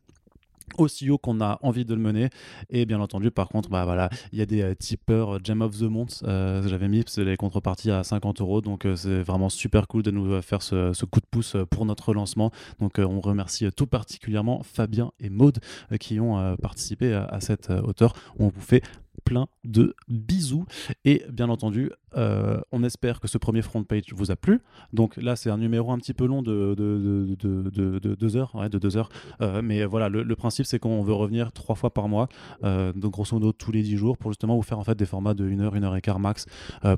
[0.78, 2.28] aussi haut qu'on a envie de le mener.
[2.70, 5.62] Et bien entendu par contre bah voilà il y a des euh, tipeurs euh, Gem
[5.62, 8.60] of the Month euh, j'avais mis les contreparties à 50 euros.
[8.60, 12.14] Donc euh, c'est vraiment super cool de nous faire ce, coup de pouce pour notre
[12.14, 12.50] lancement.
[12.80, 15.58] Donc on remercie tout particulièrement Fabien et Maude
[16.00, 18.82] qui ont participé à, cette hauteur on vous fait
[19.24, 20.66] plein de bisous.
[21.04, 24.60] Et bien entendu euh, on espère que ce premier front page vous a plu.
[24.92, 28.14] Donc là c'est un numéro un petit peu long de, de, de, de, de- de
[28.14, 29.08] deux heures de deux heures.
[29.40, 32.28] Euh, mais voilà, le, principe c'est qu'on veut revenir trois fois par mois,
[32.62, 35.06] euh, donc grosso modo tous les dix jours, pour justement vous faire en fait des
[35.06, 36.46] formats de 1 heure, 1 heure et quart max.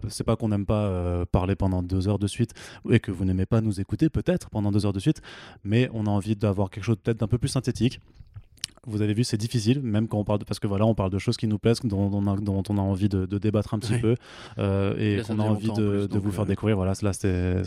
[0.09, 2.53] C'est pas qu'on n'aime pas parler pendant deux heures de suite
[2.91, 5.23] et que vous n'aimez pas nous écouter peut-être pendant deux heures de suite,
[5.65, 8.01] mais on a envie d'avoir quelque chose peut-être d'un peu plus synthétique.
[8.87, 11.11] Vous avez vu, c'est difficile, même quand on parle de, parce que voilà, on parle
[11.11, 13.39] de choses qui nous plaisent, dont, dont on, a, dont on a envie de, de
[13.39, 14.15] débattre un petit peu,
[14.59, 16.77] euh, et qu'on a envie de, plus, de donc, vous faire euh, découvrir.
[16.77, 17.11] Voilà, là,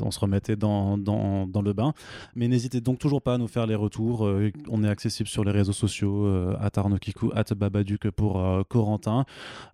[0.01, 1.93] on se remettait dans, dans, dans le bain.
[2.35, 4.25] Mais n'hésitez donc toujours pas à nous faire les retours.
[4.25, 9.25] Euh, on est accessible sur les réseaux sociaux, euh, at Arnokiku, at Babaduc pour Corentin,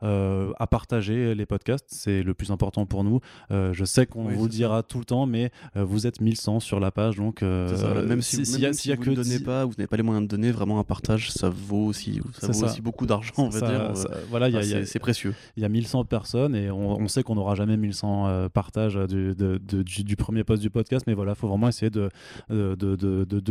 [0.02, 3.20] à partager les podcasts, c'est le plus important pour nous.
[3.52, 6.80] Je sais qu'on Oui, vous le dira tout le temps, mais vous êtes 1100 sur
[6.80, 9.04] la page, donc ça, même si, s'il même y a, si s'il y a vous
[9.04, 11.32] que ne donnez 10 pas, vous n'avez pas les moyens de donner, vraiment un partage,
[11.38, 12.66] ça vaut aussi, ça C'est vaut ça.
[12.68, 13.98] aussi beaucoup d'argent, on va ça- dire.
[13.98, 15.34] ça- voilà, enfin, c'est- précieux.
[15.58, 18.96] il y a 1100 personnes et on, on sait qu'on n'aura jamais 1100 euh, partages
[18.96, 21.90] du, de- de- du, du premier post du podcast, mais voilà, il faut vraiment essayer
[21.90, 22.10] de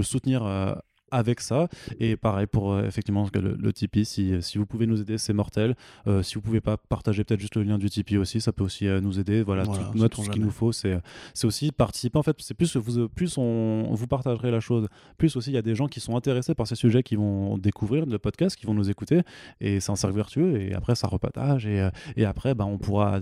[0.03, 0.45] soutenir.
[0.45, 0.75] euh,
[1.11, 1.69] avec ça.
[2.01, 5.33] Et pareil pour euh, effectivement le, le Tipeee si, si vous pouvez nous aider c'est
[5.33, 5.75] mortel.
[6.07, 8.65] Euh, si vous pouvez pas partager peut-être juste le lien du Tipeee aussi ça peut
[8.65, 9.43] aussi euh, nous aider.
[9.43, 10.99] Voilà, Voilà, tout, ce qu'il nous faut c'est
[11.45, 12.19] aussi participer.
[12.19, 15.59] En fait c'est plus vous plus on vous partagerez la chose plus aussi il y
[15.59, 18.67] a des gens qui sont intéressés par ces sujets qui vont découvrir le podcast qui
[18.67, 19.21] vont nous écouter.
[19.61, 20.61] Et c'est un cercle vertueux.
[20.61, 21.67] Et après ça repatage.
[21.67, 23.21] Et, et après bah, on pourra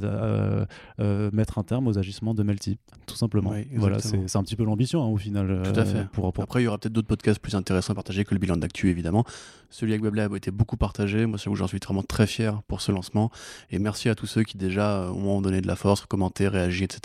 [1.32, 3.50] mettre un terme aux agissements de Melty tout simplement.
[3.50, 6.06] Oui, voilà c'est un petit peu l'ambition hein, au final Tout à fait.
[6.12, 8.40] pour, pour- Après, il y aura peut-être d'autres podcasts plus intéressants à partager que le
[8.40, 9.24] bilan d'actu, évidemment.
[9.70, 11.26] Celui avec Weblab a été beaucoup partagé.
[11.26, 13.30] Moi, c'est où j'en suis vraiment très fier pour ce lancement.
[13.70, 16.84] Et merci à tous ceux qui déjà euh, m'ont donné de la force, commenté, réagi,
[16.84, 17.00] etc.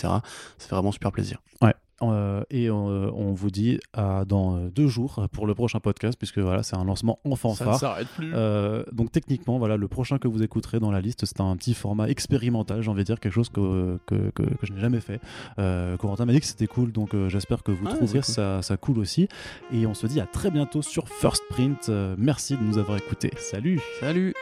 [0.57, 1.41] Ça fait vraiment super plaisir.
[2.03, 6.15] Euh, et euh, on vous dit à dans euh, deux jours pour le prochain podcast
[6.17, 8.31] puisque voilà c'est un lancement en fanfare s'arrête plus.
[8.35, 11.73] Euh, donc techniquement, voilà, le prochain que vous écouterez dans la liste, c'est un petit
[11.73, 14.99] format expérimental, j'ai envie de dire, quelque chose que, que, que, que je n'ai jamais
[14.99, 15.19] fait.
[15.57, 18.33] Euh, Corentin m'a dit que c'était cool, donc j'espère que vous Ah, trouverez cool.
[18.33, 19.27] ça, ça cool aussi.
[19.73, 21.89] Et on se dit à très bientôt sur First Print.
[22.17, 23.31] Merci de nous avoir écoutés.
[23.37, 24.33] Salut Salut